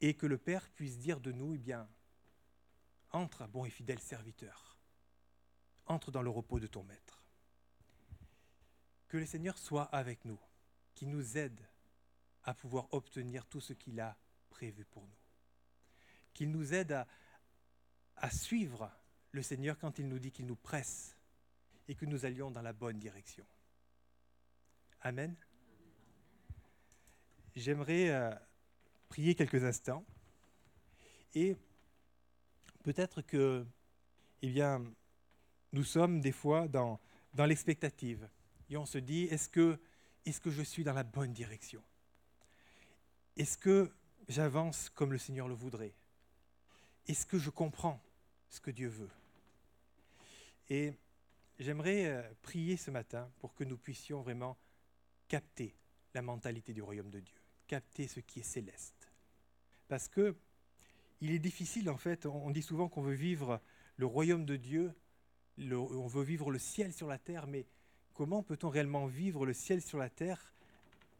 Et 0.00 0.14
que 0.14 0.26
le 0.26 0.38
Père 0.38 0.68
puisse 0.70 0.98
dire 0.98 1.20
de 1.20 1.32
nous, 1.32 1.54
eh 1.54 1.58
bien, 1.58 1.88
entre, 3.10 3.46
bon 3.46 3.64
et 3.64 3.70
fidèle 3.70 4.00
serviteur, 4.00 4.78
entre 5.86 6.10
dans 6.10 6.22
le 6.22 6.30
repos 6.30 6.60
de 6.60 6.66
ton 6.66 6.82
Maître. 6.84 7.24
Que 9.08 9.16
le 9.16 9.26
Seigneur 9.26 9.58
soit 9.58 9.84
avec 9.84 10.24
nous, 10.24 10.40
qui 10.94 11.06
nous 11.06 11.36
aide 11.36 11.66
à 12.44 12.54
pouvoir 12.54 12.92
obtenir 12.92 13.46
tout 13.46 13.60
ce 13.60 13.72
qu'il 13.72 14.00
a 14.00 14.16
prévu 14.50 14.84
pour 14.84 15.06
nous. 15.06 15.18
Qu'il 16.34 16.50
nous 16.50 16.74
aide 16.74 16.92
à, 16.92 17.06
à 18.16 18.30
suivre 18.30 18.90
le 19.30 19.42
Seigneur 19.42 19.78
quand 19.78 19.98
il 19.98 20.08
nous 20.08 20.18
dit 20.18 20.32
qu'il 20.32 20.46
nous 20.46 20.56
presse 20.56 21.16
et 21.88 21.94
que 21.94 22.06
nous 22.06 22.24
allions 22.24 22.50
dans 22.50 22.62
la 22.62 22.72
bonne 22.72 22.98
direction. 22.98 23.46
Amen. 25.04 25.34
J'aimerais 27.56 28.10
euh, 28.10 28.30
prier 29.08 29.34
quelques 29.34 29.64
instants. 29.64 30.04
Et 31.34 31.56
peut-être 32.84 33.20
que, 33.20 33.66
eh 34.42 34.48
bien, 34.48 34.84
nous 35.72 35.82
sommes 35.82 36.20
des 36.20 36.30
fois 36.30 36.68
dans, 36.68 37.00
l'expectative. 37.36 38.28
Et 38.70 38.76
on 38.76 38.86
se 38.86 38.98
dit 38.98 39.24
est-ce 39.24 39.48
que, 39.48 39.80
est 40.24 40.40
que 40.40 40.50
je 40.50 40.62
suis 40.62 40.84
dans 40.84 40.92
la 40.92 41.02
bonne 41.02 41.32
direction? 41.32 41.82
Est-ce 43.36 43.58
que 43.58 43.90
j'avance 44.28 44.88
comme 44.88 45.10
le 45.10 45.18
Seigneur 45.18 45.48
le 45.48 45.54
voudrait? 45.54 45.94
Est-ce 47.08 47.26
que 47.26 47.38
je 47.38 47.50
comprends 47.50 48.00
ce 48.50 48.60
que 48.60 48.70
Dieu 48.70 48.88
veut? 48.88 49.10
Et 50.68 50.92
j'aimerais 51.58 52.06
euh, 52.06 52.22
prier 52.40 52.76
ce 52.76 52.92
matin 52.92 53.28
pour 53.40 53.52
que 53.52 53.64
nous 53.64 53.76
puissions 53.76 54.22
vraiment 54.22 54.56
capter 55.32 55.74
la 56.12 56.20
mentalité 56.20 56.74
du 56.74 56.82
royaume 56.82 57.08
de 57.08 57.18
Dieu, 57.18 57.38
capter 57.66 58.06
ce 58.06 58.20
qui 58.20 58.40
est 58.40 58.42
céleste. 58.42 59.08
Parce 59.88 60.06
que 60.06 60.36
il 61.22 61.30
est 61.30 61.38
difficile, 61.38 61.88
en 61.88 61.96
fait, 61.96 62.26
on 62.26 62.50
dit 62.50 62.60
souvent 62.60 62.90
qu'on 62.90 63.00
veut 63.00 63.14
vivre 63.14 63.58
le 63.96 64.04
royaume 64.04 64.44
de 64.44 64.56
Dieu, 64.56 64.92
on 65.58 66.06
veut 66.06 66.22
vivre 66.22 66.50
le 66.50 66.58
ciel 66.58 66.92
sur 66.92 67.06
la 67.06 67.16
terre, 67.16 67.46
mais 67.46 67.64
comment 68.12 68.42
peut-on 68.42 68.68
réellement 68.68 69.06
vivre 69.06 69.46
le 69.46 69.54
ciel 69.54 69.80
sur 69.80 69.96
la 69.96 70.10
terre 70.10 70.52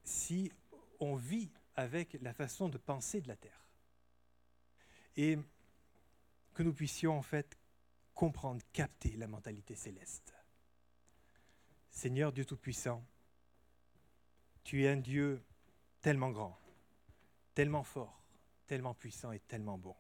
si 0.05 0.53
on 1.01 1.17
vit 1.17 1.49
avec 1.75 2.19
la 2.21 2.35
façon 2.35 2.69
de 2.69 2.77
penser 2.77 3.23
de 3.23 3.29
la 3.29 3.37
terre? 3.37 3.65
Et 5.17 5.39
que 6.53 6.63
nous 6.63 6.75
puissions, 6.75 7.17
en 7.17 7.23
fait, 7.23 7.57
comprendre, 8.13 8.61
capter 8.75 9.17
la 9.17 9.27
mentalité 9.27 9.75
céleste. 9.75 10.35
Seigneur 11.91 12.31
Dieu 12.31 12.45
Tout-Puissant, 12.45 13.03
tu 14.65 14.85
es 14.85 14.89
un 14.89 14.97
Dieu 14.97 15.43
tellement 16.01 16.31
grand, 16.31 16.59
tellement 17.55 17.85
fort, 17.85 18.23
tellement 18.67 18.95
puissant 18.95 19.33
et 19.33 19.41
tellement 19.41 19.79
bon. 19.79 19.97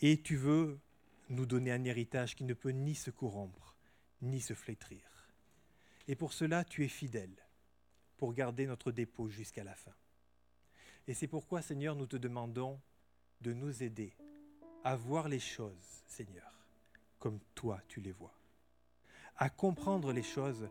Et 0.00 0.20
tu 0.20 0.36
veux 0.36 0.80
nous 1.28 1.46
donner 1.46 1.72
un 1.72 1.84
héritage 1.84 2.34
qui 2.34 2.44
ne 2.44 2.54
peut 2.54 2.70
ni 2.70 2.94
se 2.94 3.10
corrompre, 3.10 3.76
ni 4.20 4.40
se 4.40 4.54
flétrir. 4.54 5.02
Et 6.08 6.16
pour 6.16 6.32
cela, 6.32 6.64
tu 6.64 6.84
es 6.84 6.88
fidèle, 6.88 7.34
pour 8.16 8.34
garder 8.34 8.66
notre 8.66 8.92
dépôt 8.92 9.28
jusqu'à 9.28 9.64
la 9.64 9.74
fin. 9.74 9.94
Et 11.06 11.14
c'est 11.14 11.28
pourquoi, 11.28 11.62
Seigneur, 11.62 11.96
nous 11.96 12.06
te 12.06 12.16
demandons 12.16 12.80
de 13.40 13.52
nous 13.52 13.82
aider 13.82 14.14
à 14.84 14.96
voir 14.96 15.28
les 15.28 15.40
choses, 15.40 16.02
Seigneur, 16.06 16.52
comme 17.18 17.40
toi 17.54 17.80
tu 17.88 18.00
les 18.00 18.12
vois, 18.12 18.34
à 19.36 19.48
comprendre 19.48 20.12
les 20.12 20.22
choses 20.22 20.68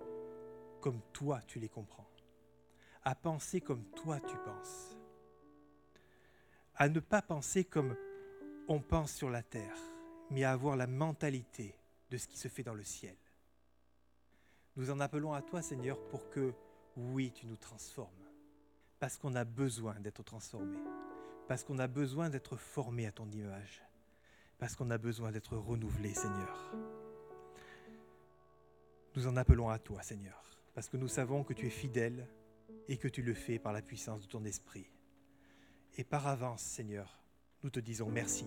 comme 0.82 1.00
toi 1.14 1.40
tu 1.48 1.60
les 1.60 1.70
comprends, 1.70 2.10
à 3.04 3.16
penser 3.16 3.62
comme 3.62 3.86
toi 3.92 4.20
tu 4.20 4.36
penses, 4.38 4.98
à 6.76 6.90
ne 6.90 7.00
pas 7.00 7.22
penser 7.22 7.64
comme 7.64 7.96
on 8.68 8.82
pense 8.82 9.14
sur 9.14 9.30
la 9.30 9.44
terre, 9.44 9.78
mais 10.30 10.44
à 10.44 10.52
avoir 10.52 10.76
la 10.76 10.88
mentalité 10.88 11.76
de 12.10 12.18
ce 12.18 12.28
qui 12.28 12.38
se 12.38 12.48
fait 12.48 12.64
dans 12.64 12.74
le 12.74 12.84
ciel. 12.84 13.16
Nous 14.76 14.90
en 14.90 15.00
appelons 15.00 15.34
à 15.34 15.42
toi, 15.42 15.62
Seigneur, 15.62 16.00
pour 16.08 16.30
que, 16.30 16.54
oui, 16.96 17.32
tu 17.32 17.46
nous 17.46 17.58
transformes, 17.58 18.10
parce 19.00 19.18
qu'on 19.18 19.36
a 19.36 19.44
besoin 19.44 20.00
d'être 20.00 20.24
transformé, 20.24 20.80
parce 21.48 21.64
qu'on 21.64 21.80
a 21.80 21.88
besoin 21.88 22.30
d'être 22.30 22.56
formé 22.56 23.06
à 23.06 23.12
ton 23.12 23.30
image, 23.30 23.84
parce 24.58 24.76
qu'on 24.76 24.90
a 24.90 24.98
besoin 24.98 25.32
d'être 25.32 25.58
renouvelé, 25.58 26.14
Seigneur. 26.14 26.74
Nous 29.16 29.28
en 29.28 29.36
appelons 29.36 29.70
à 29.70 29.78
toi, 29.78 30.02
Seigneur 30.02 30.42
parce 30.74 30.90
que 30.90 30.98
nous 30.98 31.08
savons 31.08 31.44
que 31.44 31.54
tu 31.54 31.68
es 31.68 31.72
fidèle 31.72 32.28
et 32.88 32.98
que 32.98 33.08
tu 33.08 33.22
le 33.22 33.34
fais 33.34 33.60
par 33.60 33.74
la 33.74 33.82
puissance 33.82 34.22
de 34.22 34.28
ton 34.28 34.44
esprit. 34.46 34.92
Et 35.98 36.04
par 36.04 36.28
avance, 36.28 36.62
Seigneur, 36.62 37.22
nous 37.64 37.70
te 37.70 37.80
disons 37.80 38.10
merci. 38.10 38.46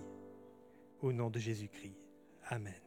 Au 1.01 1.11
nom 1.13 1.29
de 1.29 1.39
Jésus-Christ. 1.39 1.97
Amen. 2.49 2.84